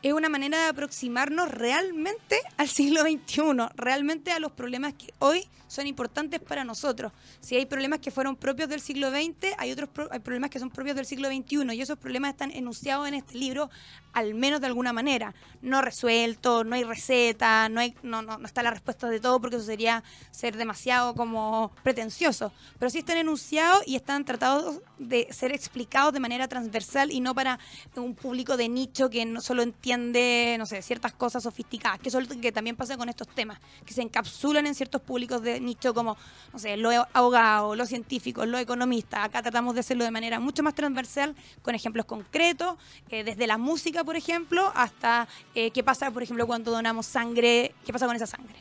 es 0.10 0.14
una 0.14 0.30
manera 0.30 0.60
de 0.60 0.68
aproximarnos 0.68 1.50
realmente 1.50 2.40
al 2.58 2.68
siglo 2.68 3.02
XXI, 3.02 3.70
realmente 3.76 4.32
a 4.32 4.40
los 4.40 4.52
problemas 4.52 4.94
que 4.94 5.12
hoy 5.18 5.48
son 5.68 5.88
importantes 5.88 6.40
para 6.40 6.64
nosotros. 6.64 7.12
Si 7.40 7.56
hay 7.56 7.66
problemas 7.66 8.02
que 8.02 8.12
fueron 8.12 8.36
propios 8.36 8.70
del 8.70 8.82
siglo 8.82 9.10
XX, 9.10 9.56
hay 9.58 9.72
otros 9.72 9.90
problemas 9.90 10.52
que 10.52 10.60
son 10.60 10.70
propios 10.70 10.96
del 10.96 11.08
siglo 11.08 11.28
XXI 11.28 11.74
y 11.74 11.82
esos 11.82 11.98
problemas 11.98 12.34
están 12.34 12.52
enunciados 12.52 13.08
en 13.08 13.16
este 13.16 13.36
libro, 13.36 13.72
al 14.16 14.34
menos 14.34 14.62
de 14.62 14.68
alguna 14.68 14.94
manera. 14.94 15.36
No 15.62 15.82
resueltos, 15.82 16.66
no 16.66 16.76
hay 16.76 16.84
receta, 16.84 17.68
no, 17.70 17.82
hay, 17.82 17.94
no, 18.02 18.22
no, 18.22 18.40
está 18.46 18.64
la 18.64 18.72
respuesta 18.72 19.10
de 19.10 19.20
todo 19.20 19.40
porque 19.42 19.58
eso 19.58 19.66
sería 19.66 20.04
ser 20.32 20.56
demasiado 20.56 21.14
como 21.16 21.72
pretencioso. 21.84 22.52
Pero 22.80 22.90
sí 22.90 23.00
están 23.00 23.18
enunciados 23.18 23.84
y 23.86 23.96
están 23.96 24.24
tratados 24.24 24.80
de 24.98 25.28
ser 25.32 25.52
explicados 25.52 26.14
de 26.14 26.22
manera 26.22 26.48
transversal 26.48 27.12
y 27.12 27.20
no 27.20 27.36
para 27.36 27.60
un 27.98 28.16
público 28.16 28.56
de 28.56 28.70
nicho 28.70 29.10
que 29.10 29.26
no 29.26 29.42
solo 29.42 29.64
entiende, 29.64 30.56
no 30.58 30.66
sé, 30.66 30.82
ciertas 30.82 31.14
cosas 31.14 31.44
sofisticadas, 31.44 32.00
que 32.00 32.08
es 32.08 32.16
lo 32.16 32.26
que 32.40 32.54
también 32.54 32.78
pasa 32.78 32.96
con 32.96 33.10
estos 33.10 33.28
temas, 33.28 33.60
que 33.86 33.94
se 33.94 34.02
encapsulan 34.02 34.66
en 34.66 34.76
ciertos 34.76 35.02
públicos 35.02 35.42
de 35.42 35.60
nicho 35.60 35.94
como, 35.94 36.16
no 36.54 36.60
sé, 36.60 36.78
los 36.78 36.96
abogados, 37.12 37.76
los 37.76 37.90
científicos, 37.90 38.48
los 38.48 38.62
economistas. 38.62 39.26
Acá 39.26 39.42
tratamos 39.42 39.74
de 39.74 39.82
hacerlo 39.82 40.06
de 40.06 40.12
manera 40.12 40.40
mucho 40.40 40.64
más 40.64 40.74
transversal, 40.74 41.36
con 41.62 41.76
ejemplos 41.76 42.06
concretos, 42.06 42.78
eh, 43.10 43.26
desde 43.26 43.46
la 43.46 43.58
música, 43.58 44.05
por 44.06 44.16
ejemplo, 44.16 44.72
hasta 44.76 45.28
eh, 45.54 45.72
qué 45.72 45.84
pasa, 45.84 46.12
por 46.12 46.24
ejemplo, 46.24 46.48
cuando 46.48 46.72
donamos 46.72 47.06
sangre, 47.06 47.74
qué 47.86 47.92
pasa 47.92 48.06
con 48.06 48.16
esa 48.16 48.28
sangre. 48.28 48.56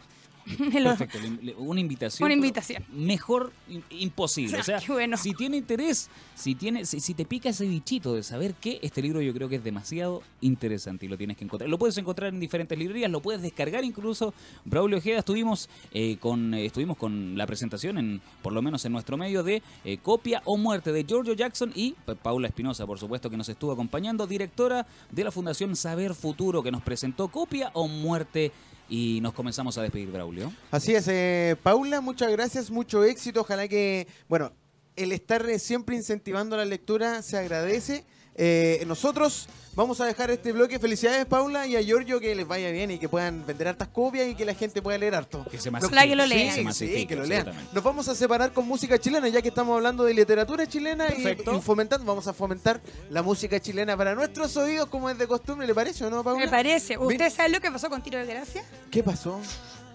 Perfecto, 0.72 1.18
una 1.58 1.80
invitación. 1.80 2.26
Una 2.26 2.34
pero 2.34 2.38
invitación. 2.46 2.84
Mejor 2.92 3.52
im- 3.70 3.82
imposible. 3.90 4.58
O 4.60 4.62
sea, 4.62 4.80
bueno. 4.88 5.16
si 5.16 5.32
tiene 5.34 5.56
interés, 5.56 6.10
si 6.34 6.54
tiene, 6.54 6.84
si, 6.86 7.00
si 7.00 7.14
te 7.14 7.24
pica 7.24 7.48
ese 7.48 7.66
bichito 7.66 8.14
de 8.14 8.22
saber 8.22 8.54
qué, 8.54 8.78
este 8.82 9.00
libro 9.02 9.20
yo 9.22 9.32
creo 9.32 9.48
que 9.48 9.56
es 9.56 9.64
demasiado 9.64 10.22
interesante 10.40 11.06
y 11.06 11.08
lo 11.08 11.16
tienes 11.16 11.36
que 11.36 11.44
encontrar. 11.44 11.68
Lo 11.70 11.78
puedes 11.78 11.96
encontrar 11.98 12.32
en 12.32 12.40
diferentes 12.40 12.78
librerías, 12.78 13.10
lo 13.10 13.20
puedes 13.20 13.42
descargar 13.42 13.84
incluso. 13.84 14.34
Braulio 14.64 14.98
Ojeda, 14.98 15.18
estuvimos 15.20 15.68
eh, 15.92 16.16
con 16.18 16.54
eh, 16.54 16.66
estuvimos 16.66 16.96
con 16.96 17.36
la 17.38 17.46
presentación, 17.46 17.98
en 17.98 18.20
por 18.42 18.52
lo 18.52 18.62
menos 18.62 18.84
en 18.84 18.92
nuestro 18.92 19.16
medio, 19.16 19.42
de 19.42 19.62
eh, 19.84 19.98
Copia 19.98 20.42
o 20.44 20.56
Muerte 20.56 20.92
de 20.92 21.04
Giorgio 21.04 21.34
Jackson 21.34 21.72
y 21.74 21.92
Pa- 22.04 22.14
Paula 22.14 22.48
Espinosa, 22.48 22.86
por 22.86 22.98
supuesto, 22.98 23.30
que 23.30 23.36
nos 23.36 23.48
estuvo 23.48 23.72
acompañando, 23.72 24.26
directora 24.26 24.86
de 25.10 25.24
la 25.24 25.30
Fundación 25.30 25.74
Saber 25.76 26.14
Futuro, 26.14 26.62
que 26.62 26.70
nos 26.70 26.82
presentó 26.82 27.28
Copia 27.28 27.70
o 27.74 27.88
Muerte. 27.88 28.52
Y 28.88 29.20
nos 29.22 29.32
comenzamos 29.32 29.78
a 29.78 29.82
despedir, 29.82 30.10
Braulio. 30.10 30.52
Así 30.70 30.94
es, 30.94 31.08
eh, 31.08 31.56
Paula, 31.62 32.00
muchas 32.00 32.30
gracias, 32.30 32.70
mucho 32.70 33.02
éxito. 33.02 33.40
Ojalá 33.40 33.66
que, 33.66 34.06
bueno, 34.28 34.52
el 34.96 35.12
estar 35.12 35.46
siempre 35.58 35.96
incentivando 35.96 36.56
la 36.56 36.64
lectura 36.64 37.22
se 37.22 37.38
agradece. 37.38 38.04
Eh, 38.36 38.82
nosotros 38.86 39.48
vamos 39.76 40.00
a 40.00 40.06
dejar 40.06 40.30
este 40.30 40.52
bloque. 40.52 40.78
Felicidades, 40.78 41.24
Paula, 41.26 41.66
y 41.66 41.76
a 41.76 41.82
Giorgio 41.82 42.18
que 42.20 42.34
les 42.34 42.46
vaya 42.46 42.70
bien 42.70 42.90
y 42.90 42.98
que 42.98 43.08
puedan 43.08 43.46
vender 43.46 43.68
hartas 43.68 43.88
copias 43.88 44.28
y 44.28 44.34
que 44.34 44.44
la 44.44 44.54
gente 44.54 44.82
pueda 44.82 44.98
leer 44.98 45.14
harto. 45.14 45.44
Que 45.50 45.58
se 45.58 45.68
Ojalá 45.70 46.06
que 46.06 46.16
lo 46.16 46.24
Sí, 46.24 46.28
lean. 46.30 46.50
se 46.50 46.58
sí, 46.60 46.64
masifique, 46.64 47.06
que 47.06 47.16
lo 47.16 47.24
lean. 47.24 47.52
Nos 47.72 47.82
vamos 47.84 48.08
a 48.08 48.14
separar 48.14 48.52
con 48.52 48.66
música 48.66 48.98
chilena, 48.98 49.28
ya 49.28 49.40
que 49.42 49.48
estamos 49.48 49.74
hablando 49.76 50.04
de 50.04 50.14
literatura 50.14 50.66
chilena 50.66 51.06
y, 51.08 51.22
Perfecto. 51.22 51.56
y 51.56 51.60
fomentando, 51.60 52.04
vamos 52.06 52.26
a 52.26 52.32
fomentar 52.32 52.80
la 53.10 53.22
música 53.22 53.60
chilena 53.60 53.96
para 53.96 54.14
nuestros 54.14 54.56
oídos, 54.56 54.88
como 54.88 55.08
es 55.10 55.18
de 55.18 55.26
costumbre, 55.26 55.66
¿le 55.66 55.74
parece 55.74 56.04
o 56.04 56.10
no, 56.10 56.24
Paula? 56.24 56.44
Me 56.44 56.50
parece. 56.50 56.96
Ven- 56.96 57.06
¿Usted 57.06 57.30
sabe 57.30 57.50
lo 57.50 57.60
que 57.60 57.70
pasó 57.70 57.88
con 57.88 58.02
Tiro 58.02 58.18
de 58.18 58.26
Gracia? 58.26 58.64
¿Qué 58.90 59.02
pasó? 59.02 59.40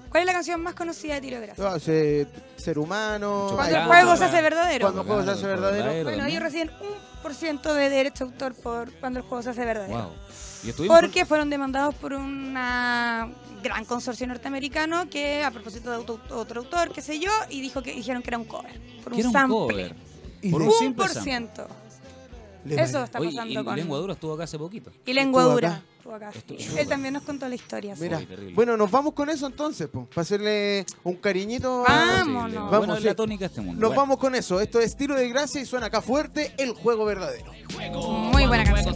¿Cuál 0.10 0.22
es 0.24 0.28
la 0.28 0.34
canción 0.34 0.62
más 0.62 0.74
conocida 0.74 1.16
de 1.16 1.22
Tiro 1.22 1.40
de 1.40 1.48
Gracia? 1.48 1.64
Ah, 1.68 1.80
se- 1.80 2.28
ser 2.58 2.80
humano. 2.80 3.50
Cuando 3.56 3.78
el 3.78 3.86
juego 3.86 4.16
se 4.18 4.26
hace 4.26 4.42
verdadero. 4.42 4.86
Cuando 4.86 5.02
el 5.02 5.08
juego 5.08 5.24
se 5.24 5.32
hace 5.32 5.48
verdadero. 5.48 6.04
Bueno, 6.04 6.26
ellos 6.26 6.42
reciben 6.42 6.72
un 6.82 7.22
por 7.22 7.34
ciento 7.36 7.74
de 7.74 7.90
derecho 7.90 8.26
de 8.26 8.32
autor 8.32 8.54
por 8.56 8.92
cuando 9.00 9.20
el 9.20 9.26
juego 9.26 9.42
se 9.44 9.50
hace 9.52 9.66
verdadero. 9.66 10.00
Wow. 10.00 10.12
Y 10.64 10.70
estuvimos 10.70 11.00
Porque 11.00 11.26
fueron 11.26 11.50
demandados 11.50 11.96
por 11.96 12.14
una 12.14 13.30
gran 13.64 13.86
consorcio 13.86 14.26
norteamericano 14.28 15.10
que, 15.10 15.44
a 15.44 15.52
propósito 15.52 15.90
de 15.90 15.98
auto- 15.98 16.20
otro 16.32 16.62
autor, 16.62 16.92
qué 16.92 17.02
sé 17.02 17.20
yo, 17.20 17.30
y 17.50 17.62
dijo 17.62 17.82
que 17.84 17.94
dijeron 17.94 18.22
que 18.22 18.30
era 18.30 18.38
un 18.38 18.46
cover. 18.46 18.80
Por 19.04 19.14
un 19.14 19.26
un 19.26 19.32
sample. 19.32 19.56
cover. 19.58 19.96
Y 20.42 20.52
Por 20.52 20.62
de- 20.62 20.68
un 20.68 20.74
simple 20.74 21.04
por 21.04 21.14
sample. 21.14 21.24
ciento. 21.32 21.68
Le 22.66 22.76
Eso 22.82 22.94
vale. 22.94 23.06
está 23.06 23.20
Oye, 23.20 23.30
pasando 23.32 23.62
y 23.62 23.64
con. 23.64 23.76
Lengua 23.76 23.98
Dura 24.00 24.14
estuvo 24.14 24.34
acá 24.34 24.44
hace 24.44 24.58
poquito. 24.58 24.92
Y 25.06 25.14
lengua 25.14 25.42
Estuvo 25.44 25.54
dura. 25.56 25.82
Acá. 26.14 26.30
Estuvo 26.30 26.58
acá. 26.58 26.64
Estuvo- 26.64 26.80
Él 26.80 26.88
también 26.88 27.14
nos 27.14 27.24
contó 27.24 27.48
la 27.48 27.56
historia. 27.56 27.96
sí. 27.96 28.04
Mira, 28.04 28.22
bueno, 28.54 28.78
nos 28.78 28.90
vamos 28.92 29.14
con 29.14 29.30
eso 29.30 29.48
entonces, 29.48 29.88
para 29.88 30.08
hacerle 30.22 30.86
un 31.04 31.16
cariñito. 31.16 31.84
Vámonos. 31.88 32.54
No. 32.54 32.70
Bueno, 32.70 32.80
Vamos, 32.82 32.98
es 33.00 33.04
la 33.04 33.12
sí. 33.12 33.16
tónica 33.18 33.46
este 33.46 33.62
mundo. 33.62 33.80
Nos 33.82 33.90
Bueno. 33.90 34.02
vamos 34.02 34.18
con 34.18 34.36
eso. 34.36 34.60
Esto 34.62 34.80
es 34.80 34.96
tiro 34.96 35.16
de 35.16 35.28
gracia 35.30 35.62
y 35.62 35.66
suena 35.66 35.88
acá 35.88 36.02
fuerte 36.02 36.54
el 36.58 36.74
juego 36.74 37.06
verdadero. 37.06 37.52
Muy 38.32 38.46
buena 38.48 38.64
canción. 38.64 38.96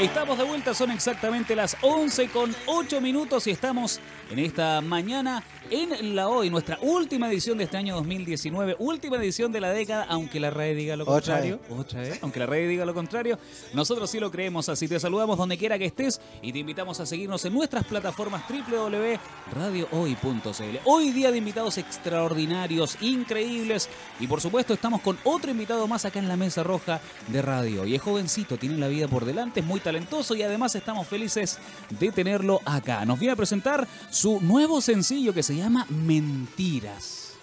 Estamos 0.00 0.38
de 0.38 0.44
vuelta, 0.44 0.74
son 0.74 0.90
exactamente 0.90 1.54
las 1.56 1.76
11 1.82 2.28
con 2.28 2.54
8 2.66 3.00
minutos 3.00 3.46
y 3.46 3.50
estamos 3.50 4.00
en 4.30 4.38
esta 4.38 4.80
mañana 4.80 5.42
en 5.72 6.14
la 6.14 6.28
hoy, 6.28 6.50
nuestra 6.50 6.78
última 6.82 7.30
edición 7.30 7.56
de 7.56 7.64
este 7.64 7.78
año 7.78 7.94
2019, 7.94 8.76
última 8.78 9.16
edición 9.16 9.50
de 9.52 9.60
la 9.60 9.70
década, 9.70 10.04
aunque 10.06 10.38
la 10.38 10.50
RAE 10.50 10.74
diga 10.74 10.96
lo 10.96 11.04
Otra 11.04 11.14
contrario. 11.14 11.60
Otra 11.70 12.02
vez. 12.02 12.18
Aunque 12.20 12.40
la 12.40 12.46
RAE 12.46 12.68
diga 12.68 12.84
lo 12.84 12.92
contrario, 12.92 13.38
nosotros 13.72 14.10
sí 14.10 14.20
lo 14.20 14.30
creemos, 14.30 14.68
así 14.68 14.86
te 14.86 15.00
saludamos 15.00 15.38
donde 15.38 15.56
quiera 15.56 15.78
que 15.78 15.86
estés 15.86 16.20
y 16.42 16.52
te 16.52 16.58
invitamos 16.58 17.00
a 17.00 17.06
seguirnos 17.06 17.42
en 17.46 17.54
nuestras 17.54 17.84
plataformas 17.84 18.42
www.radiohoy.cl. 18.50 20.78
Hoy 20.84 21.10
día 21.10 21.30
de 21.30 21.38
invitados 21.38 21.78
extraordinarios, 21.78 22.98
increíbles 23.00 23.88
y 24.20 24.26
por 24.26 24.42
supuesto 24.42 24.74
estamos 24.74 25.00
con 25.00 25.16
otro 25.24 25.50
invitado 25.50 25.88
más 25.88 26.04
acá 26.04 26.18
en 26.18 26.28
la 26.28 26.36
mesa 26.36 26.62
roja 26.62 27.00
de 27.28 27.40
radio. 27.40 27.86
Y 27.86 27.94
es 27.94 28.02
jovencito, 28.02 28.58
tiene 28.58 28.76
la 28.76 28.88
vida 28.88 29.08
por 29.08 29.24
delante, 29.24 29.60
es 29.60 29.66
muy 29.66 29.80
talentoso 29.80 30.34
y 30.34 30.42
además 30.42 30.74
estamos 30.74 31.08
felices 31.08 31.58
de 31.98 32.12
tenerlo 32.12 32.60
acá. 32.66 33.06
Nos 33.06 33.18
viene 33.18 33.32
a 33.32 33.36
presentar 33.36 33.88
su 34.10 34.38
nuevo 34.42 34.82
sencillo 34.82 35.32
que 35.32 35.42
se 35.42 35.56
llama 35.56 35.61
Mentiras. 35.88 37.36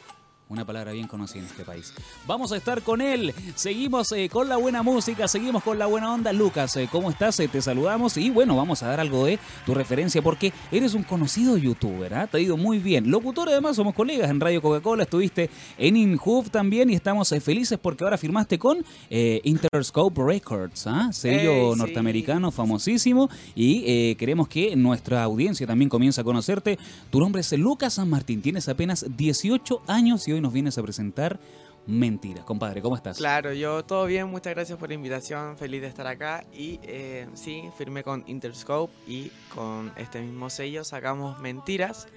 Una 0.49 0.65
palabra 0.65 0.93
bien 0.93 1.07
conocida 1.07 1.41
en 1.41 1.45
este 1.45 1.63
país. 1.63 1.93
Vamos 2.25 2.51
a 2.51 2.57
estar 2.57 2.81
con 2.81 3.01
él. 3.01 3.35
Seguimos 3.53 4.11
eh, 4.13 4.29
con 4.29 4.49
la 4.49 4.57
buena 4.57 4.81
música, 4.81 5.27
seguimos 5.27 5.61
con 5.61 5.77
la 5.77 5.85
buena 5.85 6.11
onda. 6.11 6.33
Lucas, 6.33 6.75
eh, 6.77 6.89
¿cómo 6.91 7.11
estás? 7.11 7.39
Eh, 7.39 7.47
te 7.47 7.61
saludamos. 7.61 8.17
Y 8.17 8.31
bueno, 8.31 8.55
vamos 8.55 8.81
a 8.81 8.87
dar 8.87 8.99
algo 8.99 9.25
de 9.25 9.37
tu 9.63 9.75
referencia 9.75 10.23
porque 10.23 10.51
eres 10.71 10.95
un 10.95 11.03
conocido 11.03 11.55
youtuber. 11.55 12.15
¿ah? 12.15 12.25
Te 12.25 12.37
ha 12.37 12.39
ido 12.39 12.57
muy 12.57 12.79
bien. 12.79 13.11
Locutor, 13.11 13.47
además, 13.47 13.75
somos 13.75 13.93
colegas 13.93 14.31
en 14.31 14.39
Radio 14.39 14.59
Coca-Cola. 14.59 15.03
Estuviste 15.03 15.51
en 15.77 15.95
InHoof 15.95 16.49
también 16.49 16.89
y 16.89 16.95
estamos 16.95 17.29
felices 17.43 17.77
porque 17.79 18.03
ahora 18.03 18.17
firmaste 18.17 18.57
con 18.57 18.83
Interscope 19.11 20.19
Records, 20.23 20.87
¿ah? 20.87 21.11
sello 21.13 21.75
norteamericano 21.75 22.49
famosísimo. 22.49 23.29
Y 23.53 24.15
queremos 24.15 24.47
que 24.47 24.75
nuestra 24.75 25.21
audiencia 25.21 25.67
también 25.67 25.89
comience 25.89 26.19
a 26.19 26.23
conocerte. 26.23 26.79
Tu 27.11 27.19
nombre 27.19 27.41
es 27.41 27.51
Lucas 27.51 27.93
San 27.93 28.09
Martín. 28.09 28.41
Tienes 28.41 28.67
apenas 28.67 29.05
18 29.15 29.83
años 29.85 30.27
y 30.27 30.31
hoy 30.31 30.38
nos 30.41 30.53
vienes 30.53 30.77
a 30.77 30.83
presentar 30.83 31.39
Mentiras. 31.87 32.45
Compadre, 32.45 32.81
¿cómo 32.81 32.95
estás? 32.95 33.17
Claro, 33.17 33.51
yo 33.53 33.83
todo 33.83 34.05
bien, 34.05 34.27
muchas 34.27 34.53
gracias 34.53 34.77
por 34.77 34.89
la 34.89 34.95
invitación, 34.95 35.57
feliz 35.57 35.81
de 35.81 35.87
estar 35.87 36.05
acá 36.05 36.45
y 36.53 36.79
eh, 36.83 37.27
sí, 37.33 37.63
firmé 37.77 38.03
con 38.03 38.23
Interscope 38.27 38.93
y 39.07 39.31
con 39.55 39.91
este 39.95 40.21
mismo 40.21 40.49
sello 40.49 40.83
sacamos 40.83 41.39
Mentiras. 41.39 42.07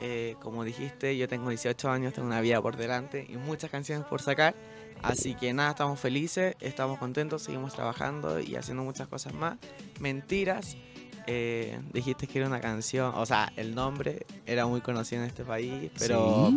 Eh, 0.00 0.36
como 0.40 0.64
dijiste, 0.64 1.16
yo 1.16 1.28
tengo 1.28 1.48
18 1.48 1.90
años, 1.90 2.14
tengo 2.14 2.28
una 2.28 2.40
vida 2.40 2.62
por 2.62 2.76
delante 2.76 3.26
y 3.28 3.36
muchas 3.36 3.70
canciones 3.70 4.06
por 4.06 4.22
sacar. 4.22 4.54
Así 5.02 5.34
que 5.34 5.52
nada, 5.52 5.70
estamos 5.70 6.00
felices, 6.00 6.56
estamos 6.60 6.98
contentos, 6.98 7.42
seguimos 7.42 7.74
trabajando 7.74 8.40
y 8.40 8.56
haciendo 8.56 8.82
muchas 8.82 9.08
cosas 9.08 9.34
más. 9.34 9.58
Mentiras, 10.00 10.76
eh, 11.26 11.78
dijiste 11.92 12.26
que 12.26 12.38
era 12.38 12.48
una 12.48 12.60
canción, 12.60 13.12
o 13.14 13.26
sea, 13.26 13.52
el 13.56 13.74
nombre 13.74 14.26
era 14.46 14.66
muy 14.66 14.80
conocido 14.80 15.22
en 15.22 15.28
este 15.28 15.44
país, 15.44 15.90
pero 15.98 16.52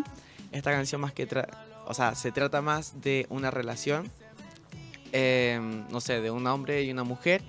esta 0.51 0.71
canción 0.71 1.01
más 1.01 1.13
que, 1.13 1.27
o 1.87 1.93
sea, 1.93 2.15
se 2.15 2.31
trata 2.31 2.61
más 2.61 3.01
de 3.01 3.25
una 3.29 3.51
relación, 3.51 4.09
em, 5.11 5.87
no 5.89 6.01
sé, 6.01 6.21
de 6.21 6.31
un 6.31 6.47
hombre 6.47 6.83
y 6.83 6.91
una 6.91 7.03
mujer. 7.03 7.41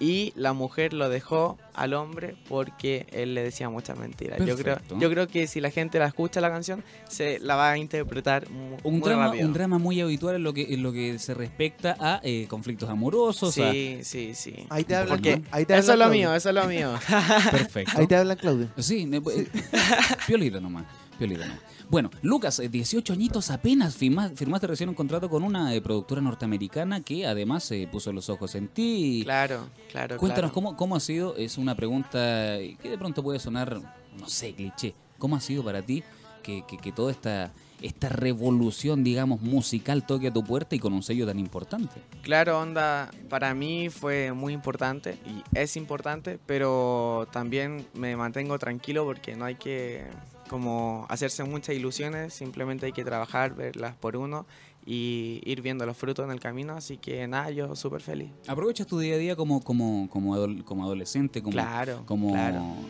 Y 0.00 0.32
la 0.36 0.52
mujer 0.52 0.92
lo 0.92 1.08
dejó 1.08 1.58
al 1.74 1.92
hombre 1.92 2.36
porque 2.48 3.06
él 3.10 3.34
le 3.34 3.42
decía 3.42 3.68
muchas 3.68 3.98
mentiras. 3.98 4.38
Yo 4.46 4.56
creo, 4.56 4.78
yo 4.96 5.10
creo 5.10 5.26
que 5.26 5.48
si 5.48 5.60
la 5.60 5.72
gente 5.72 5.98
la 5.98 6.06
escucha 6.06 6.40
la 6.40 6.50
canción, 6.50 6.84
se 7.08 7.40
la 7.40 7.56
va 7.56 7.72
a 7.72 7.78
interpretar 7.78 8.48
muy, 8.48 8.78
un 8.84 9.00
drama, 9.00 9.30
Un 9.30 9.52
drama 9.52 9.78
muy 9.78 10.00
habitual 10.00 10.36
en 10.36 10.44
lo 10.44 10.54
que, 10.54 10.72
en 10.72 10.84
lo 10.84 10.92
que 10.92 11.18
se 11.18 11.34
respecta 11.34 11.96
a 11.98 12.20
eh, 12.22 12.46
conflictos 12.48 12.88
amorosos. 12.88 13.54
Sí, 13.54 13.98
sí, 14.02 14.36
sí. 14.36 14.54
Ahí 14.70 14.84
te 14.84 14.94
hablan. 14.94 15.20
ahí 15.50 15.64
te 15.64 15.76
eso 15.76 15.92
es 15.94 15.98
lo 15.98 16.08
mío, 16.10 16.32
eso 16.32 16.50
es 16.50 16.54
lo 16.54 16.64
mío. 16.66 16.94
Perfecto. 17.50 17.98
Ahí 17.98 18.06
te 18.06 18.14
habla 18.14 18.36
Claudio. 18.36 18.68
Sí, 18.78 19.10
eh, 19.12 19.48
piolito 20.28 20.60
nomás. 20.60 20.84
Piolito 21.18 21.44
nomás. 21.44 21.58
Bueno, 21.90 22.10
Lucas, 22.20 22.60
18 22.70 23.12
eh, 23.12 23.16
añitos 23.16 23.50
apenas, 23.50 23.96
firmaste, 23.96 24.66
recién 24.66 24.90
un 24.90 24.94
contrato 24.94 25.30
con 25.30 25.42
una 25.42 25.74
eh, 25.74 25.80
productora 25.80 26.20
norteamericana 26.20 27.00
que 27.00 27.26
además 27.26 27.64
se 27.64 27.82
eh, 27.82 27.88
puso 27.88 28.12
los 28.12 28.28
ojos 28.28 28.54
en 28.56 28.68
ti. 28.68 29.22
Claro, 29.24 29.68
claro. 29.90 30.18
Cuéntanos 30.18 30.52
Cómo, 30.52 30.76
cómo 30.76 30.96
ha 30.96 31.00
sido, 31.00 31.34
es 31.36 31.56
una 31.56 31.74
pregunta 31.74 32.58
que 32.82 32.90
de 32.90 32.98
pronto 32.98 33.22
puede 33.22 33.38
sonar, 33.38 33.80
no 34.18 34.28
sé, 34.28 34.52
cliché. 34.52 34.94
¿Cómo 35.16 35.36
ha 35.36 35.40
sido 35.40 35.64
para 35.64 35.80
ti 35.80 36.04
que, 36.42 36.62
que, 36.66 36.92
toda 36.92 37.10
esta, 37.10 37.52
esta 37.80 38.10
revolución, 38.10 39.02
digamos, 39.02 39.40
musical 39.40 40.06
toque 40.06 40.28
a 40.28 40.32
tu 40.32 40.44
puerta 40.44 40.76
y 40.76 40.78
con 40.78 40.92
un 40.92 41.02
sello 41.02 41.26
tan 41.26 41.38
importante? 41.38 42.02
Claro, 42.22 42.60
onda, 42.60 43.10
para 43.30 43.54
mí 43.54 43.88
fue 43.88 44.32
muy 44.32 44.52
importante 44.52 45.18
y 45.24 45.42
es 45.58 45.76
importante, 45.76 46.38
pero 46.44 47.28
también 47.32 47.86
me 47.94 48.14
mantengo 48.14 48.58
tranquilo 48.58 49.04
porque 49.06 49.36
no 49.36 49.46
hay 49.46 49.54
que 49.54 50.06
como 50.48 51.06
hacerse 51.08 51.44
muchas 51.44 51.76
ilusiones, 51.76 52.34
simplemente 52.34 52.86
hay 52.86 52.92
que 52.92 53.04
trabajar, 53.04 53.54
verlas 53.54 53.94
por 53.94 54.16
uno 54.16 54.46
y 54.90 55.42
ir 55.44 55.60
viendo 55.60 55.84
los 55.84 55.98
frutos 55.98 56.24
en 56.24 56.30
el 56.30 56.40
camino, 56.40 56.72
así 56.72 56.96
que 56.96 57.28
nada, 57.28 57.50
yo 57.50 57.76
súper 57.76 58.00
feliz. 58.00 58.30
¿Aprovechas 58.46 58.86
tu 58.86 58.98
día 58.98 59.16
a 59.16 59.18
día 59.18 59.36
como, 59.36 59.62
como, 59.62 60.08
como, 60.08 60.64
como 60.64 60.84
adolescente, 60.84 61.42
como, 61.42 61.58
como 62.06 62.34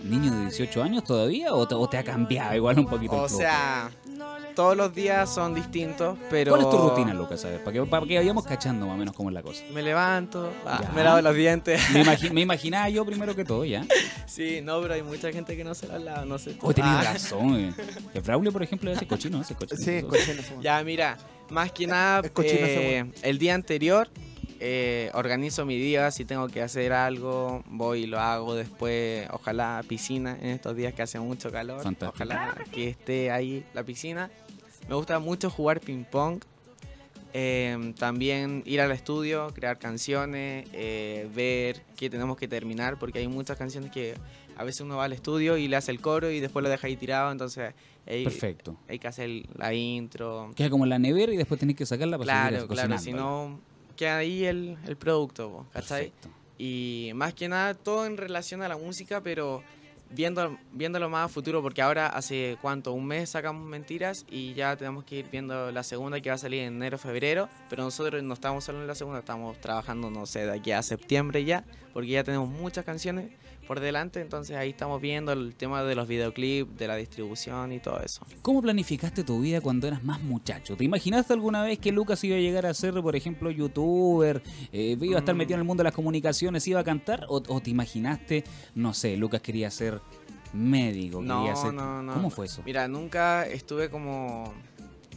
niño 0.05 0.33
de 0.33 0.43
18 0.43 0.81
años 0.81 1.03
todavía 1.03 1.53
o 1.53 1.89
te, 1.89 1.97
ha 1.97 2.05
cambiado 2.05 2.55
igual 2.55 2.79
un 2.79 2.87
poquito? 2.87 3.21
O 3.21 3.29
sea, 3.29 3.91
todos 4.55 4.77
los 4.77 4.95
días 4.95 5.29
son 5.35 5.57
distintos, 5.57 6.17
pero... 6.31 6.53
¿Cuál 6.53 6.63
es 6.63 6.71
tu 6.71 6.77
rutina, 6.77 7.13
Lucas? 7.15 7.45
Para 7.65 7.73
que, 7.73 7.85
para 7.85 8.07
que 8.07 8.17
vayamos 8.17 8.45
cachando 8.45 8.87
más 8.87 8.95
o 8.95 8.99
menos 8.99 9.17
cómo 9.17 9.31
es 9.31 9.35
la 9.35 9.43
cosa. 9.43 9.65
Me 9.75 9.83
levanto, 9.83 10.53
ah, 10.67 10.81
me 10.95 11.03
lavo 11.03 11.21
los 11.21 11.35
dientes. 11.35 11.81
Me, 12.33 12.43
imaginaba 12.43 12.89
yo 12.91 13.05
primero 13.05 13.35
que 13.35 13.45
todo, 13.45 13.65
¿ya? 13.65 13.85
Sí, 14.27 14.61
no, 14.63 14.81
pero 14.81 14.95
hay 14.95 15.03
mucha 15.03 15.33
gente 15.33 15.57
que 15.57 15.65
no 15.65 15.75
se 15.75 15.89
la 15.89 15.99
lava, 15.99 16.25
no 16.25 16.39
sé. 16.39 16.57
Oh, 16.61 16.73
tenés 16.73 16.93
ah. 16.93 17.03
razón. 17.03 17.57
Eh. 17.57 17.75
El 18.15 18.23
Braulio, 18.23 18.53
por 18.53 18.63
ejemplo, 18.63 18.93
ese 18.93 19.05
cochino, 19.05 19.41
ese 19.41 19.57
cochino. 19.57 19.81
Sí, 19.81 20.03
cochino. 20.03 20.43
Ya, 20.61 20.85
mira, 20.85 21.17
más 21.51 21.73
que 21.73 21.87
nada, 21.87 22.23
eh, 22.43 23.11
el 23.23 23.39
día 23.39 23.55
anterior 23.55 24.09
eh, 24.61 25.11
organizo 25.15 25.65
mi 25.65 25.79
día, 25.79 26.11
si 26.11 26.25
tengo 26.25 26.49
que 26.49 26.63
hacer 26.63 26.93
algo, 26.93 27.63
voy 27.67 28.03
y 28.03 28.07
lo 28.07 28.19
hago 28.19 28.57
después, 28.57 29.29
ojalá 29.31 29.85
piscina 29.87 30.37
en 30.41 30.49
estos 30.49 30.75
días 30.75 30.95
que 30.95 31.03
hace 31.03 31.21
mucho 31.21 31.53
calor, 31.53 31.81
ojalá 32.07 32.57
que 32.73 32.89
esté 32.89 33.31
ahí 33.31 33.65
la 33.73 33.85
piscina. 33.85 34.31
Me 34.89 34.97
gusta 34.97 35.21
mucho 35.21 35.49
jugar 35.49 35.81
ping 35.81 36.03
pong, 36.03 36.41
em, 37.33 37.95
también 37.95 38.65
ir 38.67 38.81
al 38.81 38.91
estudio, 38.91 39.53
crear 39.55 39.79
canciones, 39.79 40.67
eh, 40.73 41.29
ver 41.35 41.83
qué 41.97 42.11
tenemos 42.11 42.37
que 42.37 42.49
terminar, 42.49 42.99
porque 42.99 43.21
hay 43.21 43.29
muchas 43.29 43.57
canciones 43.57 43.93
que 43.93 44.15
a 44.59 44.64
veces 44.64 44.81
uno 44.81 44.97
va 44.97 45.05
al 45.05 45.12
estudio 45.12 45.57
y 45.57 45.68
le 45.68 45.77
hace 45.77 45.92
el 45.92 46.01
coro 46.01 46.31
y 46.31 46.40
después 46.40 46.62
lo 46.62 46.68
deja 46.68 46.88
ahí 46.88 46.97
tirado, 46.97 47.31
entonces 47.31 47.75
hay, 48.07 48.25
Perfecto. 48.25 48.77
hay 48.88 48.99
que 48.99 49.07
hacer 49.07 49.31
la 49.57 49.73
intro. 49.73 50.51
Queda 50.57 50.68
como 50.68 50.85
la 50.85 50.99
nevera 50.99 51.33
y 51.33 51.37
después 51.37 51.61
tenés 51.61 51.77
que 51.77 51.87
sacarla 51.87 52.18
para 52.18 52.49
Claro, 52.49 52.66
claro, 52.66 52.99
si 52.99 53.12
no 53.12 53.61
queda 53.97 54.18
ahí 54.18 54.44
el, 54.44 54.77
el 54.87 54.97
producto, 54.97 55.64
¿cachai? 55.73 56.12
Y 56.59 57.12
más 57.14 57.35
que 57.35 57.49
nada 57.49 57.75
todo 57.75 58.05
en 58.05 58.16
relación 58.16 58.62
a 58.62 58.68
la 58.68 58.77
música, 58.77 59.23
pero 59.23 59.62
viendo, 60.11 60.59
viéndolo 60.73 61.09
más 61.09 61.27
a 61.27 61.29
futuro, 61.29 61.62
porque 61.62 61.83
ahora 61.83 62.09
hace 62.09 62.57
cuánto, 62.61 62.92
un 62.92 63.07
mes 63.07 63.31
sacamos 63.31 63.64
mentiras 63.64 64.27
y 64.29 64.55
ya 64.55 64.77
tenemos 64.77 65.05
que 65.05 65.16
ir 65.16 65.27
viendo 65.31 65.71
la 65.71 65.83
segunda 65.83 66.21
que 66.21 66.31
va 66.31 66.35
a 66.35 66.38
salir 66.38 66.62
en 66.62 66.75
enero, 66.75 66.99
febrero, 66.99 67.49
pero 67.71 67.85
nosotros 67.85 68.23
no 68.23 68.35
estamos 68.35 68.64
solo 68.64 68.81
en 68.81 68.87
la 68.87 68.94
segunda, 68.94 69.21
estamos 69.21 69.61
trabajando, 69.61 70.11
no 70.11 70.27
sé, 70.27 70.47
de 70.47 70.53
aquí 70.53 70.73
a 70.73 70.83
septiembre 70.83 71.44
ya, 71.44 71.64
porque 71.92 72.09
ya 72.09 72.25
tenemos 72.25 72.49
muchas 72.49 72.85
canciones 72.85 73.31
por 73.68 73.81
delante, 73.81 74.22
entonces 74.22 74.57
ahí 74.57 74.70
estamos 74.70 74.98
viendo 74.98 75.31
el 75.31 75.54
tema 75.54 75.85
de 75.85 75.94
los 75.94 76.09
videoclips, 76.09 76.78
de 76.78 76.88
la 76.88 76.96
distribución 76.96 77.70
y 77.70 77.81
todo 77.81 78.00
eso. 78.00 78.26
¿Cómo 78.40 78.62
planificaste 78.62 79.24
tu 79.24 79.42
vida 79.42 79.61
cuando 79.61 79.87
eras 79.87 80.02
más 80.02 80.22
muchacho? 80.22 80.74
¿Te 80.74 80.85
imaginaste 80.85 81.35
alguna 81.35 81.62
vez 81.62 81.78
que 81.78 81.92
Lucas 81.92 82.24
iba 82.24 82.37
a 82.37 82.40
llegar 82.40 82.64
a 82.64 82.72
ser, 82.72 82.94
por 82.94 83.14
ejemplo, 83.14 83.50
youtuber, 83.50 84.42
eh, 84.72 84.96
iba 84.98 85.16
a 85.16 85.18
estar 85.18 85.35
mm. 85.35 85.38
metido 85.38 85.57
en 85.57 85.61
el 85.61 85.66
mundo 85.66 85.83
de 85.83 85.85
las 85.85 85.92
comunicaciones, 85.92 86.66
iba 86.66 86.81
a 86.81 86.85
cantar? 86.85 87.26
¿O, 87.28 87.61
te 87.61 87.68
imaginaste, 87.68 88.42
no 88.74 88.94
sé, 88.94 89.18
Lucas 89.18 89.42
quería 89.42 89.70
ser 89.70 90.00
médico? 90.54 91.20
No, 91.20 91.40
quería 91.40 91.57
ser... 91.57 91.74
no, 91.74 92.02
no. 92.02 92.14
¿Cómo 92.14 92.31
fue 92.31 92.46
eso? 92.46 92.62
Mira, 92.64 92.88
nunca 92.88 93.46
estuve 93.46 93.90
como 93.90 94.54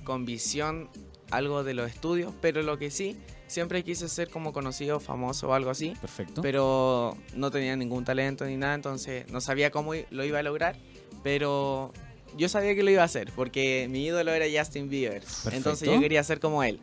con 0.03 0.25
visión 0.25 0.89
algo 1.29 1.63
de 1.63 1.73
los 1.73 1.89
estudios, 1.89 2.33
pero 2.41 2.63
lo 2.63 2.77
que 2.77 2.91
sí 2.91 3.15
siempre 3.51 3.83
quise 3.83 4.09
ser 4.09 4.29
como 4.29 4.53
conocido, 4.53 4.99
famoso 4.99 5.49
o 5.49 5.53
algo 5.53 5.69
así. 5.69 5.93
Perfecto. 6.01 6.41
Pero 6.41 7.17
no 7.35 7.51
tenía 7.51 7.75
ningún 7.75 8.05
talento 8.05 8.45
ni 8.45 8.57
nada, 8.57 8.73
entonces 8.73 9.29
no 9.31 9.41
sabía 9.41 9.69
cómo 9.69 9.93
lo 10.09 10.25
iba 10.25 10.39
a 10.39 10.43
lograr. 10.43 10.77
Pero 11.23 11.93
yo 12.37 12.49
sabía 12.49 12.73
que 12.75 12.83
lo 12.83 12.91
iba 12.91 13.01
a 13.01 13.05
hacer, 13.05 13.31
porque 13.35 13.87
mi 13.89 14.05
ídolo 14.05 14.33
era 14.33 14.45
Justin 14.51 14.89
Bieber. 14.89 15.23
Entonces 15.51 15.87
yo 15.87 15.99
quería 15.99 16.23
ser 16.23 16.39
como 16.39 16.63
él. 16.63 16.79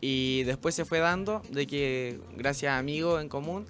Y 0.00 0.44
después 0.44 0.74
se 0.74 0.84
fue 0.84 0.98
dando 0.98 1.42
de 1.50 1.66
que, 1.66 2.18
gracias 2.36 2.72
a 2.72 2.78
amigos 2.78 3.20
en 3.20 3.28
común, 3.28 3.66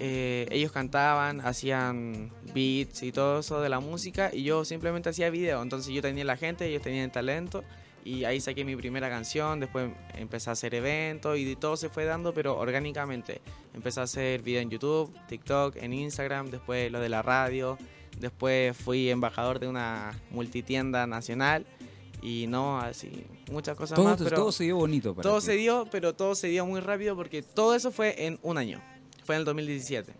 eh, 0.00 0.46
ellos 0.50 0.72
cantaban, 0.72 1.40
hacían 1.42 2.32
beats 2.52 3.02
y 3.02 3.12
todo 3.12 3.40
eso 3.40 3.60
de 3.60 3.68
la 3.68 3.78
música, 3.80 4.30
y 4.32 4.42
yo 4.42 4.64
simplemente 4.64 5.10
hacía 5.10 5.30
video. 5.30 5.62
Entonces 5.62 5.94
yo 5.94 6.02
tenía 6.02 6.24
la 6.24 6.36
gente, 6.36 6.66
ellos 6.66 6.82
tenían 6.82 7.04
el 7.04 7.12
talento, 7.12 7.62
y 8.04 8.24
ahí 8.24 8.40
saqué 8.40 8.64
mi 8.64 8.76
primera 8.76 9.08
canción, 9.08 9.60
después 9.60 9.90
empecé 10.14 10.50
a 10.50 10.54
hacer 10.54 10.74
eventos 10.74 11.38
y 11.38 11.56
todo 11.56 11.76
se 11.76 11.88
fue 11.88 12.04
dando, 12.04 12.32
pero 12.32 12.58
orgánicamente. 12.58 13.40
Empecé 13.74 14.00
a 14.00 14.04
hacer 14.04 14.42
video 14.42 14.60
en 14.60 14.70
YouTube, 14.70 15.12
TikTok, 15.28 15.76
en 15.76 15.92
Instagram, 15.92 16.50
después 16.50 16.90
lo 16.90 17.00
de 17.00 17.08
la 17.08 17.22
radio, 17.22 17.78
después 18.18 18.76
fui 18.76 19.10
embajador 19.10 19.58
de 19.60 19.68
una 19.68 20.18
multitienda 20.30 21.06
nacional 21.06 21.66
y 22.22 22.46
no, 22.48 22.78
así, 22.78 23.24
muchas 23.50 23.76
cosas 23.76 23.98
más. 23.98 24.18
Pero 24.22 24.36
todo 24.36 24.52
se 24.52 24.64
dio 24.64 24.76
bonito. 24.76 25.14
Para 25.14 25.28
todo 25.28 25.40
se 25.40 25.54
dio, 25.54 25.86
pero 25.90 26.14
todo 26.14 26.34
se 26.34 26.48
dio 26.48 26.66
muy 26.66 26.80
rápido 26.80 27.16
porque 27.16 27.42
todo 27.42 27.74
eso 27.74 27.90
fue 27.90 28.26
en 28.26 28.38
un 28.42 28.58
año, 28.58 28.80
fue 29.24 29.36
en 29.36 29.40
el 29.40 29.44
2017. 29.44 30.12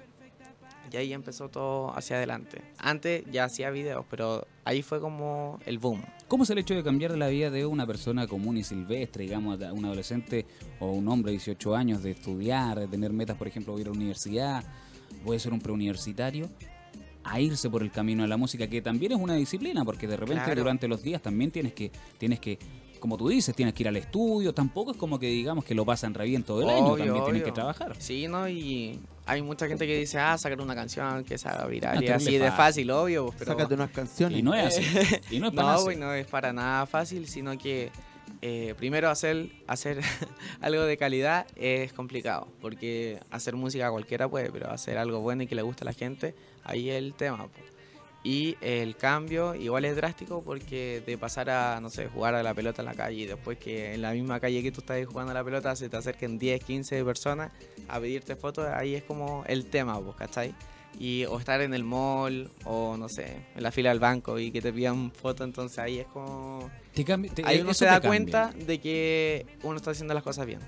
Y 0.93 0.97
ahí 0.97 1.13
empezó 1.13 1.49
todo 1.49 1.97
hacia 1.97 2.17
adelante. 2.17 2.63
Antes 2.79 3.25
ya 3.31 3.45
hacía 3.45 3.71
videos, 3.71 4.05
pero 4.11 4.47
ahí 4.65 4.83
fue 4.83 5.01
como 5.01 5.61
el 5.65 5.79
boom. 5.79 6.05
¿Cómo 6.31 6.45
es 6.45 6.51
el 6.51 6.59
hecho 6.59 6.77
de 6.77 6.85
cambiar 6.85 7.19
la 7.19 7.27
vida 7.27 7.51
de 7.51 7.67
una 7.67 7.85
persona 7.89 8.29
común 8.29 8.57
y 8.57 8.63
silvestre, 8.63 9.25
digamos, 9.25 9.59
un 9.73 9.85
adolescente 9.85 10.47
o 10.79 10.93
un 10.93 11.09
hombre 11.09 11.33
de 11.33 11.39
18 11.39 11.75
años, 11.75 12.05
de 12.05 12.13
estudiar, 12.13 12.79
de 12.79 12.87
tener 12.87 13.13
metas, 13.13 13.37
por 13.37 13.49
ejemplo, 13.49 13.77
ir 13.81 13.89
a 13.89 13.91
la 13.91 13.97
universidad, 13.97 14.63
puede 15.25 15.41
ser 15.41 15.53
un 15.53 15.59
preuniversitario, 15.59 16.49
a 17.25 17.41
irse 17.41 17.69
por 17.69 17.83
el 17.83 17.91
camino 17.91 18.23
de 18.23 18.29
la 18.29 18.37
música, 18.37 18.69
que 18.69 18.81
también 18.81 19.11
es 19.11 19.19
una 19.19 19.35
disciplina, 19.35 19.85
porque 19.85 20.07
de 20.07 20.17
repente 20.17 20.55
durante 20.55 20.87
los 20.87 21.03
días 21.03 21.21
también 21.21 21.51
tienes 21.51 21.73
que, 21.73 21.91
tienes 22.17 22.39
que 22.39 22.61
como 23.01 23.17
tú 23.17 23.29
dices, 23.29 23.55
tienes 23.55 23.75
que 23.75 23.83
ir 23.83 23.89
al 23.89 23.97
estudio. 23.97 24.55
Tampoco 24.55 24.93
es 24.93 24.97
como 24.97 25.19
que 25.19 25.27
digamos 25.27 25.65
que 25.65 25.75
lo 25.75 25.85
pasan 25.85 26.15
re 26.15 26.27
bien 26.27 26.43
todo 26.45 26.63
el 26.63 26.71
año. 26.71 26.87
Obvio, 26.87 27.05
También 27.05 27.25
tienen 27.25 27.43
obvio. 27.43 27.45
que 27.45 27.53
trabajar. 27.53 27.97
Sí, 27.99 28.29
¿no? 28.29 28.49
Y 28.49 29.01
hay 29.27 29.43
mucha 29.43 29.67
gente 29.67 29.87
que 29.87 29.97
dice, 29.99 30.19
ah, 30.19 30.37
sacar 30.39 30.61
una 30.61 30.75
canción 30.75 31.25
que 31.25 31.37
se 31.39 31.49
haga 31.49 31.67
viral. 31.67 31.99
Ah, 31.99 32.03
y 32.03 32.07
terrible 32.07 32.29
así 32.29 32.39
de 32.39 32.51
fácil. 32.53 32.91
obvio. 32.91 33.27
pues, 33.27 33.39
Pero 33.41 33.53
Sácate 33.53 33.75
unas 33.75 33.91
canciones. 33.91 34.39
Y 34.39 34.43
no 34.43 34.55
es 34.55 34.67
así. 34.79 34.83
Y 35.31 35.39
no 35.41 35.49
es 35.49 35.53
para 35.55 35.73
no, 35.75 35.83
güey, 35.83 35.97
así. 35.97 36.01
no 36.05 36.15
es 36.15 36.27
para 36.27 36.53
nada 36.53 36.87
fácil, 36.87 37.27
sino 37.27 37.57
que 37.59 37.91
eh, 38.43 38.75
primero 38.79 39.11
hacer, 39.11 39.51
hacer 39.67 40.01
algo 40.61 40.83
de 40.83 40.97
calidad 40.97 41.47
es 41.57 41.93
complicado, 41.93 42.49
porque 42.61 43.21
hacer 43.31 43.57
música 43.57 43.91
cualquiera 43.91 44.29
puede, 44.29 44.51
pero 44.51 44.71
hacer 44.71 44.99
algo 44.99 45.21
bueno 45.21 45.43
y 45.43 45.47
que 45.47 45.55
le 45.55 45.63
guste 45.63 45.85
a 45.85 45.87
la 45.87 45.93
gente, 45.93 46.35
ahí 46.65 46.91
es 46.91 46.97
el 46.97 47.15
tema. 47.15 47.39
po. 47.49 47.51
Y 48.23 48.57
el 48.61 48.97
cambio 48.97 49.55
igual 49.55 49.87
es 49.87 49.97
drástico 49.97 50.43
porque 50.45 51.03
de 51.07 51.17
pasar 51.17 51.49
a, 51.49 51.81
no 51.81 51.89
sé, 51.89 52.07
jugar 52.09 52.35
a 52.35 52.43
la 52.43 52.53
pelota 52.53 52.83
en 52.83 52.87
la 52.87 52.95
calle 52.95 53.23
y 53.23 53.27
después 53.27 53.57
que 53.57 53.95
en 53.95 54.03
la 54.03 54.13
misma 54.13 54.39
calle 54.41 54.63
que 54.63 54.71
tú 54.71 54.81
estás 54.81 55.05
jugando 55.07 55.31
a 55.31 55.35
la 55.35 55.43
pelota 55.43 55.75
se 55.75 55.89
te 55.89 55.97
acerquen 55.97 56.39
10, 56.39 56.63
15 56.63 57.03
personas 57.05 57.51
a 57.89 57.99
pedirte 57.99 58.37
fotos, 58.37 58.67
ahí 58.69 58.95
es 58.95 59.03
como 59.05 59.43
el 59.47 59.65
tema, 59.67 59.99
pues, 60.01 60.17
¿cachai? 60.17 60.55
Y, 60.99 61.25
o 61.27 61.39
estar 61.39 61.63
en 61.63 61.73
el 61.73 61.83
mall 61.83 62.51
o 62.65 62.97
no 62.99 63.09
sé, 63.09 63.37
en 63.57 63.63
la 63.63 63.71
fila 63.71 63.89
del 63.89 64.01
banco 64.01 64.39
y 64.39 64.51
que 64.51 64.61
te 64.61 64.71
pidan 64.73 65.13
foto, 65.13 65.43
entonces 65.45 65.79
ahí 65.79 66.01
es 66.01 66.07
como... 66.09 66.69
Te 66.95 67.05
cambia- 67.07 67.33
te- 67.33 67.43
Ahí 67.47 67.61
uno 67.63 67.71
eso 67.71 67.79
se 67.79 67.85
da 67.87 68.01
cuenta 68.09 68.53
de 68.67 68.81
que 68.81 69.47
uno 69.63 69.77
está 69.77 69.93
haciendo 69.93 70.13
las 70.13 70.23
cosas 70.25 70.45
bien. 70.47 70.59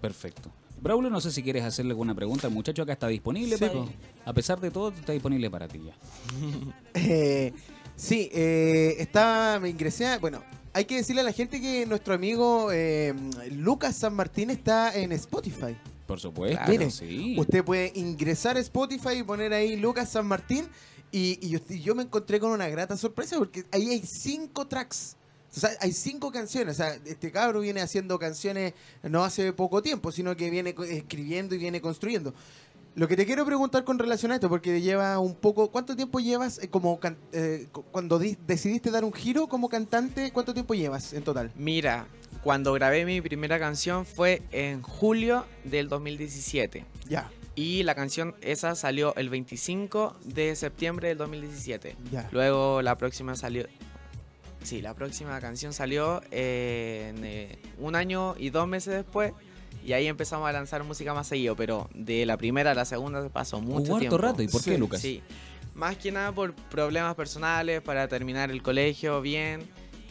Perfecto. 0.00 0.50
Braulio, 0.86 1.10
no 1.10 1.20
sé 1.20 1.30
si 1.30 1.42
quieres 1.42 1.64
hacerle 1.64 1.92
alguna 1.92 2.14
pregunta. 2.14 2.46
El 2.46 2.54
muchacho 2.54 2.82
acá 2.82 2.92
está 2.94 3.08
disponible. 3.08 3.56
Sí, 3.56 3.64
para- 3.64 3.84
a 4.24 4.32
pesar 4.32 4.60
de 4.60 4.70
todo, 4.70 4.88
está 4.90 5.12
disponible 5.12 5.50
para 5.50 5.68
ti 5.68 5.80
ya. 5.84 5.94
Eh, 6.94 7.52
sí, 7.96 8.28
eh, 8.32 8.96
estaba, 8.98 9.58
me 9.60 9.68
ingresé, 9.70 10.06
a- 10.06 10.18
bueno, 10.18 10.42
hay 10.72 10.84
que 10.84 10.96
decirle 10.96 11.20
a 11.22 11.24
la 11.24 11.32
gente 11.32 11.60
que 11.60 11.86
nuestro 11.86 12.14
amigo 12.14 12.70
eh, 12.72 13.14
Lucas 13.52 13.96
San 13.96 14.14
Martín 14.14 14.50
está 14.50 14.94
en 14.96 15.12
Spotify. 15.12 15.76
Por 16.06 16.20
supuesto. 16.20 16.56
Claro. 16.56 16.70
Mire, 16.72 16.90
sí. 16.90 17.34
Usted 17.38 17.64
puede 17.64 17.92
ingresar 17.96 18.56
a 18.56 18.60
Spotify 18.60 19.18
y 19.18 19.22
poner 19.22 19.52
ahí 19.52 19.76
Lucas 19.76 20.10
San 20.10 20.26
Martín 20.26 20.66
y, 21.10 21.38
y 21.44 21.48
yo, 21.50 21.58
y 21.68 21.80
yo 21.80 21.94
me 21.94 22.02
encontré 22.04 22.38
con 22.38 22.50
una 22.52 22.68
grata 22.68 22.96
sorpresa 22.96 23.36
porque 23.38 23.64
ahí 23.72 23.88
hay 23.90 24.00
cinco 24.06 24.66
tracks. 24.66 25.16
O 25.56 25.60
sea, 25.60 25.70
hay 25.80 25.92
cinco 25.92 26.30
canciones. 26.30 26.74
O 26.74 26.76
sea, 26.76 26.94
este 27.06 27.30
cabro 27.32 27.60
viene 27.60 27.80
haciendo 27.80 28.18
canciones 28.18 28.74
no 29.02 29.24
hace 29.24 29.52
poco 29.52 29.82
tiempo, 29.82 30.12
sino 30.12 30.36
que 30.36 30.50
viene 30.50 30.74
escribiendo 30.90 31.54
y 31.54 31.58
viene 31.58 31.80
construyendo. 31.80 32.34
Lo 32.94 33.08
que 33.08 33.16
te 33.16 33.26
quiero 33.26 33.44
preguntar 33.44 33.84
con 33.84 33.98
relación 33.98 34.32
a 34.32 34.36
esto, 34.36 34.48
porque 34.48 34.80
lleva 34.80 35.18
un 35.18 35.34
poco. 35.34 35.70
¿Cuánto 35.70 35.94
tiempo 35.96 36.18
llevas 36.18 36.58
eh, 36.62 36.68
como 36.68 36.98
can- 36.98 37.18
eh, 37.32 37.68
cu- 37.70 37.84
cuando 37.92 38.18
di- 38.18 38.38
decidiste 38.46 38.90
dar 38.90 39.04
un 39.04 39.12
giro 39.12 39.48
como 39.48 39.68
cantante? 39.68 40.30
¿Cuánto 40.32 40.54
tiempo 40.54 40.72
llevas 40.74 41.12
en 41.12 41.22
total? 41.22 41.52
Mira, 41.56 42.06
cuando 42.42 42.72
grabé 42.72 43.04
mi 43.04 43.20
primera 43.20 43.58
canción 43.58 44.06
fue 44.06 44.42
en 44.50 44.80
julio 44.80 45.44
del 45.64 45.88
2017. 45.90 46.86
Ya, 47.06 47.30
Y 47.54 47.82
la 47.82 47.94
canción 47.94 48.34
esa 48.40 48.74
salió 48.74 49.14
el 49.16 49.28
25 49.30 50.16
de 50.24 50.56
septiembre 50.56 51.08
del 51.08 51.18
2017. 51.18 51.96
ya. 52.10 52.28
Luego 52.32 52.80
la 52.82 52.96
próxima 52.96 53.34
salió... 53.36 53.66
Sí, 54.66 54.82
la 54.82 54.94
próxima 54.94 55.38
canción 55.40 55.72
salió 55.72 56.20
eh, 56.32 57.12
en, 57.14 57.24
eh, 57.24 57.58
un 57.78 57.94
año 57.94 58.34
y 58.36 58.50
dos 58.50 58.66
meses 58.66 58.94
después. 58.94 59.32
Y 59.84 59.92
ahí 59.92 60.08
empezamos 60.08 60.48
a 60.48 60.52
lanzar 60.52 60.82
música 60.82 61.14
más 61.14 61.28
seguido. 61.28 61.54
Pero 61.54 61.88
de 61.94 62.26
la 62.26 62.36
primera 62.36 62.72
a 62.72 62.74
la 62.74 62.84
segunda 62.84 63.28
pasó 63.28 63.60
mucho 63.60 63.92
Hubo 63.92 63.98
tiempo. 64.00 64.18
rato. 64.18 64.42
¿Y 64.42 64.48
por 64.48 64.64
qué, 64.64 64.72
Sí, 64.72 64.76
Lucas? 64.76 65.00
Sí, 65.00 65.22
más 65.76 65.96
que 65.96 66.10
nada 66.10 66.32
por 66.32 66.52
problemas 66.52 67.14
personales, 67.14 67.80
para 67.80 68.08
terminar 68.08 68.50
el 68.50 68.60
colegio 68.60 69.20
bien, 69.20 69.62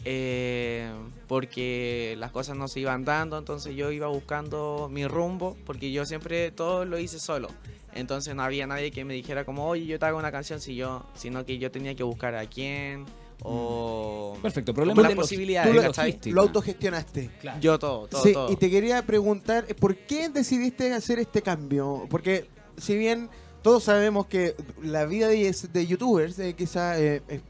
eh, 0.06 0.90
porque 1.28 2.14
las 2.16 2.30
cosas 2.30 2.56
no 2.56 2.66
se 2.66 2.80
iban 2.80 3.04
dando, 3.04 3.36
entonces 3.36 3.76
yo 3.76 3.90
iba 3.90 4.06
buscando 4.06 4.88
mi 4.90 5.06
rumbo, 5.06 5.54
porque 5.66 5.92
yo 5.92 6.06
siempre 6.06 6.50
todo 6.50 6.86
lo 6.86 6.98
hice 6.98 7.18
solo. 7.18 7.48
Entonces 7.92 8.34
no 8.34 8.42
había 8.42 8.66
nadie 8.66 8.90
que 8.90 9.04
me 9.04 9.12
dijera 9.12 9.44
como, 9.44 9.66
oye, 9.66 9.84
yo 9.84 9.98
te 9.98 10.06
hago 10.06 10.18
una 10.18 10.32
canción, 10.32 10.62
si 10.62 10.76
yo, 10.76 11.04
sino 11.14 11.44
que 11.44 11.58
yo 11.58 11.70
tenía 11.70 11.94
que 11.94 12.04
buscar 12.04 12.36
a 12.36 12.46
quién 12.46 13.04
o 13.42 14.36
Perfecto. 14.42 14.74
Problema 14.74 15.08
de 15.08 15.16
posibilidades. 15.16 16.26
Lo 16.26 16.42
autogestionaste. 16.42 17.30
Claro. 17.40 17.60
Yo 17.60 17.78
todo, 17.78 18.06
todo, 18.06 18.22
sí, 18.22 18.32
todo. 18.32 18.52
y 18.52 18.56
te 18.56 18.70
quería 18.70 19.04
preguntar, 19.04 19.66
¿por 19.76 19.96
qué 19.96 20.28
decidiste 20.28 20.92
hacer 20.92 21.18
este 21.18 21.42
cambio? 21.42 22.06
Porque 22.08 22.48
si 22.76 22.96
bien 22.96 23.28
todos 23.62 23.84
sabemos 23.84 24.26
que 24.26 24.54
la 24.82 25.06
vida 25.06 25.28
de, 25.28 25.54
de 25.72 25.86
youtubers, 25.86 26.38
eh, 26.38 26.54
quizá, 26.54 26.98
eh, 27.00 27.22
eh, 27.28 27.40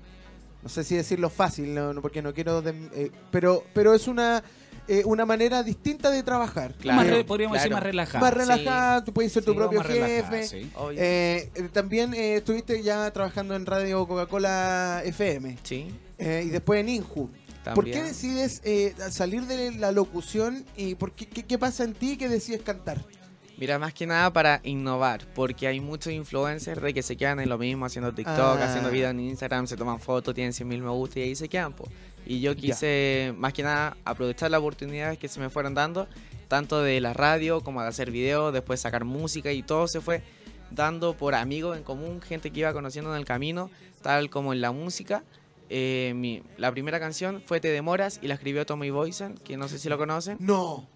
no 0.62 0.68
sé 0.68 0.84
si 0.84 0.97
decirlo 0.97 1.28
fácil, 1.28 1.74
no, 1.74 2.01
porque 2.01 2.22
no 2.22 2.32
quiero, 2.32 2.62
eh, 2.66 3.11
pero, 3.30 3.64
pero 3.74 3.93
es 3.93 4.09
una, 4.09 4.43
eh, 4.89 5.03
una 5.05 5.24
manera 5.26 5.62
distinta 5.62 6.11
de 6.11 6.22
trabajar. 6.22 6.74
Claro, 6.74 6.97
Más 7.01 7.07
re- 7.09 7.24
podríamos 7.24 7.57
decir 7.59 7.72
más 7.72 7.82
relajada. 7.82 8.20
Más 8.20 8.32
relajada, 8.34 9.05
tú 9.05 9.12
puedes 9.12 9.32
ser 9.32 9.45
tu 9.45 9.53
Sí, 9.53 9.57
propio 9.59 9.82
jefe. 9.82 10.43
sí. 10.47 10.70
Eh, 10.97 11.51
eh, 11.55 11.68
también 11.72 12.14
eh, 12.14 12.37
estuviste 12.37 12.82
ya 12.82 13.11
trabajando 13.12 13.55
en 13.57 13.66
Radio 13.66 14.07
Coca-Cola 14.07 15.03
FM 15.05 15.59
sí, 15.62 15.89
eh, 16.18 16.45
y 16.47 16.51
después 16.51 16.80
en 16.80 16.89
Inju. 16.89 17.28
¿Por 17.74 17.84
qué 17.84 17.93
también. 17.93 18.05
decides 18.05 18.61
eh, 18.64 18.95
salir 19.11 19.43
de 19.47 19.72
la 19.72 19.91
locución 19.91 20.64
y 20.76 20.95
por 20.95 21.11
qué, 21.12 21.26
qué, 21.26 21.43
qué 21.45 21.59
pasa 21.59 21.82
en 21.82 21.95
ti 21.95 22.16
que 22.16 22.28
decides 22.28 22.62
cantar? 22.62 23.05
Mira, 23.59 23.78
más 23.78 23.93
que 23.95 24.07
nada 24.07 24.30
para 24.32 24.61
innovar, 24.64 25.26
porque 25.34 25.66
hay 25.66 25.80
muchos 25.80 26.12
influencers 26.12 26.80
de 26.80 26.93
que 26.95 27.03
se 27.03 27.16
quedan 27.16 27.41
en 27.41 27.49
lo 27.49 27.57
mismo, 27.59 27.87
haciendo 27.87 28.12
TikTok, 28.14 28.37
Ah. 28.61 28.66
haciendo 28.68 28.91
videos 28.91 29.11
en 29.12 29.20
Instagram, 29.20 29.66
se 29.66 29.76
toman 29.78 29.99
fotos, 29.99 30.34
tienen 30.34 30.53
100 30.53 30.68
mil 30.68 30.82
me 30.82 30.91
gusta 30.91 31.18
y 31.20 31.22
ahí 31.22 31.34
se 31.34 31.49
quedan. 31.49 31.72
po. 31.72 31.89
Y 32.26 32.40
yo 32.40 32.54
quise, 32.56 33.32
más 33.36 33.52
que 33.52 33.62
nada, 33.62 33.96
aprovechar 34.04 34.50
las 34.50 34.58
oportunidades 34.60 35.18
que 35.18 35.28
se 35.28 35.38
me 35.40 35.48
fueron 35.48 35.74
dando, 35.74 36.08
tanto 36.48 36.82
de 36.82 37.00
la 37.00 37.12
radio 37.14 37.60
como 37.60 37.82
de 37.82 37.88
hacer 37.88 38.10
videos, 38.10 38.52
después 38.52 38.80
sacar 38.80 39.04
música 39.04 39.52
y 39.52 39.62
todo 39.62 39.86
se 39.88 40.00
fue 40.00 40.22
dando 40.70 41.16
por 41.16 41.34
amigos 41.36 41.76
en 41.76 41.84
común, 41.84 42.20
gente 42.20 42.50
que 42.50 42.60
iba 42.60 42.72
conociendo 42.72 43.12
en 43.12 43.18
el 43.18 43.24
camino, 43.24 43.70
tal 44.02 44.28
como 44.30 44.52
en 44.52 44.60
la 44.60 44.72
música. 44.72 45.22
Eh, 45.68 46.12
mi- 46.16 46.42
la 46.58 46.70
primera 46.72 46.98
canción 47.00 47.42
fue 47.46 47.60
Te 47.60 47.68
Demoras 47.68 48.18
y 48.22 48.28
la 48.28 48.34
escribió 48.34 48.66
Tommy 48.66 48.90
Boysen, 48.90 49.34
que 49.38 49.56
no 49.56 49.68
sé 49.68 49.78
si 49.78 49.88
lo 49.88 49.96
conocen. 49.98 50.36
No. 50.40 50.88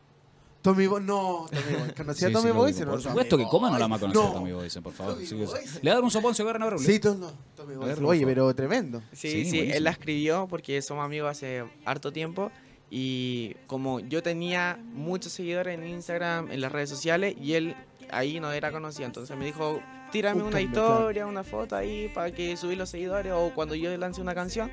Tommy 0.62 0.86
Boy, 0.86 1.02
no, 1.02 1.46
Tommy 1.50 1.76
Boy. 1.78 1.90
¿Conocía 1.96 2.28
Sí, 2.28 2.34
a 2.34 2.36
Tommy 2.36 2.50
sí, 2.50 2.56
Boy? 2.56 2.72
Por 2.72 3.02
supuesto 3.02 3.36
que 3.36 3.42
Boy. 3.44 3.50
cómo 3.50 3.70
no 3.70 3.78
la 3.78 3.84
a 3.86 3.88
conocer 3.88 4.14
No. 4.14 4.32
Tommy 4.32 4.52
Boysen, 4.52 4.82
por 4.82 4.92
favor. 4.92 5.14
Tommy 5.14 5.26
Sí, 5.26 5.34
Boy. 5.34 5.46
sí. 5.46 5.78
Le 5.82 5.90
da 5.90 6.00
un 6.00 6.10
soponcio, 6.10 6.44
agarra 6.44 6.66
Braulio. 6.66 6.86
Sí, 6.86 6.98
to- 7.00 7.14
no, 7.14 7.32
Tommy 7.56 7.74
A 7.74 7.78
Boy. 7.78 8.04
Oye, 8.04 8.26
pero 8.26 8.54
tremendo. 8.54 9.02
Sí, 9.12 9.30
Sí, 9.30 9.44
sí, 9.50 9.58
él 9.70 9.84
la 9.84 9.90
escribió 9.90 10.46
porque 10.48 10.82
somos 10.82 11.04
amigos 11.04 11.30
hace 11.30 11.64
harto 11.84 12.12
tiempo 12.12 12.50
y 12.90 13.54
como 13.66 14.00
yo 14.00 14.22
tenía 14.22 14.78
muchos 14.92 15.32
seguidores 15.32 15.78
en 15.78 15.86
Instagram, 15.86 16.50
en 16.50 16.60
las 16.60 16.72
redes 16.72 16.90
sociales 16.90 17.34
y 17.40 17.54
él 17.54 17.76
ahí 18.10 18.40
no 18.40 18.50
era 18.52 18.72
conocido, 18.72 19.06
entonces 19.06 19.36
me 19.36 19.44
dijo, 19.46 19.80
tírame 20.10 20.42
Un 20.42 20.48
una 20.48 20.60
historia, 20.60 21.24
una 21.26 21.44
foto 21.44 21.76
ahí 21.76 22.10
para 22.12 22.32
que 22.32 22.56
subir 22.56 22.76
los 22.76 22.90
seguidores 22.90 23.32
o 23.32 23.52
cuando 23.54 23.76
yo 23.76 23.96
lance 23.96 24.20
una 24.20 24.34
canción 24.34 24.68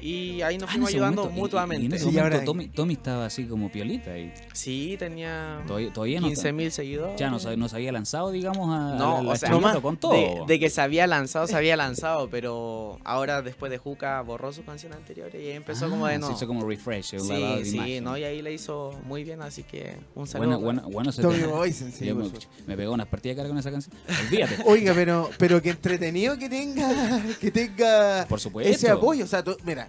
y 0.00 0.42
ahí 0.42 0.58
nos 0.58 0.68
Ah, 0.68 0.72
fuimos 0.72 0.90
ayudando 0.90 1.22
momento- 1.22 1.34
y- 1.34 1.38
y- 1.38 1.42
mutuamente. 1.42 1.82
Y, 1.82 1.86
en 1.86 1.92
ese 1.92 2.04
Sí, 2.04 2.10
momento 2.12 2.34
ahora- 2.36 2.44
Tommy, 2.44 2.68
Tommy 2.68 2.94
estaba 2.94 3.26
así 3.26 3.44
como 3.44 3.70
piolita 3.70 4.16
y 4.18 4.32
Sí, 4.52 4.96
tenía 4.98 5.62
todavía, 5.66 5.92
todavía 5.92 6.20
no, 6.20 6.26
15 6.28 6.52
mil 6.52 6.70
seguidores. 6.72 7.16
ya 7.18 7.30
no, 7.30 7.38
se- 7.38 7.56
no 7.56 7.68
se 7.68 7.76
había 7.76 7.92
lanzado, 7.92 8.30
digamos, 8.30 8.68
a, 8.68 8.94
No, 8.96 9.18
a 9.18 9.22
la 9.22 9.30
o 9.32 9.36
sea, 9.36 9.48
estrellato 9.48 9.74
no 9.74 9.82
con 9.82 9.96
todo. 9.96 10.12
De, 10.12 10.42
de 10.46 10.58
que 10.60 10.70
se 10.70 10.80
había 10.80 11.06
lanzado, 11.06 11.46
se 11.46 11.56
había 11.56 11.76
lanzado, 11.76 12.28
pero 12.30 12.98
ahora 13.04 13.42
después 13.42 13.70
de 13.70 13.78
Juca 13.78 14.20
borró 14.22 14.52
sus 14.52 14.64
canciones 14.64 14.98
anteriores 14.98 15.34
y 15.34 15.46
ahí 15.48 15.52
empezó 15.52 15.88
como 15.90 16.06
Ah, 16.06 16.10
de 16.10 16.14
se 16.16 16.20
no. 16.20 16.32
hizo 16.32 16.46
como 16.46 16.66
refresh, 16.68 17.06
Sí, 17.06 17.16
de 17.28 17.64
sí, 17.64 17.76
imagen. 17.76 18.04
no, 18.04 18.16
y 18.16 18.24
ahí 18.24 18.42
le 18.42 18.52
hizo 18.52 18.92
muy 19.04 19.24
bien, 19.24 19.42
así 19.42 19.62
que 19.62 19.96
un 20.14 20.26
saludo. 20.26 20.58
Bueno, 20.58 20.60
bueno, 20.60 20.82
bueno 20.90 21.12
Tommy 21.12 21.38
tema. 21.40 21.52
Boy, 21.52 21.72
sí, 21.72 21.84
me, 22.66 22.76
pegó 22.76 22.92
unas 22.92 23.06
partidas 23.08 23.36
de 23.36 23.42
cara 23.42 23.48
con 23.48 23.58
esa 23.58 23.70
canción. 23.70 23.94
Olvídate. 24.26 24.56
Oiga, 24.66 24.92
pero, 24.94 25.30
pero 25.38 25.60
que 25.62 25.70
entretenido 25.70 26.38
que 26.38 26.48
tenga, 26.48 27.22
que 27.40 27.50
tenga 27.50 28.26
Por 28.28 28.40
supuesto. 28.40 28.72
ese 28.72 28.90
apoyo. 28.90 29.24
O 29.24 29.28
sea, 29.28 29.42
tú- 29.42 29.56
mira, 29.64 29.87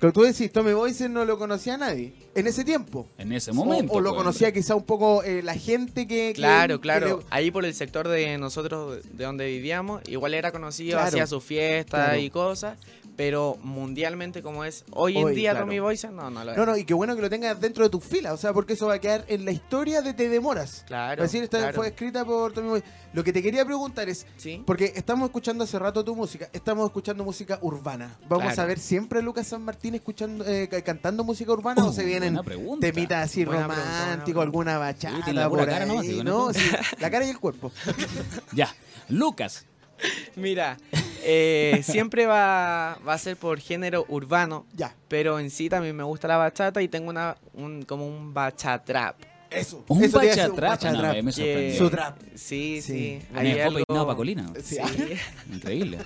como 0.00 0.12
tú 0.12 0.22
decís, 0.22 0.50
Tommy 0.50 0.72
Boysen 0.72 1.12
no 1.12 1.24
lo 1.24 1.38
conocía 1.38 1.74
a 1.74 1.76
nadie 1.76 2.14
en 2.34 2.46
ese 2.46 2.64
tiempo. 2.64 3.06
En 3.18 3.32
ese 3.32 3.52
momento. 3.52 3.92
O, 3.92 4.00
lo 4.00 4.10
pues, 4.10 4.18
conocía 4.18 4.50
quizá 4.52 4.74
un 4.74 4.84
poco 4.84 5.22
eh, 5.22 5.42
la 5.42 5.54
gente 5.54 6.06
que... 6.08 6.28
que- 6.28 6.34
Claro, 6.34 6.78
que 6.78 6.82
claro. 6.82 7.18
le- 7.18 7.26
Ahí 7.30 7.50
por 7.50 7.64
el 7.66 7.74
sector 7.74 8.08
de 8.08 8.38
nosotros, 8.38 9.00
de 9.12 9.24
donde 9.24 9.46
vivíamos, 9.46 10.00
igual 10.08 10.32
era 10.34 10.52
conocido, 10.52 10.92
Claro. 10.96 11.08
hacía 11.08 11.26
sus 11.26 11.44
fiestas 11.44 12.06
Claro. 12.06 12.18
y 12.20 12.30
cosas, 12.30 12.78
pero 13.20 13.58
mundialmente 13.62 14.40
como 14.40 14.64
es 14.64 14.82
hoy 14.92 15.18
en 15.18 15.34
día 15.34 15.50
claro. 15.50 15.66
Tommy 15.66 15.78
Boysen, 15.78 16.16
no, 16.16 16.30
no 16.30 16.42
lo 16.42 16.52
es. 16.52 16.56
No, 16.56 16.64
no, 16.64 16.74
y 16.78 16.84
qué 16.84 16.94
bueno 16.94 17.14
que 17.14 17.20
lo 17.20 17.28
tengas 17.28 17.60
dentro 17.60 17.84
de 17.84 17.90
tus 17.90 18.02
filas, 18.02 18.32
o 18.32 18.36
sea, 18.38 18.54
porque 18.54 18.72
eso 18.72 18.86
va 18.86 18.94
a 18.94 18.98
quedar 18.98 19.26
en 19.28 19.44
la 19.44 19.50
historia 19.50 20.00
de 20.00 20.14
Te 20.14 20.30
Demoras. 20.30 20.84
Claro, 20.86 21.22
Es 21.22 21.30
decir, 21.30 21.44
esta 21.44 21.58
claro. 21.58 21.74
fue 21.76 21.88
escrita 21.88 22.24
por 22.24 22.54
Tommy 22.54 22.68
Boy. 22.70 22.82
Lo 23.12 23.22
que 23.22 23.30
te 23.34 23.42
quería 23.42 23.66
preguntar 23.66 24.08
es, 24.08 24.26
Sí. 24.38 24.62
porque 24.66 24.94
estamos 24.96 25.26
escuchando 25.28 25.64
hace 25.64 25.78
rato 25.78 26.02
tu 26.02 26.16
música, 26.16 26.48
estamos 26.54 26.86
escuchando 26.86 27.22
música 27.22 27.58
urbana. 27.60 28.16
¿Vamos 28.26 28.46
Claro. 28.46 28.62
a 28.62 28.64
ver 28.64 28.78
siempre 28.78 29.18
a 29.18 29.22
Lucas 29.22 29.48
San 29.48 29.60
Martín 29.64 29.94
escuchando, 29.96 30.46
eh, 30.46 30.66
ca- 30.70 30.80
cantando 30.80 31.22
música 31.22 31.52
urbana 31.52 31.84
o 31.84 31.92
se 31.92 32.04
vienen 32.06 32.40
temitas 32.80 33.24
así 33.26 33.44
románticos, 33.44 34.42
alguna 34.42 34.76
Sí, 34.76 34.78
bachata 34.78 35.32
la 35.34 35.46
pura 35.50 35.62
por 35.64 35.70
cara 35.70 35.84
ahí, 35.84 35.88
nomás, 35.90 36.06
¿no? 36.24 36.46
¿no? 36.46 36.52
Sí, 36.54 36.60
la 36.98 37.10
cara 37.10 37.26
y 37.26 37.28
el 37.28 37.38
cuerpo. 37.38 37.70
Ya. 38.54 38.74
Lucas. 39.10 39.66
Mira, 40.36 40.76
Eh, 41.22 41.82
siempre 41.84 42.24
va, 42.26 42.98
va 43.06 43.12
a 43.12 43.18
ser 43.18 43.36
por 43.36 43.58
género 43.60 44.06
urbano, 44.08 44.64
Ya, 44.74 44.94
pero 45.06 45.38
en 45.38 45.50
sí 45.50 45.68
también 45.68 45.94
me 45.94 46.02
gusta 46.02 46.26
la 46.28 46.38
bachata 46.38 46.80
y 46.80 46.88
tengo 46.88 47.10
una 47.10 47.36
un, 47.52 47.82
como 47.82 48.06
un 48.06 48.32
bachatrap. 48.32 49.16
eso. 49.50 49.84
Un 49.88 50.02
eso 50.02 50.16
bachatrap. 50.18 50.82
un 50.82 50.92
No, 50.92 51.22
me 51.22 51.32
sorprendió. 51.32 51.78
Su 51.78 51.90
trap. 51.90 52.18
Sí, 52.34 52.80
Sí. 52.80 53.20
sí. 53.20 53.22
Hay 53.34 53.60
algo- 53.60 53.82
peinado 53.86 54.06
Pacolina. 54.06 54.50
Sí. 54.62 54.78
Increíble. 55.52 55.98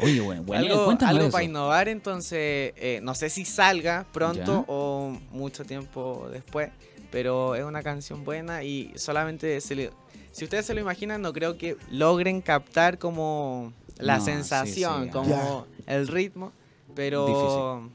Oye, 0.00 0.20
bueno, 0.20 0.42
bueno 0.42 0.64
algo 0.66 0.84
cuéntame 0.86 1.18
algo 1.20 1.30
para 1.30 1.44
innovar, 1.44 1.88
entonces 1.88 2.72
no 3.02 3.12
no 3.12 3.14
sé 3.14 3.30
si 3.30 3.44
salga 3.44 4.04
pronto 4.12 4.62
Ya. 4.62 4.64
o 4.66 5.16
mucho 5.30 5.64
tiempo 5.64 6.28
después, 6.32 6.70
pero 7.12 7.54
es 7.54 7.62
una 7.62 7.82
canción 7.84 8.24
buena 8.24 8.64
y 8.64 8.90
solamente 8.96 9.60
se 9.60 9.74
le- 9.76 9.90
si 10.32 10.44
ustedes 10.44 10.66
se 10.66 10.74
lo 10.74 10.80
imaginan, 10.80 11.22
no 11.22 11.32
creo 11.32 11.56
que 11.56 11.76
logren 11.90 12.40
captar 12.40 12.98
como 12.98 13.72
la 13.98 14.18
No, 14.18 14.24
sensación, 14.24 15.04
sí, 15.04 15.10
como 15.10 15.66
el 15.86 16.08
ritmo, 16.08 16.52
pero 16.94 17.88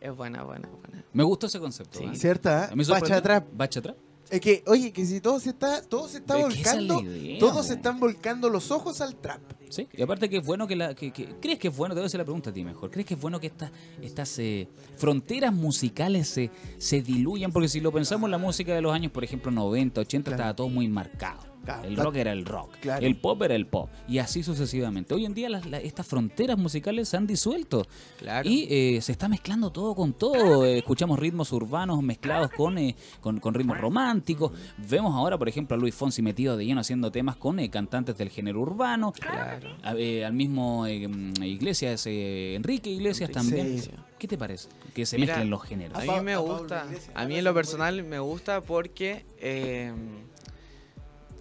es 0.00 0.16
buena, 0.16 0.42
buena, 0.44 0.68
buena. 0.68 1.04
Me 1.12 1.22
gustó 1.24 1.46
ese 1.46 1.60
concepto. 1.60 1.98
Sí. 1.98 2.04
¿eh? 2.04 2.14
¿Cierta? 2.16 2.66
A 2.70 2.74
mí 2.76 2.84
sorprendió- 2.84 3.08
Bachatrap. 3.16 3.44
Bachatrap. 3.52 3.96
Es 4.30 4.40
que, 4.40 4.64
oye, 4.66 4.92
que 4.92 5.04
si 5.04 5.20
todo 5.20 5.38
se 5.40 5.50
está, 5.50 5.82
todo 5.82 6.08
se 6.08 6.18
está 6.18 6.36
volcando, 6.36 7.00
idea, 7.00 7.38
todos 7.38 7.66
se 7.66 7.74
están 7.74 8.00
volcando 8.00 8.48
los 8.48 8.70
ojos 8.70 9.00
al 9.02 9.14
trap. 9.16 9.40
Sí, 9.72 9.88
y 9.96 10.02
aparte 10.02 10.28
que 10.28 10.36
es 10.36 10.44
bueno 10.44 10.66
que 10.66 10.76
la... 10.76 10.94
Que, 10.94 11.10
que- 11.12 11.26
¿Crees 11.40 11.58
que 11.58 11.68
es 11.68 11.76
bueno? 11.76 11.94
Te 11.94 12.00
voy 12.00 12.04
a 12.04 12.06
hacer 12.08 12.18
la 12.18 12.24
pregunta 12.24 12.50
a 12.50 12.52
ti 12.52 12.62
mejor. 12.62 12.90
¿Crees 12.90 13.06
que 13.06 13.14
es 13.14 13.20
bueno 13.20 13.40
que 13.40 13.46
estas, 13.46 13.70
estas 14.02 14.38
eh, 14.38 14.68
fronteras 14.96 15.52
musicales 15.54 16.28
se, 16.28 16.50
se 16.76 17.00
diluyan? 17.00 17.52
Porque 17.52 17.68
si 17.68 17.80
lo 17.80 17.90
pensamos, 17.90 18.28
la 18.28 18.36
música 18.36 18.74
de 18.74 18.82
los 18.82 18.92
años, 18.92 19.10
por 19.12 19.24
ejemplo, 19.24 19.50
90, 19.50 20.02
80, 20.02 20.24
Claro. 20.30 20.36
estaba 20.42 20.54
todo 20.56 20.68
muy 20.68 20.88
marcado. 20.88 21.51
Claro, 21.64 21.84
El 21.84 21.94
claro. 21.94 22.10
rock 22.10 22.16
era 22.16 22.32
el 22.32 22.44
rock, 22.44 22.76
Claro. 22.80 23.06
el 23.06 23.16
pop 23.16 23.42
era 23.42 23.54
el 23.54 23.66
pop, 23.66 23.88
y 24.08 24.18
así 24.18 24.42
sucesivamente. 24.42 25.14
Hoy 25.14 25.24
en 25.26 25.34
día 25.34 25.48
las- 25.48 25.64
la- 25.66 25.78
estas 25.78 26.06
fronteras 26.06 26.58
musicales 26.58 27.08
se 27.08 27.16
han 27.16 27.26
disuelto 27.26 27.86
Claro. 28.18 28.48
y 28.48 28.66
eh, 28.68 29.00
se 29.00 29.12
está 29.12 29.28
mezclando 29.28 29.70
todo 29.70 29.94
con 29.94 30.12
todo. 30.12 30.64
Eh, 30.64 30.78
escuchamos 30.78 31.18
ritmos 31.18 31.52
urbanos 31.52 32.02
mezclados 32.02 32.50
con, 32.50 32.78
eh, 32.78 32.96
con, 33.20 33.38
con 33.38 33.54
ritmos 33.54 33.78
románticos. 33.78 34.52
Vemos 34.76 35.14
ahora, 35.14 35.38
por 35.38 35.48
ejemplo, 35.48 35.76
a 35.76 35.78
Luis 35.80 35.94
Fonsi 35.94 36.20
metido 36.22 36.56
de 36.56 36.64
lleno 36.66 36.80
haciendo 36.80 37.12
temas 37.12 37.36
con 37.36 37.58
eh, 37.60 37.70
cantantes 37.70 38.16
del 38.18 38.30
género 38.30 38.60
urbano. 38.60 39.12
Claro. 39.12 39.76
A- 39.82 39.94
eh, 39.94 40.24
al 40.24 40.32
mismo 40.32 40.86
eh, 40.86 41.06
mm, 41.06 41.42
Iglesias, 41.44 42.04
eh, 42.06 42.54
Enrique 42.56 42.90
Iglesias 42.90 43.30
también. 43.30 43.78
sí. 43.80 43.90
¿Qué 44.18 44.28
te 44.28 44.38
parece? 44.38 44.68
Que 44.94 45.04
se 45.04 45.16
Mira, 45.18 45.34
mezclen 45.34 45.50
los 45.50 45.62
géneros. 45.64 45.98
A 45.98 46.02
mí 46.02 46.20
me 46.22 46.36
gusta, 46.36 46.86
a 47.14 47.24
mí 47.26 47.36
en 47.38 47.44
lo 47.44 47.52
personal 47.54 48.04
me 48.04 48.20
gusta 48.20 48.60
porque 48.60 49.24
eh, 49.40 49.92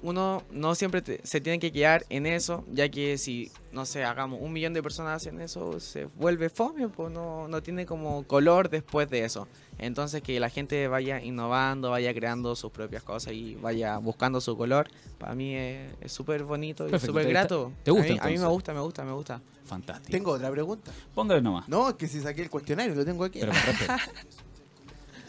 uno 0.03 0.43
no 0.51 0.73
siempre 0.75 1.01
te- 1.01 1.19
se 1.25 1.41
tiene 1.41 1.59
que 1.59 1.71
quedar 1.71 2.05
en 2.09 2.25
eso, 2.25 2.63
ya 2.71 2.89
que 2.89 3.17
si, 3.17 3.51
no 3.71 3.85
sé, 3.85 4.03
hagamos 4.03 4.39
un 4.41 4.51
millón 4.51 4.73
de 4.73 4.81
personas 4.81 5.17
hacen 5.17 5.39
eso, 5.41 5.79
se 5.79 6.05
vuelve 6.05 6.49
fome, 6.49 6.87
pues 6.89 7.11
no, 7.11 7.47
no 7.47 7.61
tiene 7.61 7.85
como 7.85 8.23
color 8.23 8.69
después 8.69 9.09
de 9.09 9.23
eso. 9.25 9.47
Entonces 9.77 10.21
que 10.21 10.39
la 10.39 10.49
gente 10.49 10.87
vaya 10.87 11.21
innovando, 11.23 11.89
vaya 11.91 12.13
creando 12.13 12.55
sus 12.55 12.71
propias 12.71 13.03
cosas 13.03 13.33
y 13.33 13.55
vaya 13.55 13.97
buscando 13.97 14.39
su 14.41 14.55
color, 14.57 14.89
para 15.17 15.33
mí 15.35 15.55
es 15.55 16.11
súper 16.11 16.43
bonito 16.43 16.87
y 16.87 16.99
súper 16.99 17.25
¿te- 17.25 17.29
grato. 17.31 17.71
te 17.83 17.91
gusta, 17.91 18.07
A 18.07 18.13
mí, 18.13 18.19
a 18.21 18.27
mí 18.27 18.37
me 18.37 18.47
gusta, 18.47 18.73
me 18.73 18.79
gusta, 18.81 19.03
me 19.03 19.11
gusta. 19.13 19.41
Fantástico. 19.65 20.11
Tengo 20.11 20.31
otra 20.31 20.51
pregunta. 20.51 20.91
Póngale 21.15 21.41
nomás. 21.41 21.67
No, 21.69 21.89
es 21.89 21.95
que 21.95 22.07
si 22.07 22.19
saqué 22.19 22.41
el 22.41 22.49
cuestionario, 22.49 22.93
lo 22.93 23.05
tengo 23.05 23.23
aquí. 23.23 23.39
Pero. 23.39 23.51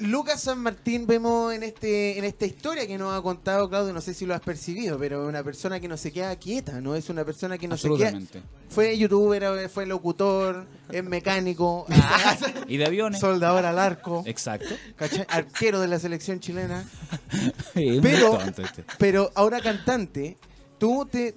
Lucas 0.02 0.42
San 0.42 0.58
Martín 0.58 1.06
vemos 1.06 1.52
en 1.54 1.62
este 1.62 2.18
en 2.18 2.24
esta 2.24 2.44
historia 2.46 2.86
que 2.86 2.98
nos 2.98 3.16
ha 3.16 3.22
contado 3.22 3.68
Claudio, 3.68 3.92
no 3.92 4.00
sé 4.00 4.14
si 4.14 4.26
lo 4.26 4.34
has 4.34 4.40
percibido, 4.40 4.98
pero 4.98 5.26
una 5.26 5.42
persona 5.42 5.80
que 5.80 5.88
no 5.88 5.96
se 5.96 6.12
queda 6.12 6.34
quieta, 6.36 6.80
no 6.80 6.94
es 6.94 7.08
una 7.08 7.24
persona 7.24 7.56
que 7.58 7.68
no 7.68 7.76
se 7.76 7.88
queda. 7.94 8.18
Fue 8.68 8.96
youtuber, 8.98 9.68
fue 9.68 9.86
locutor, 9.86 10.66
es 10.90 11.04
mecánico, 11.04 11.86
Y 12.68 12.76
de 12.78 12.86
aviones. 12.86 13.20
soldador 13.20 13.64
al 13.64 13.78
arco, 13.78 14.22
Exacto. 14.26 14.74
¿cachai? 14.96 15.24
arquero 15.28 15.80
de 15.80 15.88
la 15.88 15.98
selección 15.98 16.40
chilena, 16.40 16.84
Pero- 17.74 18.40
este. 18.40 18.84
pero 18.98 19.30
ahora 19.34 19.60
cantante. 19.60 20.36
Tú 20.78 21.06
te 21.10 21.34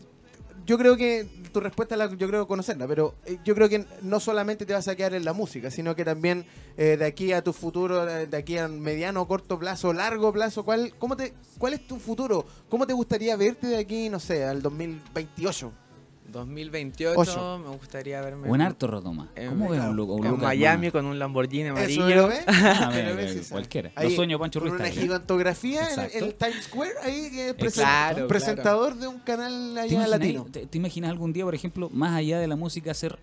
yo 0.66 0.78
creo 0.80 0.98
que 0.98 1.28
tu 1.56 1.62
respuesta 1.62 1.96
la, 1.96 2.14
yo 2.14 2.28
creo 2.28 2.46
conocerla, 2.48 2.86
pero 2.86 3.16
eh, 3.26 3.38
yo 3.46 3.56
creo 3.56 3.70
que 3.70 3.86
no 4.02 4.20
solamente 4.20 4.66
te 4.66 4.74
vas 4.74 4.90
a 4.90 4.96
quedar 4.98 5.14
en 5.14 5.24
la 5.24 5.32
música, 5.32 5.72
sino 5.72 5.96
que 5.96 6.04
también 6.04 6.46
eh, 6.76 6.98
de 6.98 7.06
aquí 7.06 7.32
a 7.32 7.42
tu 7.42 7.54
futuro, 7.54 8.06
eh, 8.10 8.28
de 8.28 8.36
aquí 8.36 8.58
a 8.58 8.68
mediano, 8.68 9.26
corto 9.26 9.58
plazo, 9.58 9.94
largo 9.94 10.34
plazo, 10.34 10.66
¿cuál, 10.66 10.94
cómo 11.00 11.16
te, 11.16 11.34
¿cuál 11.58 11.74
es 11.76 11.88
tu 11.88 11.98
futuro? 11.98 12.46
¿Cómo 12.68 12.86
te 12.86 12.92
gustaría 12.92 13.38
verte 13.38 13.68
de 13.68 13.78
aquí, 13.78 14.10
no 14.10 14.20
sé, 14.20 14.44
al 14.44 14.62
2028? 14.62 15.85
2028 16.32 17.20
Ocho. 17.20 17.60
me 17.64 17.70
gustaría 17.76 18.20
verme 18.22 18.48
Buen 18.48 18.62
en- 18.62 18.68
harto 18.68 18.88
Rotoma. 18.88 19.30
¿Cómo 19.36 19.70
ves 19.70 19.82
un, 19.82 20.00
un 20.00 20.26
en 20.26 20.38
Miami 20.40 20.92
con 20.92 21.06
un 21.06 21.18
Lamborghini 21.20 21.64
¿Eso 21.70 21.72
amarillo. 21.74 22.16
lo 22.16 22.28
ves? 22.30 22.44
Ah, 22.48 22.90
Pero 22.94 23.04
mira, 23.14 23.16
ves 23.16 23.30
mira, 23.32 23.42
esa- 23.42 23.52
cualquiera. 23.56 23.92
ahí, 23.96 24.06
Los 24.08 24.16
sueños 24.16 24.40
Pancho 24.40 24.60
con 24.60 24.70
Ruiz 24.70 24.80
una 24.80 24.90
Tagle. 24.90 25.02
gigantografía 25.02 25.88
en 25.94 26.24
el 26.24 26.34
Times 26.36 26.64
Square, 26.66 26.92
ahí 27.04 27.30
que 27.32 27.50
es 27.50 27.52
Exacto. 27.52 27.66
presen- 27.66 27.74
Claro, 28.14 28.28
presentador 28.28 28.96
de 28.96 29.08
un 29.08 29.20
canal 29.20 29.72
¿Te 29.76 29.80
allá 29.82 29.94
imaginas, 29.94 30.10
latino. 30.10 30.46
te- 30.52 30.66
te 30.68 30.78
imaginas 30.78 31.12
algún 31.12 31.32
día, 31.32 31.46
por 31.46 31.56
ejemplo, 31.56 31.90
más 31.92 32.14
allá 32.16 32.40
de 32.40 32.48
la 32.48 32.56
música, 32.56 32.92
hacer 32.92 33.18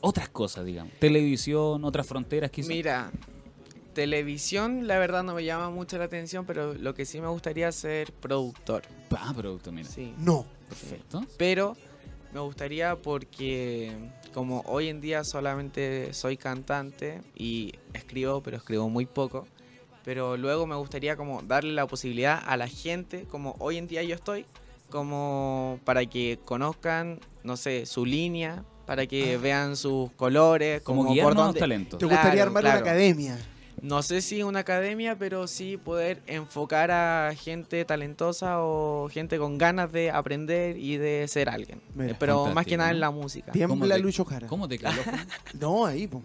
otras 0.00 0.28
cosas, 0.28 0.64
digamos? 0.64 0.92
Televisión, 0.98 1.84
otras 1.84 2.06
fronteras, 2.06 2.50
quizás. 2.50 2.68
Mira, 2.68 3.10
televisión 3.94 4.86
la 4.86 4.98
verdad 4.98 5.22
no 5.22 5.34
me 5.34 5.44
llama 5.44 5.70
mucho 5.70 5.98
la 5.98 6.04
atención, 6.04 6.44
pero 6.46 6.74
lo 6.74 6.94
que 6.94 7.04
sí 7.04 7.20
me 7.20 7.28
gustaría 7.28 7.68
es 7.68 7.74
ser 7.76 8.12
productor. 8.12 8.82
Ah, 9.10 9.32
producto, 9.36 9.72
mira. 9.72 9.88
Sí. 9.88 10.12
No. 10.18 10.44
Perfecto. 10.68 11.24
Pero 11.38 11.76
me 12.38 12.44
gustaría 12.44 12.94
porque 12.94 13.92
como 14.32 14.60
hoy 14.66 14.88
en 14.88 15.00
día 15.00 15.24
solamente 15.24 16.14
soy 16.14 16.36
cantante 16.36 17.20
y 17.34 17.72
escribo, 17.94 18.40
pero 18.42 18.58
escribo 18.58 18.88
muy 18.88 19.06
poco. 19.06 19.46
Pero 20.04 20.36
luego 20.36 20.64
me 20.66 20.76
gustaría 20.76 21.16
como 21.16 21.42
darle 21.42 21.72
la 21.72 21.86
posibilidad 21.88 22.40
a 22.46 22.56
la 22.56 22.68
gente, 22.68 23.24
como 23.24 23.56
hoy 23.58 23.76
en 23.76 23.88
día 23.88 24.04
yo 24.04 24.14
estoy, 24.14 24.46
como 24.88 25.80
para 25.84 26.06
que 26.06 26.38
conozcan, 26.44 27.18
no 27.42 27.56
sé, 27.56 27.86
su 27.86 28.06
línea, 28.06 28.64
para 28.86 29.06
que 29.06 29.36
vean 29.36 29.76
sus 29.76 30.10
colores, 30.12 30.80
Como, 30.82 31.02
como, 31.02 31.14
guiar 31.14 31.26
por 31.26 31.34
dónde, 31.34 31.58
talentos. 31.58 31.98
¿Te 31.98 32.06
Claro, 32.06 32.22
gustaría 32.22 32.42
armar 32.44 32.62
claro. 32.62 32.78
una 32.80 32.90
academia? 32.90 33.38
No 33.82 34.02
sé 34.02 34.20
si 34.22 34.42
una 34.42 34.60
academia, 34.60 35.16
pero 35.18 35.46
sí 35.46 35.76
poder 35.76 36.22
enfocar 36.26 36.90
a 36.90 37.32
gente 37.36 37.84
talentosa 37.84 38.62
o 38.62 39.08
gente 39.08 39.38
con 39.38 39.58
ganas 39.58 39.92
de 39.92 40.10
aprender 40.10 40.76
y 40.76 40.96
de 40.96 41.26
ser 41.28 41.48
alguien. 41.48 41.80
Mira, 41.94 42.16
pero 42.18 42.46
más 42.54 42.66
que 42.66 42.76
nada 42.76 42.90
¿no? 42.90 42.94
en 42.96 43.00
la 43.00 43.10
música. 43.10 43.52
¿Cómo 43.52 43.66
Tiembla 43.66 43.94
te- 43.96 44.00
Lucho 44.02 44.24
Jara. 44.24 44.46
¿Cómo 44.48 44.68
te 44.68 44.78
quedó? 44.78 44.90
No, 45.60 45.86
ahí, 45.86 46.06
pues, 46.06 46.22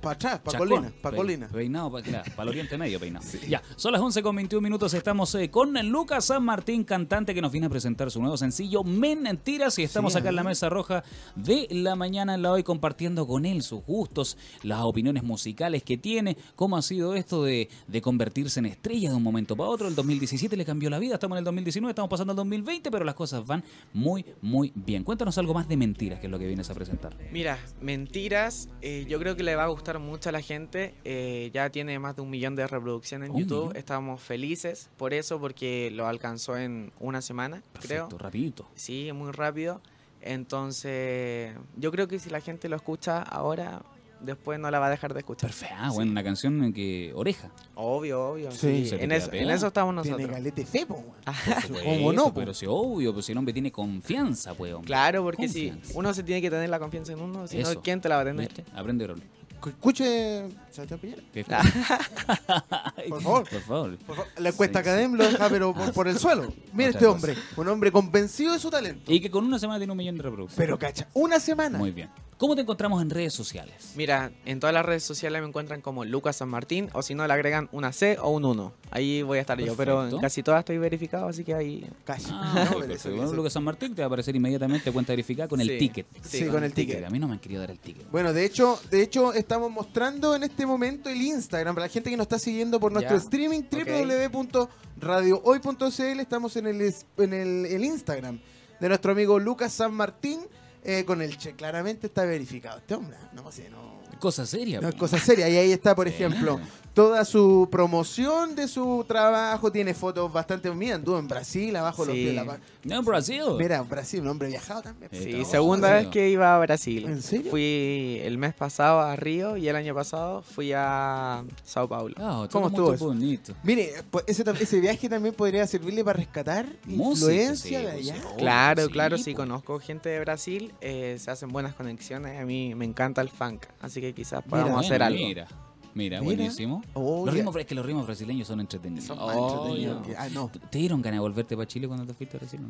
para 0.00 0.14
atrás, 0.14 0.38
para 0.40 0.58
colina, 0.58 0.92
para 1.02 1.16
colina. 1.16 1.48
Peinado 1.48 1.90
para 1.90 2.04
claro, 2.04 2.30
el 2.42 2.48
oriente 2.48 2.78
medio 2.78 2.98
peinado. 3.00 3.24
Ya, 3.48 3.62
son 3.76 3.92
las 3.92 4.00
11 4.00 4.22
con 4.22 4.36
21 4.36 4.62
minutos. 4.62 4.94
Estamos 4.94 5.34
eh, 5.34 5.50
con 5.50 5.72
Lucas 5.88 6.26
San 6.26 6.42
Martín, 6.44 6.84
cantante 6.84 7.34
que 7.34 7.40
nos 7.42 7.52
viene 7.52 7.66
a 7.66 7.70
presentar 7.70 8.10
su 8.10 8.20
nuevo 8.20 8.36
sencillo 8.36 8.82
Mentiras. 8.84 9.78
Y 9.78 9.82
estamos 9.82 10.12
Sí, 10.12 10.18
acá 10.18 10.30
en 10.30 10.36
la 10.36 10.44
mesa 10.44 10.68
roja 10.68 11.02
de 11.36 11.66
la 11.70 11.94
mañana 11.96 12.34
en 12.34 12.42
la 12.42 12.52
hoy 12.52 12.62
compartiendo 12.62 13.26
con 13.26 13.44
él 13.46 13.62
sus 13.62 13.84
gustos, 13.84 14.36
las 14.62 14.80
opiniones 14.80 15.22
musicales 15.22 15.82
que 15.82 15.96
tiene, 15.98 16.36
cómo 16.56 16.76
ha 16.76 16.82
sido 16.90 17.14
esto 17.14 17.44
de, 17.44 17.68
de 17.88 18.02
convertirse 18.02 18.60
en 18.60 18.66
estrella 18.66 19.10
de 19.10 19.16
un 19.16 19.22
momento 19.22 19.56
para 19.56 19.68
otro. 19.70 19.88
El 19.88 19.94
2017 19.94 20.56
le 20.56 20.64
cambió 20.64 20.90
la 20.90 20.98
vida, 20.98 21.14
estamos 21.14 21.36
en 21.36 21.38
el 21.38 21.44
2019, 21.44 21.90
estamos 21.92 22.10
pasando 22.10 22.32
al 22.32 22.36
2020, 22.36 22.90
pero 22.90 23.04
las 23.04 23.14
cosas 23.14 23.46
van 23.46 23.62
muy, 23.92 24.24
muy 24.42 24.72
bien. 24.74 25.04
Cuéntanos 25.04 25.38
algo 25.38 25.54
más 25.54 25.68
de 25.68 25.76
Mentiras, 25.76 26.20
que 26.20 26.26
es 26.26 26.30
lo 26.30 26.38
que 26.38 26.46
vienes 26.46 26.68
a 26.70 26.74
presentar. 26.74 27.16
Mira, 27.32 27.58
Mentiras, 27.80 28.68
eh, 28.82 29.06
yo 29.08 29.18
creo 29.18 29.36
que 29.36 29.42
le 29.42 29.56
va 29.56 29.64
a 29.64 29.68
gustar 29.68 29.98
mucho 29.98 30.28
a 30.28 30.32
la 30.32 30.42
gente. 30.42 30.94
eh, 31.04 31.50
ya 31.54 31.70
tiene 31.70 31.98
más 31.98 32.16
de 32.16 32.22
un 32.22 32.30
millón 32.30 32.54
de 32.56 32.66
reproducciones 32.66 33.30
en 33.30 33.36
YouTube. 33.36 33.60
millón. 33.68 33.76
Estamos 33.76 34.20
felices 34.20 34.90
por 34.96 35.14
eso, 35.14 35.38
porque 35.40 35.90
lo 35.92 36.06
alcanzó 36.06 36.56
en 36.58 36.92
una 37.00 37.22
semana, 37.22 37.62
Perfecto, 37.72 38.08
creo. 38.08 38.18
rapidito. 38.18 38.68
Sí, 38.74 39.10
muy 39.12 39.30
rápido. 39.32 39.80
Entonces, 40.22 41.54
yo 41.76 41.90
creo 41.90 42.08
que 42.08 42.18
si 42.18 42.28
la 42.30 42.40
gente 42.40 42.68
lo 42.68 42.76
escucha 42.76 43.22
ahora, 43.22 43.82
después 44.22 44.58
no 44.60 44.70
la 44.70 44.78
va 44.78 44.86
a 44.86 44.90
dejar 44.90 45.12
de 45.14 45.20
escuchar. 45.20 45.50
Perfecto. 45.50 45.74
Ah, 45.78 45.88
Sí. 45.90 45.94
bueno, 45.96 46.10
una 46.12 46.22
canción 46.24 46.62
en 46.64 46.72
que 46.72 47.12
oreja. 47.14 47.50
Obvio, 47.74 48.28
obvio. 48.32 48.50
Sí. 48.52 48.88
En, 48.98 49.12
eso, 49.12 49.26
en 49.26 49.30
pegada. 49.32 49.54
eso 49.54 49.66
estamos 49.68 50.02
Tiene 50.02 50.16
nosotros. 50.18 50.36
galete 50.36 50.66
fe, 50.66 50.86
po, 50.86 50.94
weón. 50.94 51.12
Por 51.24 51.34
supuesto, 51.62 51.84
¿Cómo 51.90 52.12
no, 52.12 52.24
po? 52.26 52.34
Pero 52.40 52.54
si 52.54 52.66
obvio, 52.68 53.12
pues 53.12 53.26
si 53.26 53.32
el 53.32 53.38
hombre 53.38 53.52
tiene 53.52 53.72
confianza, 53.72 54.54
pues 54.54 54.72
hombre. 54.74 54.86
Claro, 54.86 55.22
porque 55.22 55.48
si 55.48 55.72
uno 55.94 56.12
se 56.14 56.22
tiene 56.22 56.40
que 56.42 56.50
tener 56.50 56.68
la 56.70 56.78
confianza 56.78 57.12
en 57.12 57.20
uno, 57.20 57.46
si 57.46 57.58
Eso. 57.60 57.74
no, 57.74 57.82
¿quién 57.82 58.00
te 58.00 58.08
la 58.08 58.16
va 58.16 58.22
a 58.22 58.24
tener? 58.24 58.46
¿Viste? 58.46 58.64
Aprende 58.74 59.06
rol. 59.06 59.22
Que 59.62 59.68
Escuche, 59.68 60.48
Sebastián 60.70 60.98
Piñera. 61.00 61.22
Por 63.08 63.22
favor. 63.22 63.48
Por 63.48 63.60
favor. 63.60 63.96
Por 63.98 64.16
favor, 64.16 64.30
La 64.38 64.48
encuesta 64.48 64.78
Sí, 64.82 64.88
Academ 64.88 65.14
lo 65.14 65.24
deja, 65.28 65.48
pero 65.50 65.74
por, 65.74 65.92
por 65.92 66.08
el 66.08 66.18
suelo. 66.18 66.52
Mira 66.72 66.88
Otra 66.88 66.98
este 66.98 66.98
cosa. 67.00 67.10
hombre, 67.10 67.34
un 67.56 67.68
hombre 67.68 67.92
convencido 67.92 68.52
de 68.54 68.58
su 68.58 68.70
talento. 68.70 69.12
Y 69.12 69.20
que 69.20 69.30
con 69.30 69.44
una 69.44 69.58
semana 69.58 69.78
tiene 69.78 69.92
un 69.92 69.98
millón 69.98 70.16
de 70.16 70.22
reproducciones. 70.22 70.56
Pero 70.56 70.78
cacha, 70.78 71.08
una 71.12 71.38
semana. 71.40 71.76
Muy 71.78 71.90
bien. 71.90 72.08
¿Cómo 72.40 72.56
te 72.56 72.62
encontramos 72.62 73.02
en 73.02 73.10
redes 73.10 73.34
sociales? 73.34 73.92
Mira, 73.96 74.32
en 74.46 74.60
todas 74.60 74.72
las 74.72 74.86
redes 74.86 75.02
sociales 75.02 75.42
me 75.42 75.48
encuentran 75.48 75.82
como 75.82 76.06
Lucas 76.06 76.36
San 76.36 76.48
Martín 76.48 76.88
o 76.94 77.02
si 77.02 77.14
no 77.14 77.26
le 77.26 77.34
agregan 77.34 77.68
una 77.70 77.92
C 77.92 78.16
o 78.18 78.30
un 78.30 78.46
1. 78.46 78.72
Ahí 78.90 79.20
voy 79.20 79.36
a 79.36 79.42
estar 79.42 79.60
yo, 79.60 79.76
pero 79.76 80.08
en 80.08 80.18
casi 80.20 80.42
todas 80.42 80.60
estoy 80.60 80.78
verificado, 80.78 81.28
así 81.28 81.44
que 81.44 81.52
ahí... 81.52 81.86
Calla. 82.02 82.24
Ah, 82.30 82.70
No, 82.72 82.78
pero 82.80 82.94
Bueno, 83.14 83.34
Lucas 83.34 83.52
San 83.52 83.62
Martín 83.62 83.94
te 83.94 84.00
va 84.00 84.04
a 84.04 84.06
aparecer 84.06 84.34
inmediatamente 84.34 84.90
cuenta 84.90 85.12
verificada 85.12 85.48
con 85.48 85.60
el 85.60 85.76
ticket. 85.78 86.06
Sí, 86.22 86.46
con 86.46 86.64
el 86.64 86.72
ticket. 86.72 87.04
A 87.04 87.10
mí 87.10 87.18
no 87.18 87.28
me 87.28 87.34
han 87.34 87.40
querido 87.40 87.60
dar 87.60 87.72
el 87.72 87.78
ticket. 87.78 88.10
Bueno, 88.10 88.32
de 88.32 88.46
hecho, 88.46 88.80
de 88.90 89.02
hecho 89.02 89.34
estamos 89.34 89.70
mostrando 89.70 90.34
en 90.34 90.44
este 90.44 90.64
momento 90.64 91.10
el 91.10 91.20
Instagram 91.20 91.74
para 91.74 91.88
la 91.88 91.92
gente 91.92 92.08
que 92.08 92.16
nos 92.16 92.24
está 92.24 92.38
siguiendo 92.38 92.80
por 92.80 92.90
nuestro 92.90 93.18
Ya. 93.18 93.22
streaming 93.22 93.64
www.radiohoy.cl 93.70 96.20
estamos 96.20 96.56
en 96.56 96.66
el 96.68 96.94
en 97.18 97.34
el, 97.34 97.66
el 97.66 97.84
Instagram 97.84 98.40
de 98.80 98.88
nuestro 98.88 99.12
amigo 99.12 99.38
Lucas 99.38 99.74
San 99.74 99.92
Martín 99.92 100.40
eh, 100.84 101.04
con 101.04 101.22
el 101.22 101.36
che 101.36 101.54
claramente 101.54 102.06
está 102.08 102.24
verificado. 102.24 102.78
Este 102.78 102.94
hombre, 102.94 103.16
no 103.32 103.50
sé, 103.52 103.68
no 103.70 104.00
Cosa 104.18 104.44
seria. 104.44 104.80
no 104.80 104.88
es 104.88 104.94
cosa 104.96 105.18
seria. 105.18 105.48
Y 105.48 105.56
ahí 105.56 105.72
está, 105.72 105.94
por 105.94 106.06
ejemplo, 106.06 106.60
toda 107.00 107.24
su 107.24 107.66
promoción 107.70 108.54
de 108.54 108.68
su 108.68 109.04
trabajo. 109.08 109.72
Tiene 109.72 109.94
fotos 109.94 110.30
bastante. 110.32 110.70
Mira, 110.70 110.96
anduvo 110.96 111.18
en 111.18 111.26
Brasil, 111.28 111.74
abajo 111.76 112.04
los 112.04 112.14
Sí. 112.14 112.22
pies 112.24 112.34
de 112.36 112.44
la 112.44 112.58
No, 112.84 112.96
en 112.98 113.04
Brasil. 113.04 113.42
Mira, 113.58 113.80
Brasil, 113.82 114.20
un 114.20 114.28
hombre 114.28 114.48
viajado 114.48 114.82
también. 114.82 115.10
Sí, 115.12 115.44
segunda 115.46 115.92
vez 115.92 116.08
que 116.08 116.28
iba 116.28 116.54
a 116.54 116.58
Brasil. 116.58 117.06
¿En 117.06 117.22
serio? 117.22 117.50
Fui 117.50 118.20
el 118.22 118.36
mes 118.36 118.52
pasado 118.54 119.00
a 119.00 119.16
Río 119.16 119.56
y 119.56 119.66
el 119.68 119.76
año 119.76 119.94
pasado 119.94 120.42
fui 120.42 120.72
a 120.74 121.42
Sao 121.64 121.88
Paulo. 121.88 122.14
Ah, 122.18 122.46
todo 122.48 122.48
¿Cómo 122.50 122.66
estuvo 122.68 122.92
eso? 122.94 123.06
bonito. 123.06 123.54
Mire, 123.62 123.94
pues 124.10 124.24
ese, 124.28 124.44
ese 124.60 124.80
viaje 124.80 125.08
también 125.08 125.34
podría 125.34 125.66
servirle 125.66 126.04
para 126.04 126.18
rescatar 126.18 126.66
Música, 126.84 127.32
influencia 127.32 127.78
sí, 127.80 127.84
de 127.86 127.90
allá. 127.92 128.14
música. 128.14 128.36
Claro, 128.36 128.84
sí, 128.84 128.90
claro, 128.90 129.18
sí, 129.18 129.34
conozco 129.34 129.78
gente 129.80 130.08
de 130.10 130.20
Brasil, 130.20 130.74
eh, 130.80 131.16
se 131.18 131.30
hacen 131.30 131.48
buenas 131.48 131.74
conexiones, 131.74 132.38
a 132.40 132.44
mí 132.44 132.74
me 132.74 132.84
encanta 132.84 133.20
el 133.22 133.30
funk, 133.30 133.64
así 133.80 134.00
que 134.00 134.12
quizás 134.12 134.42
podamos 134.42 134.82
Mira, 134.82 134.96
hacer 134.96 134.98
Bueno, 134.98 135.44
algo. 135.46 135.69
Mira, 135.94 136.20
buenísimo. 136.20 136.82
Oh, 136.94 137.24
los 137.26 137.34
ritmos, 137.34 137.56
es 137.56 137.66
que 137.66 137.74
los 137.74 137.84
ritmos 137.84 138.06
brasileños 138.06 138.46
son 138.48 138.60
entretenidos. 138.60 139.04
Son 139.06 139.18
más 139.18 139.36
Oh, 139.36 139.48
entretenidos 139.48 140.06
ya. 140.06 140.12
que- 140.12 140.16
ah, 140.16 140.28
no. 140.30 140.50
¿Te 140.70 140.78
dieron 140.78 141.02
ganas 141.02 141.16
de 141.16 141.20
volverte 141.20 141.56
para 141.56 141.66
Chile 141.66 141.88
cuando 141.88 142.06
te 142.06 142.14
fuiste 142.14 142.36
a 142.36 142.40
Brasil? 142.40 142.60
¿no? 142.62 142.68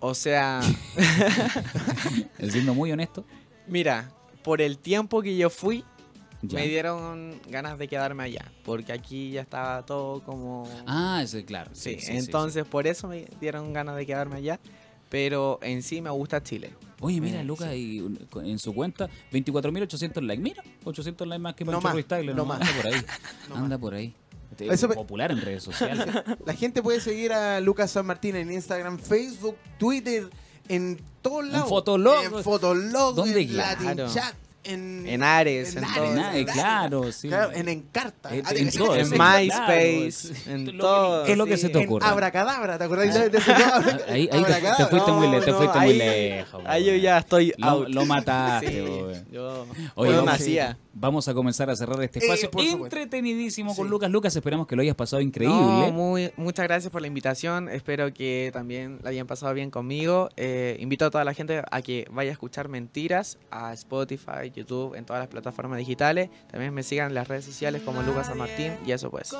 O 0.00 0.14
sea, 0.14 0.60
Siendo 2.50 2.74
muy 2.74 2.90
honesto. 2.92 3.24
mira, 3.66 4.10
por 4.42 4.60
el 4.60 4.78
tiempo 4.78 5.22
que 5.22 5.36
yo 5.36 5.50
fui, 5.50 5.84
Ya. 6.42 6.58
me 6.58 6.66
dieron 6.66 7.40
ganas 7.48 7.78
de 7.78 7.86
quedarme 7.86 8.24
allá, 8.24 8.50
porque 8.64 8.92
aquí 8.92 9.30
ya 9.30 9.42
estaba 9.42 9.84
todo 9.86 10.20
como... 10.24 10.68
Ah, 10.86 11.22
claro. 11.46 11.70
sí, 11.72 11.90
Sí, 11.94 12.00
sí, 12.00 12.06
sí, 12.06 12.16
entonces 12.18 12.64
por 12.64 12.86
eso 12.88 13.06
me 13.06 13.26
dieron 13.40 13.72
ganas 13.72 13.94
de 13.96 14.04
quedarme 14.06 14.36
allá, 14.36 14.58
pero 15.08 15.60
en 15.62 15.82
sí 15.84 16.00
me 16.00 16.10
gusta 16.10 16.42
Chile. 16.42 16.72
Oye, 17.02 17.20
mira, 17.20 17.40
Eh, 17.40 17.44
Lucas, 17.44 17.74
y 17.74 17.98
en 18.44 18.58
su 18.58 18.72
cuenta, 18.74 19.10
24.800 19.32 20.22
likes. 20.22 20.42
Mira, 20.42 20.62
800 20.84 21.26
likes 21.26 21.42
más 21.42 21.54
que 21.54 21.66
Pancho 21.66 21.88
Ruiz 21.90 22.06
no 22.26 22.34
¿no? 22.34 22.44
más. 22.46 22.60
Anda 22.60 22.72
por 22.82 22.86
ahí. 22.86 23.02
No 23.48 23.56
anda 23.56 23.78
por 23.78 23.94
ahí. 23.94 24.14
Este, 24.52 24.72
Eso 24.72 24.88
popular 24.90 25.32
en 25.32 25.40
redes 25.40 25.62
sociales. 25.62 26.06
La 26.46 26.54
gente 26.54 26.82
puede 26.82 27.00
seguir 27.00 27.32
a 27.32 27.60
Lucas 27.60 27.90
San 27.90 28.06
Martín 28.06 28.36
en 28.36 28.52
Instagram, 28.52 28.98
Facebook, 28.98 29.56
Twitter, 29.78 30.28
en 30.68 31.00
todos 31.22 31.44
lados. 31.46 31.68
Fotolog. 31.68 32.22
En 32.24 32.42
Fotolog, 32.44 33.14
¿Dónde? 33.14 33.40
en 33.42 33.56
Latin 33.56 33.92
Claro. 33.94 34.12
Chat, 34.12 34.34
en, 34.64 35.04
En 35.08 35.22
Ares, 35.22 35.74
en 35.76 35.84
Ares, 35.84 35.96
todo. 35.96 36.12
en 36.12 36.18
Ares. 36.18 36.46
claro, 36.52 37.12
sí. 37.12 37.28
Claro, 37.28 37.52
en 37.52 37.68
Encarta. 37.68 38.34
En- 38.34 38.46
Ah, 38.46 38.50
en 38.54 38.70
sí, 38.70 38.78
todo, 38.78 38.96
En 38.96 39.06
sí, 39.06 39.12
MySpace, 39.18 40.34
claro, 40.44 40.58
en 40.60 40.78
todo. 40.78 41.24
¿Qué 41.24 41.32
es 41.32 41.38
lo 41.38 41.46
que 41.46 41.56
sí. 41.56 41.62
se 41.62 41.68
te 41.70 41.78
En 41.80 41.84
ocurre? 41.86 42.06
Abracadabra, 42.06 42.78
¿te 42.78 42.84
acordás 42.84 43.12
de, 43.14 43.28
de 43.28 43.38
ese 43.38 43.52
Ah, 43.52 43.82
Ahí, 44.08 44.28
ahí 44.32 44.44
te, 44.44 44.52
fu- 44.54 44.76
te 44.76 44.86
fuiste 44.86 45.12
muy, 45.12 45.28
le- 45.28 45.40
te 45.40 45.52
fuiste 45.52 45.78
muy 45.78 45.88
ahí- 45.90 45.98
lejos. 45.98 46.62
Ahí 46.66 46.84
yo 46.84 46.94
ya 46.94 47.18
estoy 47.18 47.52
Lo, 47.58 47.66
out. 47.68 47.88
lo 47.88 48.06
mataste, 48.06 48.66
Sí, 48.70 49.22
yo 49.32 49.66
Oye, 49.94 50.10
yo 50.12 50.16
vamos- 50.18 50.24
nacía. 50.32 50.78
Vamos 50.94 51.26
a 51.28 51.34
comenzar 51.34 51.70
a 51.70 51.76
cerrar 51.76 52.02
este 52.02 52.18
Eh, 52.18 52.22
espacio 52.22 52.50
por 52.50 52.62
supuesto. 52.62 52.84
entretenidísimo 52.84 53.74
con 53.74 53.86
Sí. 53.86 53.90
Lucas. 53.90 54.10
Lucas, 54.10 54.36
esperamos 54.36 54.66
que 54.66 54.76
lo 54.76 54.82
hayas 54.82 54.94
pasado 54.94 55.22
increíble. 55.22 55.56
No, 55.56 55.90
muy, 55.92 56.30
muchas 56.36 56.66
gracias 56.66 56.92
por 56.92 57.00
la 57.00 57.06
invitación. 57.06 57.68
Espero 57.68 58.12
que 58.12 58.50
también 58.52 58.98
la 59.02 59.10
hayan 59.10 59.26
pasado 59.26 59.54
bien 59.54 59.70
conmigo. 59.70 60.28
Eh, 60.36 60.76
invito 60.80 61.06
a 61.06 61.10
toda 61.10 61.24
la 61.24 61.32
gente 61.34 61.62
a 61.70 61.82
que 61.82 62.06
vaya 62.10 62.30
a 62.30 62.32
escuchar 62.32 62.68
Mentiras 62.68 63.38
a 63.50 63.72
Spotify, 63.72 64.50
YouTube, 64.54 64.94
en 64.94 65.04
todas 65.06 65.20
las 65.20 65.28
plataformas 65.28 65.78
digitales. 65.78 66.28
También 66.50 66.74
me 66.74 66.82
sigan 66.82 67.08
en 67.08 67.14
las 67.14 67.26
redes 67.28 67.44
sociales 67.46 67.82
como 67.82 68.02
Lucas 68.02 68.26
San 68.26 68.36
Martín 68.38 68.72
y 68.86 68.92
eso 68.92 69.10
pues. 69.10 69.32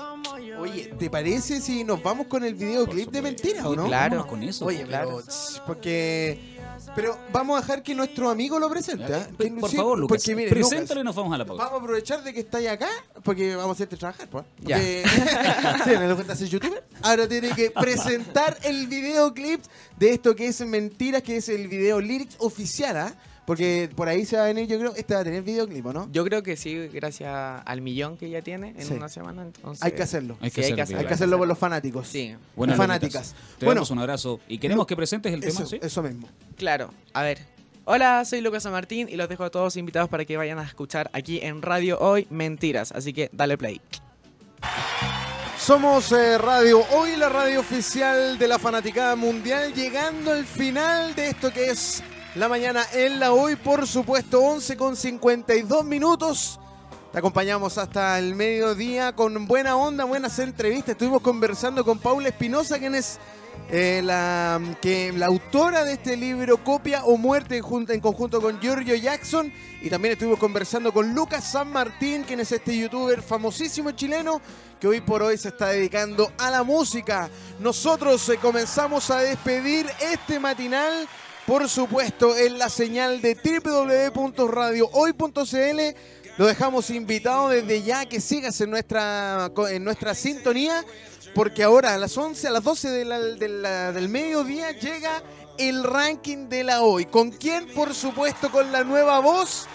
Oye, 0.59 0.95
¿te 0.99 1.11
parece 1.11 1.61
si 1.61 1.85
nos 1.85 2.03
vamos 2.03 2.27
con 2.29 2.45
el 2.45 2.55
videoclip 2.55 3.11
de 3.11 3.19
supuesto. 3.19 3.23
mentira 3.23 3.69
o 3.69 3.77
no? 3.77 3.87
Claro. 3.87 4.17
Vámonos 4.17 4.27
con 4.27 4.43
eso. 4.43 4.65
Oye, 4.65 4.79
pero, 4.79 4.89
claro. 4.89 5.21
porque... 5.67 6.52
Pero 6.95 7.19
vamos 7.33 7.57
a 7.59 7.61
dejar 7.63 7.83
que 7.83 7.95
nuestro 7.95 8.29
amigo 8.29 8.59
lo 8.59 8.69
presente. 8.69 9.15
¿ah? 9.15 9.27
Por, 9.37 9.47
Que- 9.47 9.53
por 9.53 9.71
sí, 9.71 9.77
favor, 9.77 9.99
Lucas, 9.99 10.19
Porque, 10.19 10.37
mire, 10.37 10.51
preséntalo 10.51 10.81
Lucas, 10.81 11.01
y 11.01 11.05
nos 11.05 11.17
vamos 11.17 11.35
a 11.35 11.39
la 11.39 11.45
pausa. 11.47 11.65
Vamos 11.65 11.81
a 11.81 11.83
aprovechar 11.83 12.23
de 12.23 12.35
que 12.35 12.41
estáis 12.41 12.69
acá, 12.69 12.89
porque 13.23 13.57
vamos 13.57 13.71
a 13.71 13.73
hacerte 13.75 13.97
trabajar, 13.97 14.29
pues. 14.29 14.45
Ya. 14.61 14.77
Porque- 14.77 15.05
sí, 15.85 15.91
me 15.91 16.07
lo 16.09 16.17
youtuber. 16.45 16.85
Ahora 17.03 17.29
tiene 17.29 17.51
que 17.55 17.71
presentar 17.81 18.59
el 18.63 18.87
videoclip 18.89 19.63
de 19.99 20.11
esto 20.11 20.37
que 20.37 20.49
es 20.49 20.61
Mentiras, 20.61 21.23
que 21.23 21.37
es 21.39 21.49
el 21.49 21.69
video 21.69 22.01
lyrics 22.01 22.37
oficial, 22.39 22.97
¿ah? 22.97 23.15
Porque 23.45 23.91
por 23.97 24.09
ahí 24.09 24.25
se 24.25 24.37
va 24.37 24.45
a 24.45 24.47
venir, 24.47 24.69
yo 24.69 24.79
creo, 24.79 24.95
este 24.95 25.15
va 25.15 25.21
a 25.21 25.25
tener 25.25 25.43
videoclip, 25.43 25.85
¿o 25.87 25.93
no? 25.93 26.09
Yo 26.13 26.25
creo 26.25 26.45
que 26.45 26.57
sí, 26.57 26.87
gracias 26.93 27.61
al 27.65 27.81
millón 27.81 28.17
que 28.17 28.31
ya 28.31 28.41
tiene 28.41 28.69
en 28.79 28.83
Sí. 28.87 28.95
una 28.95 29.09
semana. 29.09 29.43
Entonces, 29.43 29.83
Hay 29.83 29.93
que 29.93 30.03
hacerlo. 30.05 30.37
Hay 30.41 30.51
que 30.53 30.63
Sí, 30.63 30.73
hay 30.73 30.73
hacerlo, 30.73 30.77
que 30.77 30.83
hacerlo. 30.83 31.01
Hay 31.01 31.07
que 31.07 31.15
hacerlo 31.15 31.39
por 31.39 31.49
los 31.49 31.59
fanáticos. 31.59 32.07
Sí, 32.07 32.37
Bueno, 32.55 32.75
y 32.75 32.77
fanáticas. 32.77 33.35
Te 33.59 33.67
Bueno, 33.67 33.81
damos 33.81 33.91
un 33.91 33.99
abrazo 33.99 34.39
y 34.47 34.59
queremos 34.59 34.87
que 34.87 34.95
presentes 34.95 35.33
el 35.33 35.41
tema, 35.41 35.53
eso, 35.53 35.67
¿sí? 35.67 35.79
eso 35.83 36.03
mismo. 36.05 36.29
claro. 36.57 36.91
A 37.15 37.23
ver. 37.23 37.39
Hola, 37.85 38.25
soy 38.25 38.41
Lucas 38.43 38.63
San 38.63 38.71
Martín 38.71 39.09
y 39.11 39.17
los 39.17 39.29
dejo 39.29 39.43
a 39.43 39.51
todos 39.51 39.77
invitados 39.77 40.09
para 40.09 40.25
que 40.25 40.37
vayan 40.37 40.61
a 40.61 40.63
escuchar 40.63 41.11
aquí 41.13 41.41
en 41.43 41.63
Radio 41.63 41.99
Hoy 41.99 42.29
Mentiras. 42.31 42.93
Así 42.93 43.13
que 43.13 43.29
dale 43.33 43.59
play. 43.59 43.81
Somos 45.59 46.13
eh, 46.13 46.39
Radio 46.39 46.81
Hoy, 46.93 47.17
la 47.17 47.29
radio 47.29 47.59
oficial 47.61 48.39
de 48.39 48.47
la 48.49 48.59
Fanaticada 48.61 49.17
Mundial, 49.17 49.73
llegando 49.75 50.33
al 50.33 50.45
final 50.45 51.15
de 51.17 51.29
esto 51.31 51.53
que 51.53 51.67
es 51.71 52.03
la 52.35 52.49
mañana 52.49 52.85
en 52.95 53.21
la 53.21 53.33
Hoy, 53.33 53.57
por 53.57 53.87
supuesto, 53.87 54.41
11 54.41 54.77
con 54.77 54.97
52 54.97 55.85
minutos. 55.85 56.59
Te 57.13 57.19
acompañamos 57.19 57.77
hasta 57.77 58.19
el 58.19 58.35
mediodía 58.35 59.13
con 59.13 59.47
buena 59.47 59.77
onda, 59.77 60.05
buenas 60.05 60.39
entrevistas. 60.39 60.93
Estuvimos 60.93 61.21
conversando 61.21 61.85
con 61.85 61.99
Paula 61.99 62.29
Espinosa, 62.29 62.79
quien 62.79 62.95
es 62.95 63.19
eh, 63.71 64.01
la, 64.03 64.59
que, 64.81 65.13
la 65.13 65.27
autora 65.27 65.85
de 65.85 65.93
este 65.95 66.17
libro 66.17 66.65
Copia 66.65 67.05
o 67.05 67.19
Muerte 67.19 67.59
en, 67.59 67.65
en 67.91 68.01
conjunto 68.01 68.41
con 68.41 68.59
Giorgio 68.61 68.95
Jackson. 68.95 69.53
Y 69.83 69.91
también 69.91 70.13
estuvimos 70.13 70.39
conversando 70.39 70.91
con 70.91 71.15
Lucas 71.15 71.53
San 71.53 71.71
Martín, 71.71 72.25
quien 72.25 72.41
es 72.41 72.51
este 72.51 72.79
youtuber 72.79 73.21
famosísimo 73.21 73.91
chileno 73.91 74.41
que 74.81 74.89
hoy 74.89 75.03
por 75.03 75.23
hoy 75.23 75.37
se 75.37 75.49
está 75.49 75.69
dedicando 75.69 76.33
a 76.39 76.51
la 76.51 76.63
música. 76.63 77.29
Nosotros 77.61 78.27
eh, 78.31 78.39
comenzamos 78.41 79.11
a 79.11 79.19
despedir 79.19 79.87
este 80.01 80.41
matinal, 80.41 81.07
por 81.47 81.69
supuesto, 81.69 82.37
en 82.37 82.59
la 82.59 82.69
señal 82.69 83.21
de 83.21 83.35
www.radiohoy.cl. 83.35 85.81
Lo 86.39 86.47
dejamos 86.47 86.89
invitado 86.91 87.51
desde 87.51 87.83
ya 87.83 88.07
que 88.07 88.21
sigas 88.21 88.61
en 88.61 88.71
nuestra, 88.71 89.51
en 89.71 89.85
nuestra 89.85 90.15
sintonía, 90.15 90.85
porque 91.35 91.63
ahora 91.63 91.95
a 91.95 91.99
las 91.99 92.17
11, 92.17 92.49
a 92.49 92.51
las 92.51 92.65
12 92.65 92.89
de 92.91 93.05
la- 93.05 93.19
de 93.21 93.49
la- 93.49 93.93
del 93.93 94.09
mediodía 94.09 94.73
llega 94.73 95.23
el 95.59 95.85
ranking 95.85 96.49
de 96.49 96.65
la 96.65 96.83
hoy. 96.83 97.05
¿Con 97.07 97.31
quién? 97.33 97.67
Por 97.75 97.95
supuesto, 97.95 98.51
con 98.51 98.73
la 98.73 98.83
nueva 98.83 99.19
voz 99.21 99.67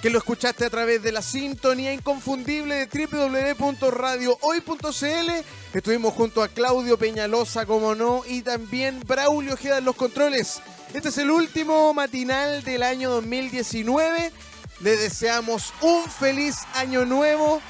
que 0.00 0.10
lo 0.10 0.18
escuchaste 0.18 0.64
a 0.64 0.70
través 0.70 1.02
de 1.02 1.10
la 1.12 1.22
sintonía 1.22 1.92
inconfundible 1.92 2.86
de 2.86 3.54
www.radiohoy.cl. 3.58 5.30
Estuvimos 5.74 6.14
junto 6.14 6.42
a 6.42 6.48
Claudio 6.48 6.98
Peñalosa, 6.98 7.66
como 7.66 7.94
no, 7.94 8.22
y 8.26 8.42
también 8.42 9.00
Braulio 9.06 9.54
Ojeda 9.54 9.78
en 9.78 9.84
los 9.84 9.96
controles. 9.96 10.60
Este 10.94 11.10
es 11.10 11.18
el 11.18 11.30
último 11.30 11.92
matinal 11.92 12.62
del 12.64 12.82
año 12.82 13.10
2019. 13.10 14.32
Le 14.80 14.96
deseamos 14.96 15.74
un 15.82 16.04
feliz 16.04 16.56
año 16.74 17.04
nuevo, 17.04 17.60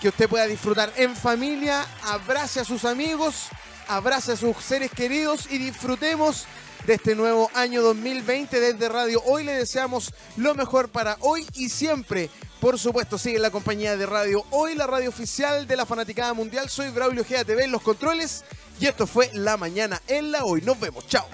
que 0.00 0.08
usted 0.08 0.26
pueda 0.28 0.46
disfrutar 0.46 0.90
en 0.96 1.14
familia, 1.14 1.86
abrace 2.04 2.60
a 2.60 2.64
sus 2.64 2.86
amigos, 2.86 3.48
abrace 3.88 4.32
a 4.32 4.36
sus 4.36 4.56
seres 4.56 4.90
queridos 4.90 5.48
y 5.50 5.58
disfrutemos 5.58 6.46
de 6.86 6.94
este 6.94 7.14
nuevo 7.14 7.50
año 7.54 7.82
2020 7.82 8.58
desde 8.58 8.88
Radio 8.88 9.22
Hoy. 9.26 9.44
Le 9.44 9.52
deseamos 9.52 10.14
lo 10.36 10.54
mejor 10.54 10.88
para 10.88 11.18
hoy 11.20 11.46
y 11.52 11.68
siempre. 11.68 12.30
Por 12.58 12.78
supuesto, 12.78 13.18
sigue 13.18 13.38
la 13.38 13.50
compañía 13.50 13.98
de 13.98 14.06
Radio 14.06 14.46
Hoy, 14.50 14.74
la 14.74 14.86
radio 14.86 15.10
oficial 15.10 15.66
de 15.66 15.76
la 15.76 15.84
Fanaticada 15.84 16.32
Mundial. 16.32 16.70
Soy 16.70 16.88
Braulio 16.88 17.24
GATV 17.28 17.64
en 17.64 17.72
los 17.72 17.82
controles 17.82 18.44
y 18.80 18.86
esto 18.86 19.06
fue 19.06 19.30
La 19.34 19.58
Mañana 19.58 20.00
en 20.08 20.32
la 20.32 20.44
Hoy. 20.44 20.62
Nos 20.62 20.80
vemos, 20.80 21.06
chao. 21.06 21.26